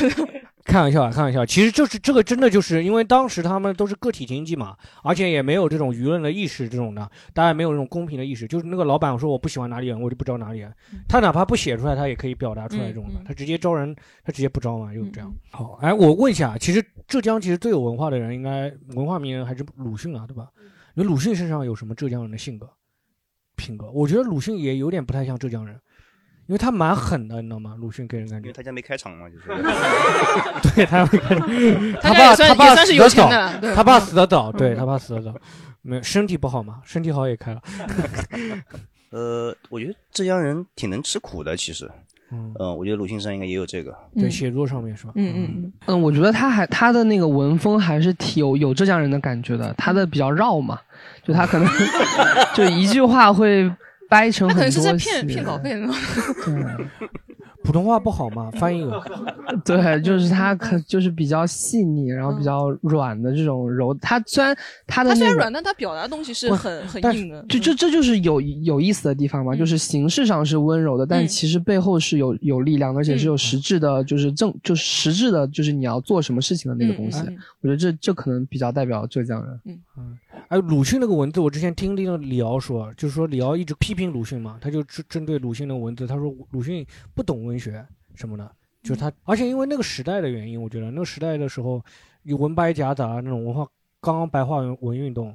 [0.67, 1.47] 开玩笑啊，开玩笑。
[1.47, 8.47] 其实就是这个，真的就是因为当时他们都是个体经济嘛，而且也没有这种舆论的意识，这种的，大家没有这种公平的意识。
[8.47, 10.75] 就是那个老板说我不喜欢哪里人，我就不招哪里人。
[11.09, 13.23] 他哪怕不写出来，他也可以表达出来这种的。
[13.25, 13.95] 他直接招人，
[14.25, 15.33] 他直接不招嘛，就是这样。
[15.51, 20.49] 好，哎，我问一下，其实浙江其实最有文化的人，应该文化名人还是鲁迅啊，对吧？
[20.95, 22.69] 你鲁迅身上有什么浙江人的性格、
[23.55, 23.91] 品格？
[23.91, 25.79] 我觉得鲁迅也有点不太像浙江人。
[26.47, 27.75] 因为他蛮狠的，你知道吗？
[27.79, 29.49] 鲁迅给人感觉，因为他家没开厂嘛，就是。
[30.75, 31.49] 对他没开厂，
[32.01, 33.31] 他爸他爸死的早，
[33.75, 35.35] 他爸死的早，对他爸死的早，
[35.83, 37.61] 没有身体不好嘛，身体好也开了。
[39.11, 41.91] 呃，我觉得浙江人挺能吃苦的，其实。
[42.31, 42.55] 嗯。
[42.77, 45.13] 我觉得鲁迅上应该也有这个，对写作上面是吧？
[45.15, 45.73] 嗯嗯嗯。
[45.87, 50.79] 嗯，我觉得他还他的那个文风还是挺有有浙江人的感觉的，他的比较绕嘛，
[51.25, 51.69] 就他可能
[52.55, 53.69] 就一句话会。
[54.09, 55.93] 掰成很多，可能是在骗骗稿费呢。
[57.65, 58.49] 普通话不好嘛？
[58.53, 58.89] 翻译
[59.65, 63.93] 对，就是他可就是比较细腻，然后比较软的这种柔。
[63.95, 64.57] 他虽然
[64.87, 67.45] 他的他虽然软，但他表达的东西是很很硬的。
[67.49, 77.19] 就这这就是有有意思的地方嘛，就是形式上是温柔的，但其实背后是有有力量，而且是有实质的，就是正就是实质的，就是你要做什么事情的那个东西。
[77.63, 79.61] 我觉得这这可能比较代表浙江人。
[79.65, 80.19] 嗯嗯。
[80.49, 88.49] 哎，鲁迅那个文字，我之前听那个李敖说，就是说李敖一直批评鲁迅嘛，他就针针对鲁迅的文字，他说鲁迅不懂文学什么的，
[88.83, 91.85] 就是他，而且因为那个时代的原因，我觉得那个时代的时候
[92.23, 93.67] 有文白夹杂那种文化，
[94.01, 95.35] 刚刚白话文文运动，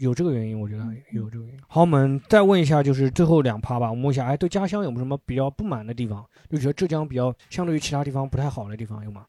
[0.00, 1.60] 有这个原因，我觉得有这个原因。
[1.66, 6.22] 好，我们再问一下，就是最后两趴吧，我们问一下，哎，对家乡有没有什么比较不满的地方？
[6.50, 9.24] 就觉得浙江比较相对于其他地方不太好的地方有吗？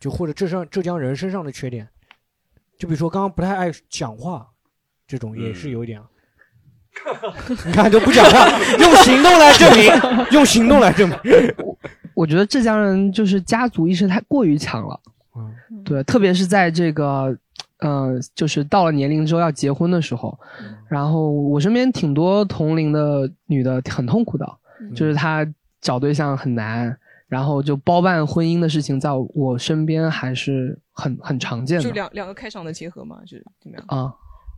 [0.00, 1.86] 就或者浙江浙江人身上的缺点？
[2.78, 4.46] 就比如说刚刚不太爱讲话，
[5.06, 6.00] 这种也是有一点。
[7.66, 8.48] 你看就不讲话，
[8.78, 9.92] 用行动来证明，
[10.32, 11.18] 用行动来证明。
[12.14, 15.00] 我觉得浙江人就是家族意识太过于强了。
[15.36, 17.36] 嗯，对，特别是在这个，
[17.78, 20.38] 嗯，就是到了年龄之后要结婚的时候，
[20.88, 24.46] 然后我身边挺多同龄的女的很痛苦的，
[24.94, 25.46] 就是她
[25.80, 26.96] 找对象很难。
[27.28, 31.84] 然后就包办婚姻的事情，在我身边还是很很常见的。
[31.84, 34.12] 就两两个开场的结合嘛，就是怎么样啊？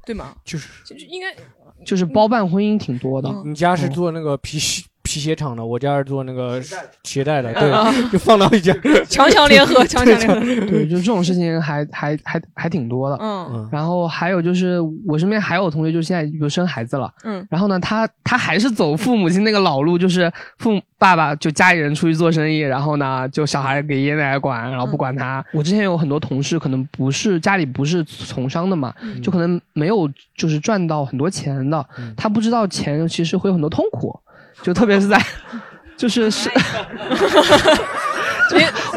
[0.06, 0.34] 对吗？
[0.44, 0.68] 就是
[1.06, 1.36] 应该
[1.84, 3.30] 就是包办婚姻挺多的。
[3.44, 4.82] 你家是做那个皮鞋？
[5.10, 6.62] 皮鞋厂的，我家是做那个
[7.02, 8.72] 鞋带的，对，就放到一家，
[9.08, 25.44] 强强联合，强强联合，对，就这种事情还还还还挺多的，嗯，然后还有就是我身边还有同学，就现在比如生孩子了，嗯，然后呢，他他还是走父母亲那个老路，就是父爸爸就家里人出去做生意，然后呢，就小孩给爷爷奶奶管，然后不管他。
[25.52, 31.84] 我之前有很多同事，可能不是家里不是从商的嘛，就可能没有就是赚到很多钱的，
[32.16, 34.16] 他不知道钱其实会有很多痛苦。
[34.62, 35.20] 就特别是在，
[35.96, 36.50] 就是是，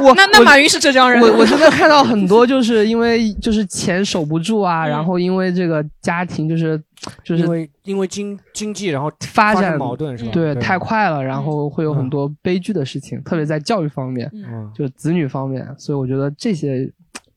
[0.01, 6.81] 我那那马云是浙江人，我我真的看到很多，就是因为就是钱守不住啊，然后因为这个家庭就是
[7.23, 10.31] 就是因为因为经经济然后发展矛盾是吧？
[10.33, 14.29] 对，太快了，然后会有很多悲剧的事情，特别在教育方面，
[14.73, 16.89] 就子女方面，所以我觉得这些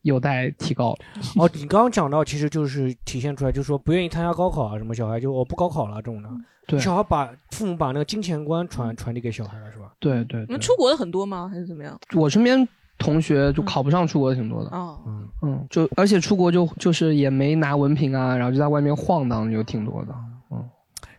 [0.07, 0.97] 有待提高。
[1.37, 6.29] 哦，你刚刚讲到，其实就是体现出来，就是说不愿意参加高考啊，什么小孩就我不高考了这种的。
[6.67, 9.91] 对，小孩把父母把那个金钱观传传递给小孩了，是吧？
[9.99, 10.41] 对对。
[10.47, 11.49] 你们出国的很多吗？
[11.51, 11.97] 还是怎么样？
[12.13, 12.67] 我身边
[12.97, 14.69] 同学就考不上出国的挺多的。
[14.71, 14.99] 哦，
[15.43, 20.13] 嗯，就而且出国就就是也没拿文凭啊，然后就在外面晃荡，就挺多的。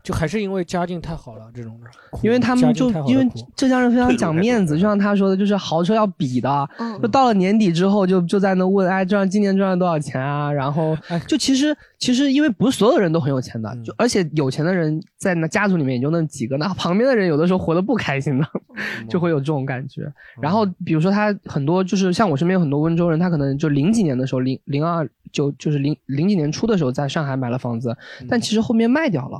[0.09, 6.68] 嗯，就还是因为家境太好了这种的，因为他们就因为浙江人非常讲面子，就像他说的，就是豪车要比的。
[6.78, 10.51] 嗯就到了年底之后，就就在那问，哎，赚今年赚了多少钱啊？
[10.51, 18.47] 然后就其实其实因为不是所有人都很有钱的，就而且有钱的人在那家族里面也就那几个，那旁边的人有的时候活得不开心的，
[19.09, 20.10] 就会有这种感觉。
[20.40, 27.97] 然后比如说他很多就是像我身边有很多温州人，他可能就零几年的时候，零零二就就是零零几年初的时候在上海买了房子，
[28.28, 29.39] 但其实后面卖掉了。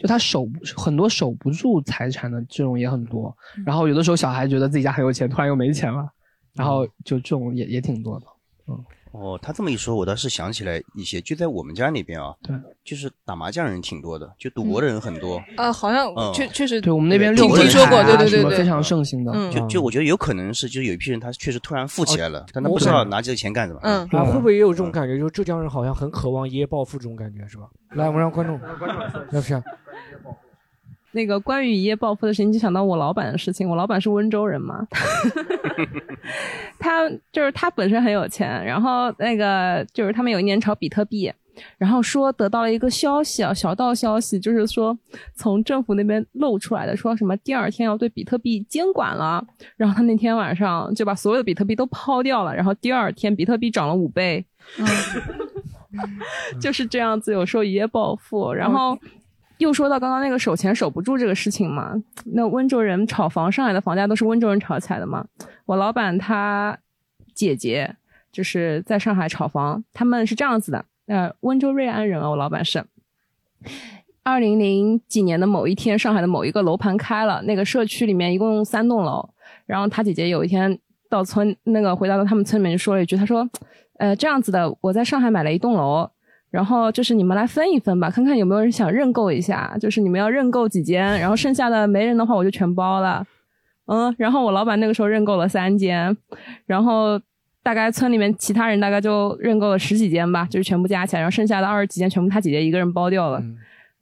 [0.00, 3.36] 就他守很多守不住财产的这种也很多，
[3.66, 6.08] 然后有的时候小孩觉得自己家很有钱，突然又没钱了，
[6.54, 8.26] 然后就这种也也挺多的。
[8.68, 12.54] 嗯哦，他这么一说，我倒是想起来一些，就在我们家那边啊，对，
[12.84, 15.42] 就是打麻将人挺多的，就赌博的人很多。
[15.56, 19.32] 啊，好像嗯确确实，对我们那边听六合听说过，对对对对，非常盛行的。
[19.34, 23.80] 嗯就就我觉得有可能是，就有一批人他确实突然富起来了，但他不知道拿这个钱干什么。
[23.82, 25.18] 嗯啊，会不会也有这种感觉？
[25.18, 27.64] 就是浙江人好像很渴望一夜暴富这种感觉，是吧？
[27.96, 28.60] 来，我们让观众，
[29.32, 29.60] 要不是
[31.12, 33.68] 那个关于一夜暴富的事情，就想到我老板的事情。
[33.68, 34.86] 我老板是温州人嘛
[36.78, 41.32] 他就是他本身很有钱，然后那个就是他们有一年炒比特币，
[41.78, 44.96] 然后说得到了一个消息啊，小道消息，就是说
[45.34, 49.44] 从政府那边漏出来的，说什么第二天要对比特币监管了，
[49.76, 54.44] 然后他那天晚上就把所有的比特币都抛掉了，然后第二天比特币涨了五倍，
[56.60, 58.98] 就是这样子，有时候一夜暴富，然后。
[59.60, 61.94] 又说到刚刚那个守钱守不住这个事情嘛，
[62.32, 65.22] 那温州人炒房，上海的房价都是温州人炒起来的嘛。
[65.66, 66.78] 我老板他
[67.34, 67.94] 姐姐
[68.32, 72.82] 就是在上海炒房，他们是这样子的，呃，温州瑞安人啊，我老板是。
[74.22, 79.28] 二零零几年的某一天，上海的某一个楼盘开了，那个社区里面一共三栋楼，
[79.66, 80.78] 然后他姐姐有一天
[81.10, 83.46] 到村那个回到他们村里面就说了一句，他说，
[83.98, 86.10] 呃，这样子的，我在上海买了一栋楼。
[86.50, 89.76] 然后就是你们来分一分吧，看看有没有人想认购一下。
[89.80, 93.24] 就是你们要认购几间，然后剩下的没人的话我就全包了。
[93.86, 96.16] 嗯，然后我老板那个时候认购了三间，
[96.66, 97.20] 然后
[97.62, 103.42] 大概村里面其他人大概就认购了十几间吧，就是全部加起来，然后剩下的二十几间全部他姐姐一个人包掉了。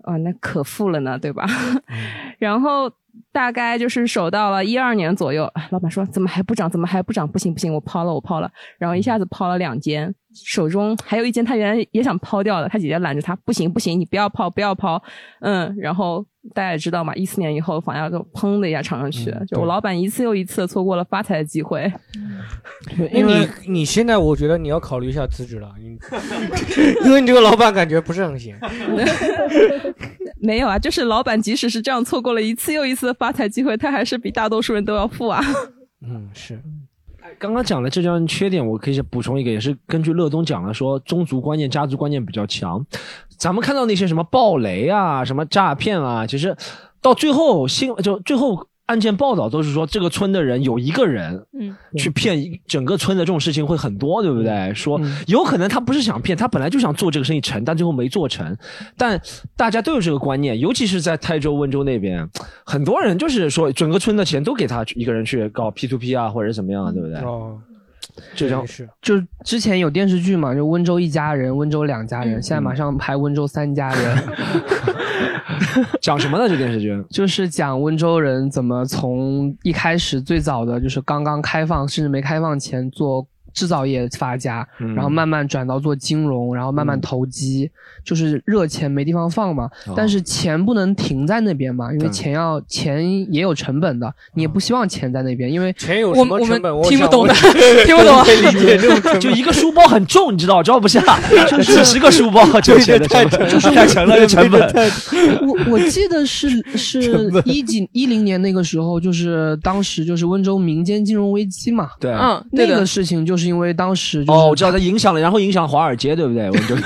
[0.05, 1.47] 啊，那可富了呢，对吧？
[2.39, 2.91] 然后
[3.33, 6.70] 大概就是守到了一二年左右，哎老板说怎么还不涨？
[6.70, 7.27] 怎么还不涨？
[7.29, 15.02] 不行不行，我抛了我抛了，然后一下子抛了两间，手中还有一件他原来也想抛掉的，他姐姐拦着他，不行不行，你不要抛不要抛，
[15.40, 16.24] 嗯，然后
[16.55, 21.93] 大家也知道嘛，一四年以后房价就砰的一下涨上去，就我老板一次又一次错过了发财的机会。
[23.12, 25.98] 因为你你现在我觉得你要考虑一下辞职了，你
[27.05, 28.56] 因为 你这个老板感觉不是很行。
[30.40, 35.43] 没有啊，就是老板即使是这样错过了一次又一次的发财机会，他还是比大多数人都要富啊。
[36.01, 36.60] 嗯，是。
[37.39, 42.85] 刚刚讲的浙江缺点，我可以补充一个，也是根据乐东讲的，说宗族观念、家族观念比较强。
[43.36, 46.56] 咱们看到那些什么暴雷啊、什么诈骗啊，其实
[47.01, 54.73] 到最后新就最后案件报道都是说这个村的人有一个人，嗯，去骗一整个村的这种事情会很多，对不对？
[54.74, 58.56] 说有可能他不是想骗，他本来就想做这个生意成，但最后没做成。
[58.97, 59.20] 但
[59.56, 62.27] 大家都有这个观念，尤其是在泰州、温州那边，
[62.65, 67.19] 很多人就是说整个村的钱都给他一个人去搞 P to P 啊，或者怎么样，对不对？
[67.19, 67.59] 哦，
[68.35, 74.24] 这张是就之前有电视剧嘛，就温州一家人、温州两家人，嗯现在马上拍温州三家人。
[76.01, 76.48] 讲什么呢？
[76.48, 84.95] 这电视剧就是讲温州人怎么从一开始最早的就是刚刚开放甚至没开放前做制造业发家，嗯。
[84.95, 87.70] 然后慢慢转到做金融，然后慢慢投机，
[88.05, 89.70] 就是热钱没地方放嘛。
[89.87, 89.95] 哦。
[89.97, 96.77] 但是钱不能停在那边嘛，因为钱要钱也有成本的，你也不希望钱在那边，因为钱有什么我们成本？
[96.77, 97.35] 我听不懂的
[97.85, 101.01] 听不懂就一个书包很重，你知道装不下，
[101.49, 104.59] 就是几十个书包就钱的成本，就是太沉 了，这成本。
[105.47, 111.91] 我我记得是是一几一零年那个时候，就是当时就是温州民间金融危机嘛。
[112.01, 116.51] 对嗯那个事情就是因为当时就是哦，我知道它影响了，然后影响华尔街，对不对？
[116.51, 116.77] 温州，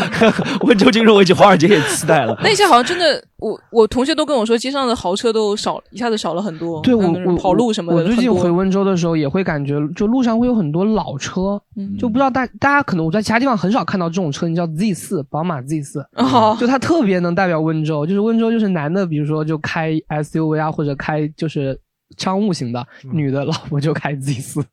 [0.66, 2.38] 温州金融危机，华尔街也期待了。
[2.42, 6.80] 那些好像真的，我我同学都跟我说，街上的豪车都少，一下子少了很多。
[6.82, 21.78] 对我我跑路什么的，我最近回温州的时候也会感觉，就路上会有很多老车，嗯就不知道大大家可能我在其他地方很少看到这种车，你叫 Z 四，宝马 Z 四，哦就它特别能代表温州，就是温州就是男的，比如说就开 SUV 啊，或者开就是
[22.16, 24.64] 商务型的，女的老婆就开 Z 四。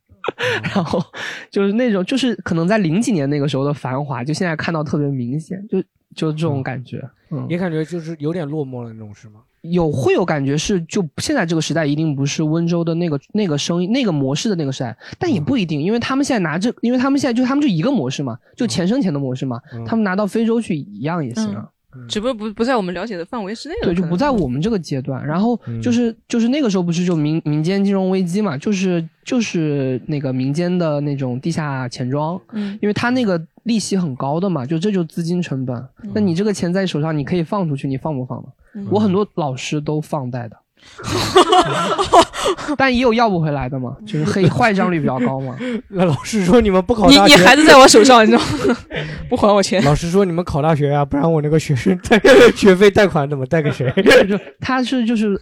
[0.63, 1.01] 然后
[1.49, 5.81] 就是那种，就是可能在零几年那个时候的繁华，就现在看到特别明显，就
[6.15, 7.03] 就这种感觉。
[7.31, 9.41] 嗯，也感觉就是有点落寞了那种，是吗？
[9.61, 21.67] 有会有感觉是，就现在这个时代一定不是温州的那个那个生意那个模式的那个时代，但也不一定，因为他们现在拿这，因为他们现在就他们就一个模式嘛，就钱生钱的模式嘛，他们拿到非洲去一样也行啊。
[22.07, 23.85] 只不过不不在我们了解的范围之内了。
[23.85, 25.25] 对，就不在我们这个阶段。
[25.25, 35.83] 然后就是就是那个时候不是就民民间金融危机嘛，就是就是那个民间的那种地下钱庄，嗯，因为它那个利息很高的嘛，就这就资金成本。
[36.13, 38.87] 那你这个钱在手上，你可以放出去，你放不放呢？
[38.89, 40.57] 我很多老师都放贷的。
[42.77, 45.55] 但也有要不回来的嘛，就是黑 坏账率比较高嘛。
[45.89, 48.77] 那老师说你们不考你大学，你孩子在我手上，你知道吗？
[49.29, 49.83] 不还我钱。
[49.83, 52.19] 老师说你们考大学呀、不然我那个学生贷
[52.55, 53.91] 学费贷款怎么贷给谁？
[54.27, 55.39] 就他是就是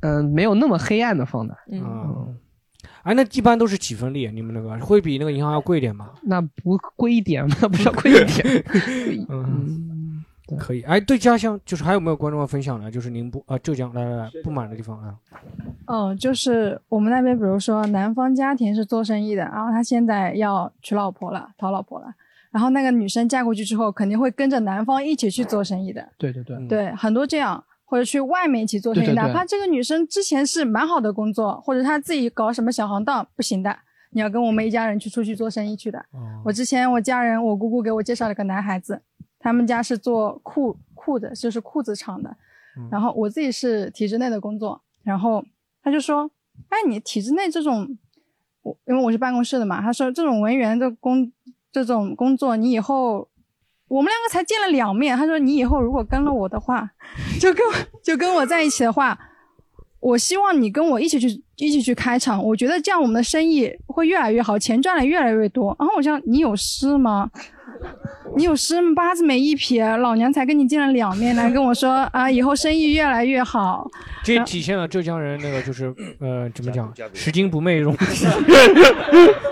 [0.00, 1.54] 嗯、没有那么黑暗的放贷。
[1.72, 2.34] 嗯，
[3.02, 4.30] 哎，那一般都是几分利？
[4.32, 6.10] 你们那个会比那个银行要贵一点吗？
[6.22, 7.56] 那不贵一点吗？
[7.68, 8.64] 不是要贵一点？
[9.28, 9.95] 嗯，
[10.54, 10.82] 可以。
[10.82, 12.90] 哎，对家乡就是还有没有观众要分享的？
[12.90, 15.14] 就是宁波啊、浙江，来来来，不满的地方啊。
[15.86, 22.06] 嗯，就是我们那边，比如说男方家庭是做生意的，然后他现在要娶老婆了，讨老婆了，
[22.50, 26.06] 然后那个女生嫁过去之后，肯定会跟着男方一起去做生意的。
[26.18, 33.76] 对对对，对，很多这样，或者去外面一起做生意，对对对哪怕这个女生之前是蛮好的工作，或者她自己搞什么小行当，不行的，
[34.10, 36.04] 你要跟我们一家人去出去做生意去的。
[36.44, 39.00] 我之前我家人，我姑姑给我介绍了个男孩子，
[39.46, 42.36] 他们家是做裤裤子，就是裤子厂的，
[42.90, 45.44] 然后我自己是体制内的工作，然后
[45.84, 46.28] 他就说，
[46.68, 47.96] 哎，你体制内这种，
[48.62, 51.30] 我因为我是办公室的嘛，他说这种文员的工
[51.70, 53.28] 这种工作，你以后
[53.86, 56.90] 我们两个才见了两面，他说你以后如果跟了我的话，
[57.40, 57.64] 就跟
[58.02, 59.16] 就跟我在一起的话，
[60.00, 65.76] 我希望你跟我一起去一起去开厂，我觉得这样我们的生意会越来越好，钱赚的越来越多。
[65.78, 67.30] 然后我想你有事吗？
[68.36, 68.92] 你有事吗？
[68.94, 73.88] 八字没一撇，老娘才跟你见了两面，来跟我说啊，以后生意越来越好。
[74.22, 75.86] 这也体现了浙江人那个就是
[76.20, 77.96] 呃怎么讲，拾金不昧这种。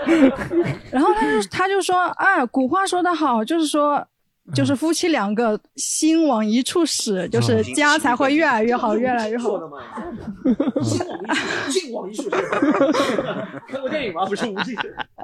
[0.91, 4.05] 然后他就他就说，啊，古话说得好，就是说，
[4.53, 9.59] 就是夫妻两个心往一处使，就是家才会越来越好，越来越好。
[11.69, 12.29] 心往一处使。
[13.67, 14.25] 看过电影吗？
[14.25, 14.75] 不是无尽。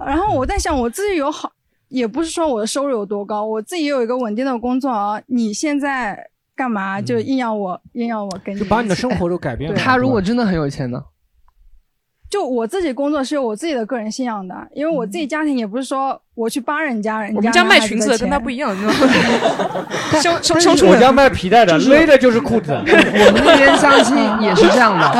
[0.05, 1.51] 然后我在想，我自己有好，
[1.91, 5.21] 也不是说我的收入有多高，我自己也有一个稳定的工作啊。
[5.27, 6.17] 你现在
[6.55, 8.59] 干嘛就硬要我，硬要我跟你？
[8.59, 9.77] 就把你的生活都改变了。
[9.79, 11.03] 他如果真的很有钱呢？
[12.29, 17.35] 就我自己工作是有我自己的个人信仰的，因为我自己家庭也不是说我去扒人家人家。
[17.35, 18.99] 我们家卖裙子的跟他不不一样， 你知道吗？
[20.21, 22.71] 乡乡乡我家卖皮带的，勒的就是裤子。
[22.87, 25.11] 我们那边相亲也是这样的。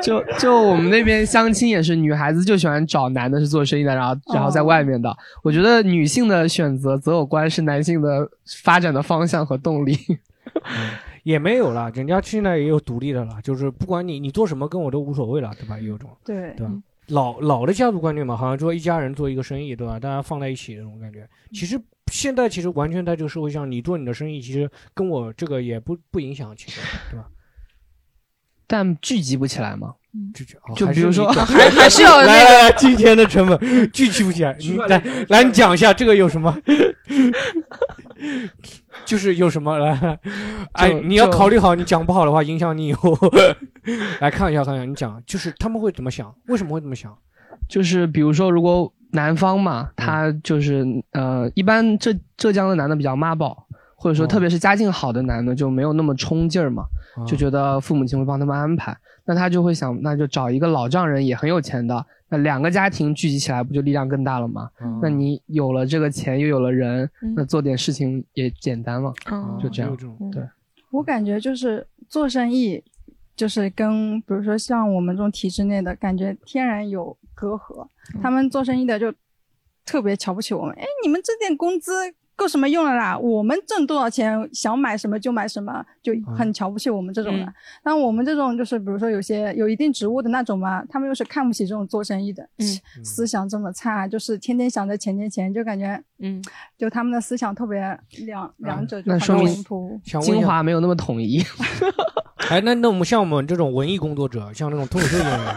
[0.00, 0.38] 嗯嗯嗯。
[0.38, 5.16] 就就我们那边相亲也是，女孩子就喜欢找男的是做生意的，然后然后在外面的。
[5.42, 8.28] 我觉得女性的选择择偶观是男性的
[8.62, 9.96] 发展的方向和动力。
[11.22, 15.78] 也没有了，人家现在也有独立的了，就是不管你你做什么，跟我都无所谓了，对吧？
[15.78, 16.72] 也有种对对吧？
[17.08, 20.00] 老老的家族观念嘛，好像说一家人做一个生意，对吧？
[20.00, 21.28] 大家放在一起那种感觉。
[21.52, 21.78] 其实
[22.10, 27.28] 现在其实完全在这个社会上，你做你的生意，其实跟我这个也不不影响，其实对吧？
[28.72, 29.94] 但聚集不起来吗？
[30.32, 34.56] 聚集就比如说，还 还是要来来来，今天的成本聚集不起来。
[34.60, 36.56] 你来来，你讲一下这个有什么？
[39.04, 40.18] 就是有什么 来？
[40.74, 43.18] 哎，你要考虑好，你讲不好的话，影响你以后。
[44.20, 46.32] 来看一下，看一下，你讲，就是他们会怎么想？
[46.46, 47.12] 为什么会这么想？
[47.68, 53.66] 就是比如说，如果男方嘛，他就是呃，一般浙浙江的男的比较妈宝，
[54.00, 56.84] 或者说特别是家境好的男的就没有那么冲劲儿嘛，
[57.26, 58.96] 就觉得父母亲会帮他们安排，
[59.26, 64.70] 那他就会想，那就找一个老丈人也很有钱的，那两个家庭聚集起来不就力量更大了吗？
[65.02, 69.12] 那你有了这个钱，又有了人，那做点事情也简单了，
[69.62, 69.94] 就这样。
[70.32, 70.42] 对，
[70.92, 72.82] 我感觉就是做生意，
[73.36, 77.86] 就是跟比如说像我们这种体制内的感觉天然有隔阂，
[78.22, 79.12] 他们做生意的就
[79.84, 80.74] 特别瞧不起我们。
[80.76, 81.92] 哎，你们这点工资
[82.40, 83.18] 够什么用了啦？
[83.18, 87.52] 我们挣多少钱，想买什么就买什么，就很瞧不起我们这种的。
[87.84, 96.42] 那、我们这种就是比如说有些有一定职务的那种嘛，他们又是看不起这种做生意的，嗯思想这么差，就是天天想着钱钱钱，就感觉嗯，
[96.78, 97.78] 就他们的思想特别
[98.24, 100.00] 两两者就很那说明冲突。
[100.04, 101.44] 想问精华没有那么统一。
[102.48, 105.54] 哎，那那我们像我们这种文艺工作者，像那种脱口秀演员，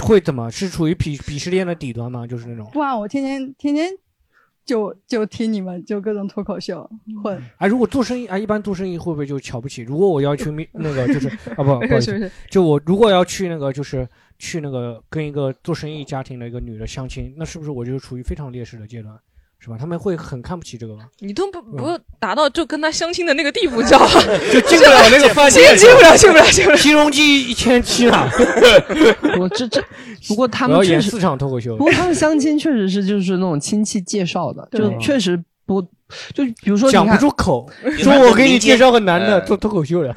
[0.00, 0.50] 会怎么？
[0.50, 2.26] 是处于鄙鄙视链的底端吗？
[2.26, 2.70] 就是那种。
[2.72, 3.90] 不啊，我天天天天
[4.64, 6.88] 就就听你们就各种脱口秀
[7.22, 7.42] 混。
[7.58, 9.82] 哎，如果做生意，啊，一般做生意会不会就瞧不起？
[9.82, 14.08] 如果我要去面 那个就是啊不 不好意思是不是，就我如果要去那个就是
[14.38, 19.18] 去那个跟一个做生意家庭的一个女的相亲，那是不是我就处于非常劣势的阶段？
[19.64, 19.76] 是吧？
[19.80, 21.04] 他们会很看不起这个吗？
[21.20, 24.20] 你都不不达到就跟他相亲的那个地步，你知道吧？
[24.52, 26.76] 就进不了那个饭店，进不了，进不了，进不了。
[26.76, 28.30] 金融机一千七了。
[29.40, 29.82] 我这这，
[30.28, 35.82] 不过他们确实演四场脱口秀不过他们相亲确实是就是那种亲戚介绍的，就确实不
[36.32, 37.68] 就比如说讲不看出口，
[37.98, 40.12] 说我给你介绍个男的做脱口秀的，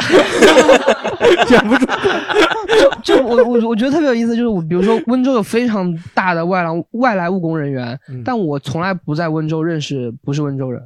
[1.48, 1.86] 讲不出。
[3.04, 10.82] 就就我我我觉得特别有意思，就是我比如说温州有非常大的外来外来务工人员，嗯但我从来不在温州认识不是温州人。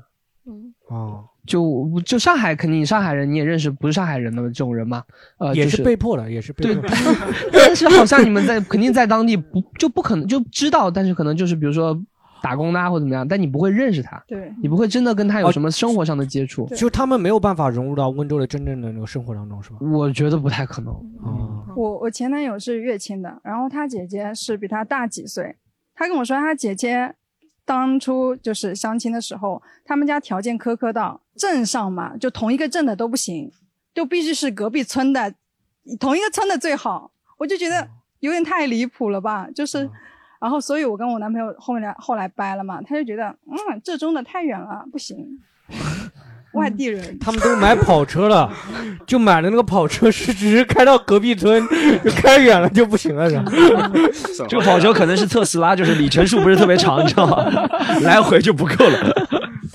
[0.88, 5.02] 哦，就就上海肯定上海人你也认识不是上海人的这种人嘛，
[5.38, 6.96] 呃，也是被迫的，也是被迫的。
[7.52, 12.00] 但是好像你们在肯定在当地不就不可能就知道，但是可能就是比如说
[12.42, 19.78] 打工的啊或怎么样，但你不会认识他，对你不会真的跟他有什么生活上的接触，就他们没有办法融入到温州的真正的那个生活当中，是吧？
[19.82, 20.94] 我觉得不太可能。
[21.24, 25.56] 啊，我我前男友是乐清的，然后他姐姐是比他大几岁。
[25.94, 27.14] 他跟我说，他姐姐
[27.64, 33.52] 当初就是相亲的时候，他们家条件苛刻到镇上嘛，就同一个镇的都不行，
[33.94, 35.34] 就必须是隔壁村的，
[36.00, 37.12] 同一个村的最好。
[37.38, 37.88] 我就觉得
[38.20, 39.90] 有点太离谱了吧，就是，
[40.42, 45.18] 然后所以我跟我男朋友后来后来掰了嘛，他就觉得嗯浙中的太远了，不行，
[46.54, 47.18] 外地人。
[47.20, 48.52] 他们都买跑车了，
[49.06, 51.64] 就买了那个跑车是只是开到隔壁村，
[52.04, 53.92] 就开远了就不行了，是吧？
[54.50, 57.46] 这个跑车可能是特斯拉，就是里程数不是特别长，你知道吗？
[58.02, 59.00] 来回就不够了。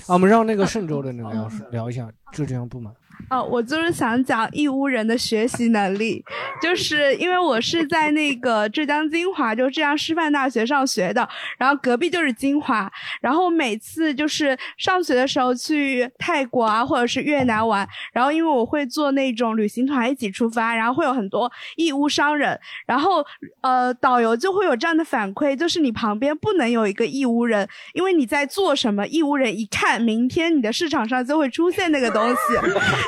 [0.05, 2.93] 啊，我们让那个嵊州的那个聊聊一下浙江不满。
[3.29, 6.23] 哦，我就是想讲义乌人的学习能力，
[6.61, 11.27] 就是因为我是在那个浙江金华，就浙江师范大学上学的，
[11.57, 12.89] 然后隔壁就是金华，
[13.19, 23.25] 然后每次就是上学的时候去泰国啊或者是越南玩，然后因为我会做那种旅行团一起出发，然后会有很多义乌商人，然后
[23.61, 32.37] 呃导游就会有这样的反馈，就是你旁边不能有一个义乌人，因为你在做什么，义乌人一看，明天你的市场上就会出现那个东西。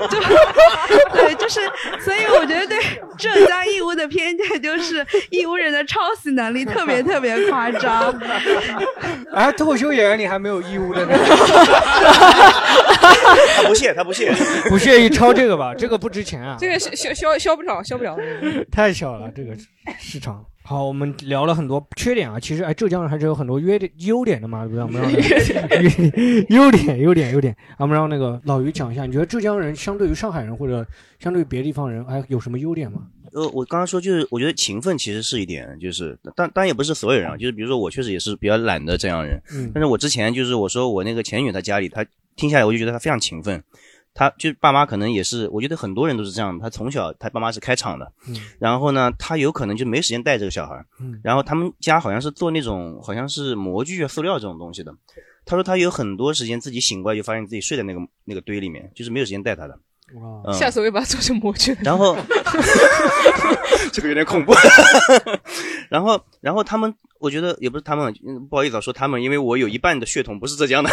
[0.07, 0.19] 就
[1.13, 1.59] 对，就是，
[1.99, 2.79] 所以我觉得对
[3.17, 8.13] 浙江义乌的偏见就是义乌人的抄袭能力特别特别夸张。
[9.33, 11.13] 哎， 脱口秀演员里还没有义乌的呢，
[13.57, 14.33] 他不屑，他不屑，
[14.69, 15.73] 不屑于抄这个吧？
[15.75, 18.17] 这个不值钱啊，这个消消消消不了，消不了。
[18.71, 19.53] 太小了这个
[19.99, 20.45] 市场。
[20.69, 24.83] 好，我们聊了很多缺点啊，其实哎，浙江人还是有很多优点优点的嘛，对不对？
[24.83, 25.11] 我们让
[26.55, 30.85] 优点 优点优点，啊我们让那个老于讲一下，你觉得浙江人相对于上海人或者
[31.19, 33.01] 相对于别的地方人，哎有什么优点吗？
[33.33, 42.05] 呃，我刚刚说就是，我觉得勤奋其实是一点，就是但但也不是所有人啊，就是比如说我确实也是比较懒的这样人，嗯但是我之前就是我说我那个前女她家里，她
[42.35, 43.63] 听下来我就觉得她非常勤奋，
[44.19, 54.93] 她就是爸妈可能也是，我觉得很多人都是这样的，她从小他爸妈是开厂的，嗯然后呢，他有可能就没时间带这个小孩，嗯然后他们家好像是做那种好像是模具啊、塑料这种东西的，
[55.45, 59.79] 他说他有很多时间自己醒过来就发现自己睡在那个那个堆里面，就是没有时间带他的。
[60.15, 61.77] 嗯下次我也把它做成模具。
[61.81, 62.15] 然后
[63.91, 64.53] 这个有点恐怖。
[65.89, 70.89] 然后，然后他们，我觉得也不是他们，嗯不好意思啊，说他们，因为我有一半的血统不是浙江的。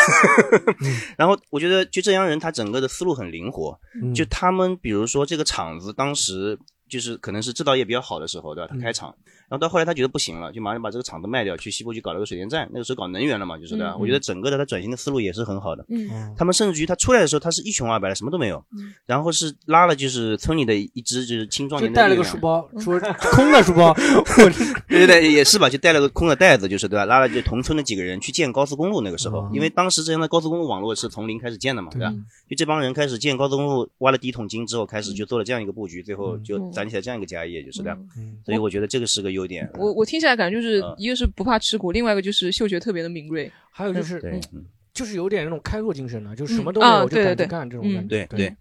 [1.17, 8.71] 然后，我觉得就浙江人他整个的思路很灵活，嗯就他们比如说这个厂子当时就是可能是制造业比较好的时候，对吧？
[8.73, 9.15] 他开厂，
[9.49, 12.69] 然后到后来他觉得不行了，就马上把这个厂子卖掉，去西部去搞了个水电站。
[12.73, 13.93] 那个时候搞能源了嘛，就是对吧？
[13.97, 15.85] 嗯我觉得整个的他转型的思路也是很好的。
[15.89, 18.63] 嗯他们甚至于他出来的时候，他是一穷二白的，什么都没有，
[19.07, 22.99] 然后是拉了就是村里的一支就是青壮年的带了个书包，说
[23.33, 23.95] 空的书包，
[24.89, 27.05] 对对对，也是吧，就带了个空的袋子，就是对吧？
[27.05, 29.01] 拉了就同村的几个人去建高速公路。
[29.01, 32.13] 那个时候，因为当时之前的高速公路网络是从零开始建的嘛，对吧？
[32.49, 37.99] 就这帮人开始建高速公路，挖了第一桶金之后，开始就做了这样一个布局，最后就攒起来这样一个家业，就是这样。
[38.45, 39.71] 所以我觉得这个是个优点。
[39.75, 44.41] 我我听起来感觉就是嗯一个是不怕吃苦，另外一个就是嗅觉特别的敏锐，还有就是对，
[44.93, 48.27] 就是有点那种开拓精神的，就什么都没有就对对对敢去干这种嗯感觉。
[48.31, 48.57] 对对，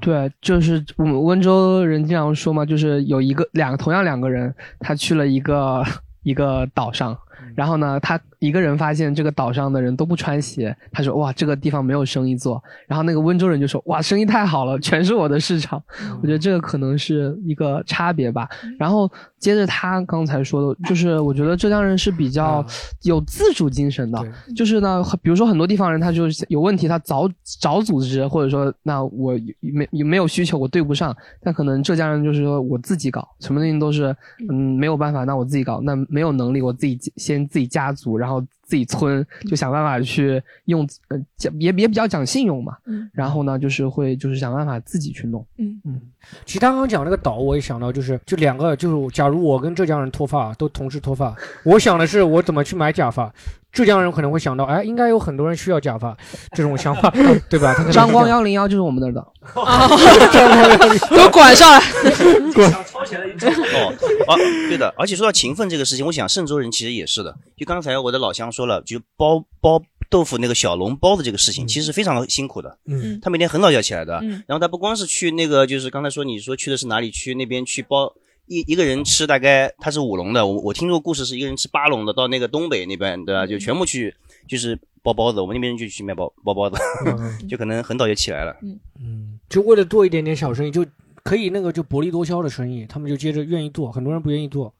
[0.00, 5.84] 对，就是我们温州人经常说嘛，就是有一个两个同样两个人，他去了一个
[6.22, 7.16] 一个岛上，
[7.54, 12.62] 然后呢，他一个人发现这个岛上的人都不穿鞋，他说哇，这个地方没有生意做。
[12.86, 15.82] 然后那个温州人就说哇，生意太好了，全是我的市场。
[16.22, 18.48] 我觉得这个可能是一个差别吧。
[18.78, 22.64] 然后接着他刚才说的，就是我觉得浙江人是比较
[23.02, 24.22] 有自主精神的，
[24.54, 27.28] 就是呢，比如说很多地方人他就是有问题，他早
[27.60, 31.16] 找组织，或者说那我没没有需求，我对不上。
[31.42, 34.14] 但可能浙江人就是说我自己搞，什么东西都是
[34.48, 42.76] 嗯没有办法，那我自己搞，那没有能力我自己先自己家族，然后自己村，就想办法去用，呃，讲也也比较讲信用嘛。
[42.84, 45.46] 嗯然后呢，就是会就是想办法自己去弄。
[45.56, 46.00] 嗯嗯。
[46.44, 51.34] 其实他刚刚讲那个岛，我也想到，就是就两个，就是假如我跟浙江人脱发都同时脱发，
[51.64, 53.32] 我想的是我怎么去买假发。
[53.72, 56.16] 浙江人可能会想到，哎，应该有很多人需要假发，
[56.52, 57.12] 这种想法，
[57.50, 57.74] 对吧？
[57.92, 59.22] 张光幺零幺就是我们那儿的，
[61.14, 61.80] 给我管上来，
[62.54, 62.72] 滚！
[62.72, 63.92] 哦，
[64.26, 64.34] 啊，
[64.68, 67.36] 对的，而且说到勤奋这个事情，我想嵊州人其实也是的。
[67.54, 72.78] 就刚才我的老乡说了，就包包豆腐那个小笼包的这个事情，其实非常辛苦的。
[72.86, 74.18] 嗯他每天很早就要起来的。
[74.22, 78.12] 嗯然后他不光是去那个，就是刚才说你说去的是哪里去那边去包
[78.46, 83.46] 一一个人吃大概他是五笼的，我我听说故事是一个人吃八笼的，到那个东北那边对吧？
[83.46, 84.14] 就全部去
[84.48, 86.76] 就是包包子，我们那边就去卖包包包子，
[87.48, 88.56] 就可能很早就起来了。
[88.98, 90.86] 嗯，就为了做一点点小生意，就
[91.24, 94.72] 可以那个就薄利多销的生意，他们就接着愿意做，很多人不愿意做，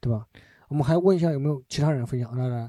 [0.00, 0.26] 对吧？
[0.68, 2.36] 我们还问一下有没有其他人分享？
[2.36, 2.68] 来来，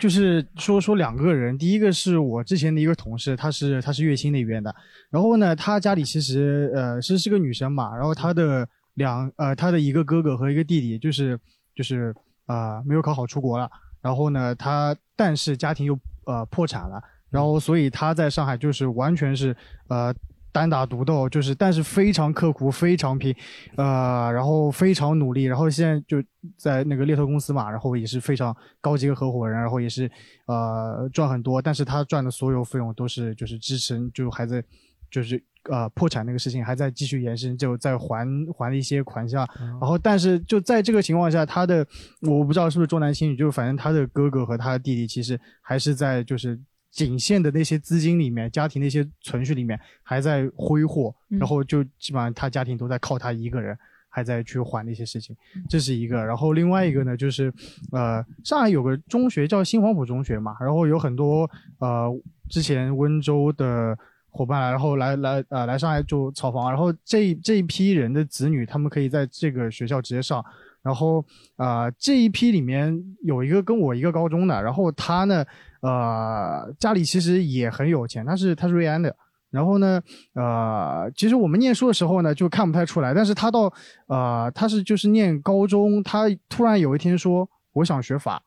[0.00, 4.74] 就是说说两个人，第一个是我之前的一个同事，他是他是月薪那边的，
[5.10, 11.38] 然后呢，他家里其实呃是是个女生嘛，然后她的两呃她的一个哥哥和一个弟弟就是
[11.74, 12.14] 就是
[12.46, 13.70] 啊、呃没有考好出国了，
[14.00, 19.56] 然后呢，她但是家庭又呃破产了，然后所以她在上海就是完全是
[19.88, 20.14] 呃
[20.56, 23.34] 单打独斗，就是但是非常刻苦，非常拼，
[23.76, 26.16] 呃，然后非常努力，然后现在就
[26.56, 30.10] 在那个猎头公司嘛，然后也是非常高级的合伙人，然后也是
[30.46, 34.64] 呃赚很多，但是他赚的所有费用都是就是支撑，就还在
[35.10, 35.38] 就是
[35.70, 38.26] 呃破产那个事情还在继续延伸，就在还
[38.56, 39.46] 还了一些款项，
[39.78, 41.86] 然后但是就在这个情况下，他的
[42.22, 46.58] 我不知道是不是重男轻女，就反正他的哥哥和他的弟弟其实还是在就是。
[46.96, 53.76] 仅限的那些资金里面，家庭那些存续里面还在挥霍，嗯然后就基本上他家庭都在靠他一个人，
[54.08, 55.36] 还在去还那些事情，
[55.68, 56.24] 这是一个。
[56.24, 57.52] 然后另外一个呢，就是
[57.92, 61.48] 呃，上海有个中学叫新黄埔中学嘛，然后有很多
[61.80, 62.10] 呃
[62.48, 63.94] 之前温州的
[64.30, 70.42] 伙伴来，然后来来呃来上海就炒房，然后这这一批人的子女，他们可以在这个学校直接上。
[70.82, 71.18] 然后
[71.56, 75.44] 啊、呃这一批里面有一个跟我一个高中的，然后他呢，
[75.86, 79.14] 呃，家里其实也很有钱，他是他是瑞安的。
[79.50, 80.02] 然后呢，
[80.34, 83.72] 呃，其实我们念书的时候呢，就看不太出来，但是他到
[84.08, 88.42] 呃，他是就是念高中，他突然有一天说我想学法，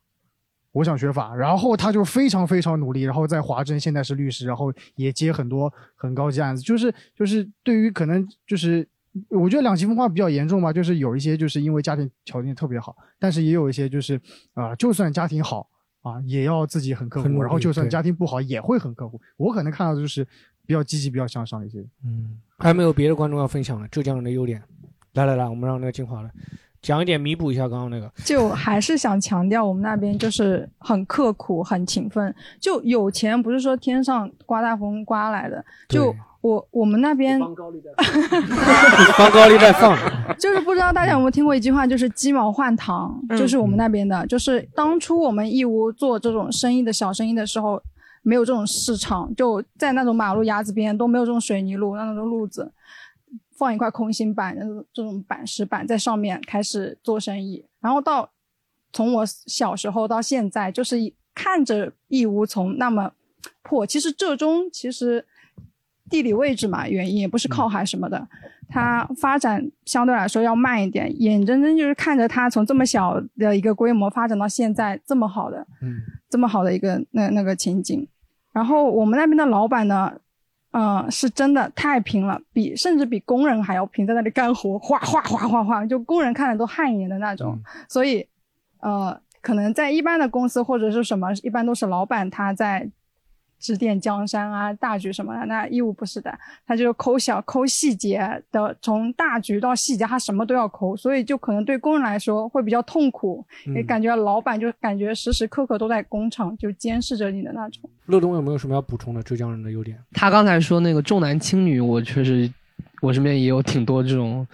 [0.73, 8.87] 我想学法，然后他就非常非常努力，然后在华政现在是律师，然后也接很多很高级案子，就是就是对于可能就是
[9.29, 14.21] 我觉得两极分化比较严重吧，就是有一些就是因为家庭条件特别好，但是也有一些就是
[14.53, 15.67] 啊、就算家庭好
[16.01, 19.19] 啊，也要自己很刻苦，然后就算家庭不好也会很刻苦。
[19.37, 20.25] 我可能看到的就是
[20.65, 21.85] 比较积极、比较向上的一些。
[22.05, 24.63] 嗯，还有没有别的观众要分享的浙江人的优点？
[25.13, 26.31] 来来来，我们让那个金华来
[26.81, 28.09] 讲一点，弥补一下刚刚那个。
[28.23, 32.33] 就还是想强调，我们那边就是很刻苦、很勤奋。
[32.59, 39.97] 就有钱不是说天上刮大风刮来的，就我我们那边 放高利贷放，
[40.37, 47.81] 就是不知道大家有没有听过一句话，就是鸡毛换糖，嗯就是我们那边的，就是当初我们义乌做这种生意的小生意的时候，
[48.21, 52.71] 没有这种市场，就在那种马路牙子边都没有这种水泥路，那种路子，
[53.59, 58.29] 放一块空心板，那这种板石板在上面开始做生意，然后到
[58.93, 63.11] 从我小时候到现在，就是一看着义乌从那么
[63.61, 65.25] 破，其实浙中其实
[66.09, 68.27] 地理位置嘛原因，也不是靠海什么的，
[68.69, 75.99] 它发展相对来说要慢一点，眼睁睁就是看着它从这么小的一个规模发展到现在这么好的，嗯，
[76.29, 78.07] 这么好的一个那那个情景。
[78.51, 80.11] 然后我们那边的老板呢，
[80.71, 87.59] 嗯、是真的太拼了，比甚至比工人还要拼，在那里干活，哗哗哗哗哗，就工人看了都汗颜的那种。
[87.87, 88.27] 所以，
[88.79, 92.87] 呃，可能在一般的公司或者是什么，一般都是老板他在
[93.59, 95.45] 指点江山啊、大局什么的。
[95.45, 96.33] 那义务不是的，
[96.65, 98.19] 他就抠小抠细节
[98.51, 107.89] 的，从大局到细节，他什么都要抠，所以就可能对工人来说会比较痛苦，嗯也感觉老板就感觉时时刻刻都在工厂就监视着你的那种。
[108.05, 109.97] 乐东有没有什么要补充的浙江人的优点？
[110.13, 112.51] 他刚才说那个重男轻女，我确实
[113.01, 114.47] 我身边也有挺多这种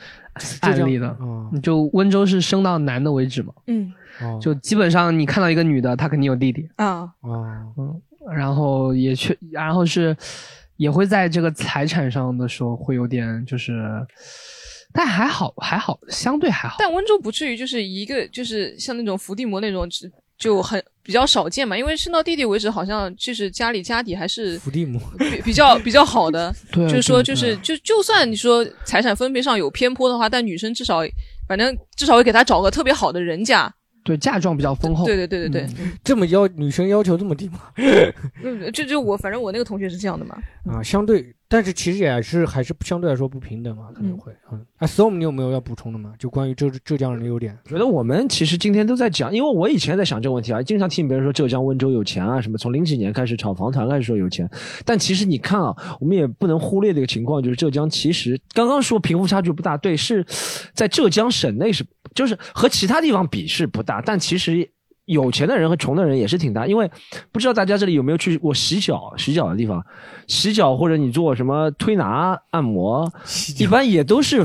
[0.61, 1.07] 案例的。
[1.19, 8.01] 哦就温州是生到男的为止嘛，嗯哦就基本上你看到一个女的，她肯定有弟弟，啊哦嗯，
[8.33, 10.15] 然后也去，然后是
[10.77, 13.81] 也会在这个财产上的时候会有点就是，
[14.93, 16.77] 但还好还好，相对还好。
[16.79, 19.87] 但温州不至于就是一个就是像那种伏地魔那种，
[20.37, 21.77] 就很比较少见嘛。
[21.77, 26.53] 因为生到弟弟为止，好像就是家里家底还是伏地魔比比较比较好的。
[26.71, 31.01] 对就是说就是就就算你说财产分配上有偏颇的话，但女生至少
[31.47, 33.73] 反正至少会给他找个特别好的人家。
[34.05, 35.03] 对嫁妆比较丰厚。
[35.03, 35.69] 对对对对对，
[36.03, 37.59] 这么要女生要求这么低吗？
[38.43, 40.37] 嗯，就就我反正我那个同学是这样的嘛。
[40.65, 44.33] 啊，相对，但是其实也是还是相对来说不平等嘛，可能会。
[44.51, 46.13] 嗯，哎，storm，你有没有要补充的吗？
[46.17, 47.57] 就关于浙浙江人的优点？
[47.65, 54.49] 觉得我们其实今天都在讲，因为我以前在想这个问题啊，经常听别人说浙江温州有钱啊什么，从零几年开始炒房团开始说有钱，
[54.83, 60.25] 但其实你看啊，我们也不能忽略的一个情况，就是浙江其实刚刚说贫富差距不大，对，是
[60.73, 64.69] 在浙江省内是就是和其他地方比是不大，但其实。
[65.05, 66.89] 有钱的人和穷的人也是挺大，因为
[67.31, 69.85] 不知道大家这里有没有去过洗脚、洗脚的地方，
[70.27, 73.11] 洗脚或者你做什么推拿、按摩，
[73.59, 74.43] 一般也都是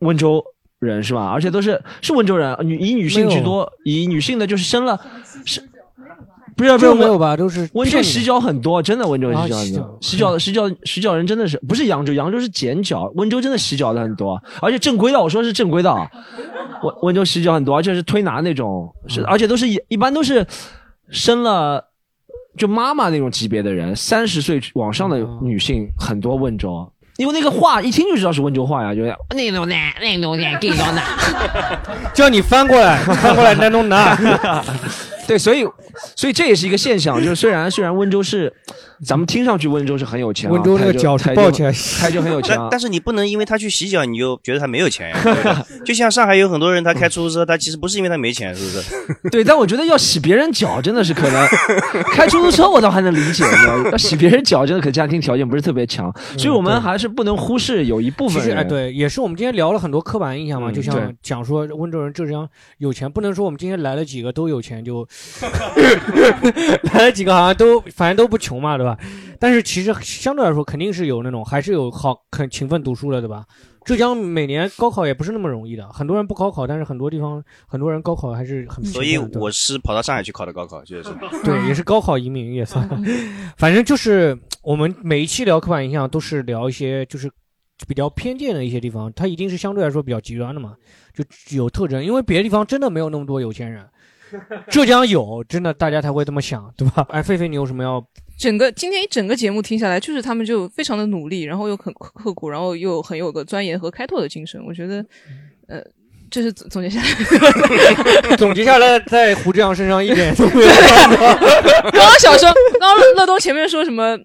[0.00, 0.44] 温州
[0.78, 1.30] 人是吧？
[1.30, 5.00] 而且都是是温州人，女以女性居多，以女性的就是生了
[5.44, 5.62] 是。
[6.56, 7.36] 不是不是没有吧？
[7.36, 9.98] 都是温州洗脚很多，真的温州洗脚很多。
[10.00, 12.12] 洗脚的洗脚 洗脚人真的是不是扬州？
[12.14, 15.92] 扬州是剪脚，温州真的洗脚的很多，而且正规的，我说是正规的。
[16.82, 20.46] 温温州洗脚很多，而且是推拿那种，是而且都是一一般都是
[21.10, 21.82] 生了
[22.56, 26.36] 就妈妈那种级别的人，三十岁往上的女性很多。
[26.36, 31.04] 温州，因为那个话一听就知道是温州话呀，就是那种男那种男给到男，
[32.14, 34.16] 叫你翻过来翻过来那种男。
[35.26, 35.66] 对，所以，
[36.14, 38.52] 所以这也是一个现象，就是虽然虽然温州是，
[39.04, 45.16] 咱们听上去温州是很有钱，温州那个脚抱起来，他就很有钱，但是你不能因为他去洗脚，你就觉得他没有钱呀。
[45.84, 49.28] 就像上海有很多人，他开出租车，他其实不是因为他没钱，是不是？
[49.30, 51.48] 对，但我觉得要洗别人脚真的是可能，
[52.14, 53.44] 开出租车我倒还能理解，
[53.90, 58.56] 要洗别人脚真的可家庭条件不是特别强，所以我们还是不能忽视有一部分人。
[58.56, 62.48] 哎，对，也是我们今天聊了很多刻板印象嘛，就像讲说温州人浙江
[62.78, 65.06] 有钱，不能说我们今天来了几个都有钱就。
[66.92, 68.98] 来了几个好像都反正都不穷嘛，对吧？
[69.38, 73.44] 但是其实相对来说肯定是有那种还是有好很勤奋读书的，对吧？
[73.84, 78.84] 浙江每年高考也不是那么容易的，很多人不高考，但是很多地方很多人高考还是很。
[78.84, 81.10] 所以我是跑到上海去考的高考，就是
[81.44, 82.88] 对，也是高考移民也算。
[83.56, 87.30] 反正就是我们每一期聊刻板印象都是聊一些就是
[87.86, 90.74] 比较偏见的一些地方，它一定是相对来说比较极端的嘛，
[91.14, 91.24] 就
[91.56, 93.86] 有特征，因为别的地方真的没有那么多有钱人。
[94.70, 97.06] 浙江有，真的大家才会这么想，对吧？
[97.10, 98.04] 哎，狒狒，你有什么要？
[98.38, 104.62] 整个今天一整个节目听下来，就是他们就非常的努力，然后又很刻苦，然后又很有个钻研和开拓的精神。
[104.66, 105.04] 我觉得，
[105.68, 105.80] 呃，
[106.30, 110.68] 这是总结下来， 总结下来，在胡志阳身上一点都没有。
[110.68, 114.18] 刚刚想说，刚刚乐东前面说什么？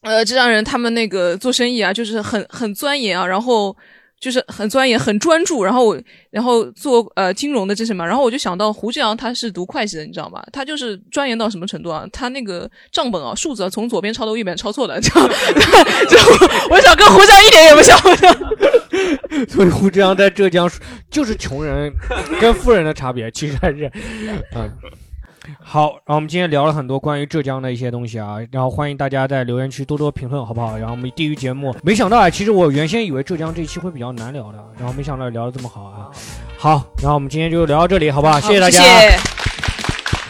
[0.00, 3.76] 呃，浙江人他们那个做生意啊，就是很很钻研啊，然后。
[4.24, 5.94] 就是很钻研、很专注，然后
[6.30, 10.42] 然后做呃金融的这些嘛，然后我就想到胡志阳他是读会计的，你知道吗？
[10.50, 12.06] 他就是钻研到什么程度啊？
[12.10, 16.16] 他那个账本啊，数字啊，从左边抄到右边抄错的， 就就
[16.70, 17.98] 我想跟胡志阳一点也不像。
[19.46, 20.70] 所以胡志阳在浙江
[21.10, 21.92] 就是穷人
[22.40, 23.92] 跟富人的差别，其实还是
[24.56, 24.72] 嗯。
[25.60, 30.76] 好，然后我们今天聊了很多关于浙江的一些东西啊，然后欢迎大家在留言区多多评论，好不好？
[30.76, 36.10] 然后我们地狱节目，没想到啊，其实我原先以为浙江这一期会比较难聊的，然后没想到聊的这么好啊。
[36.56, 38.40] 好，然后我们今天就聊到这里，好不好？
[38.40, 38.80] 谢谢大家。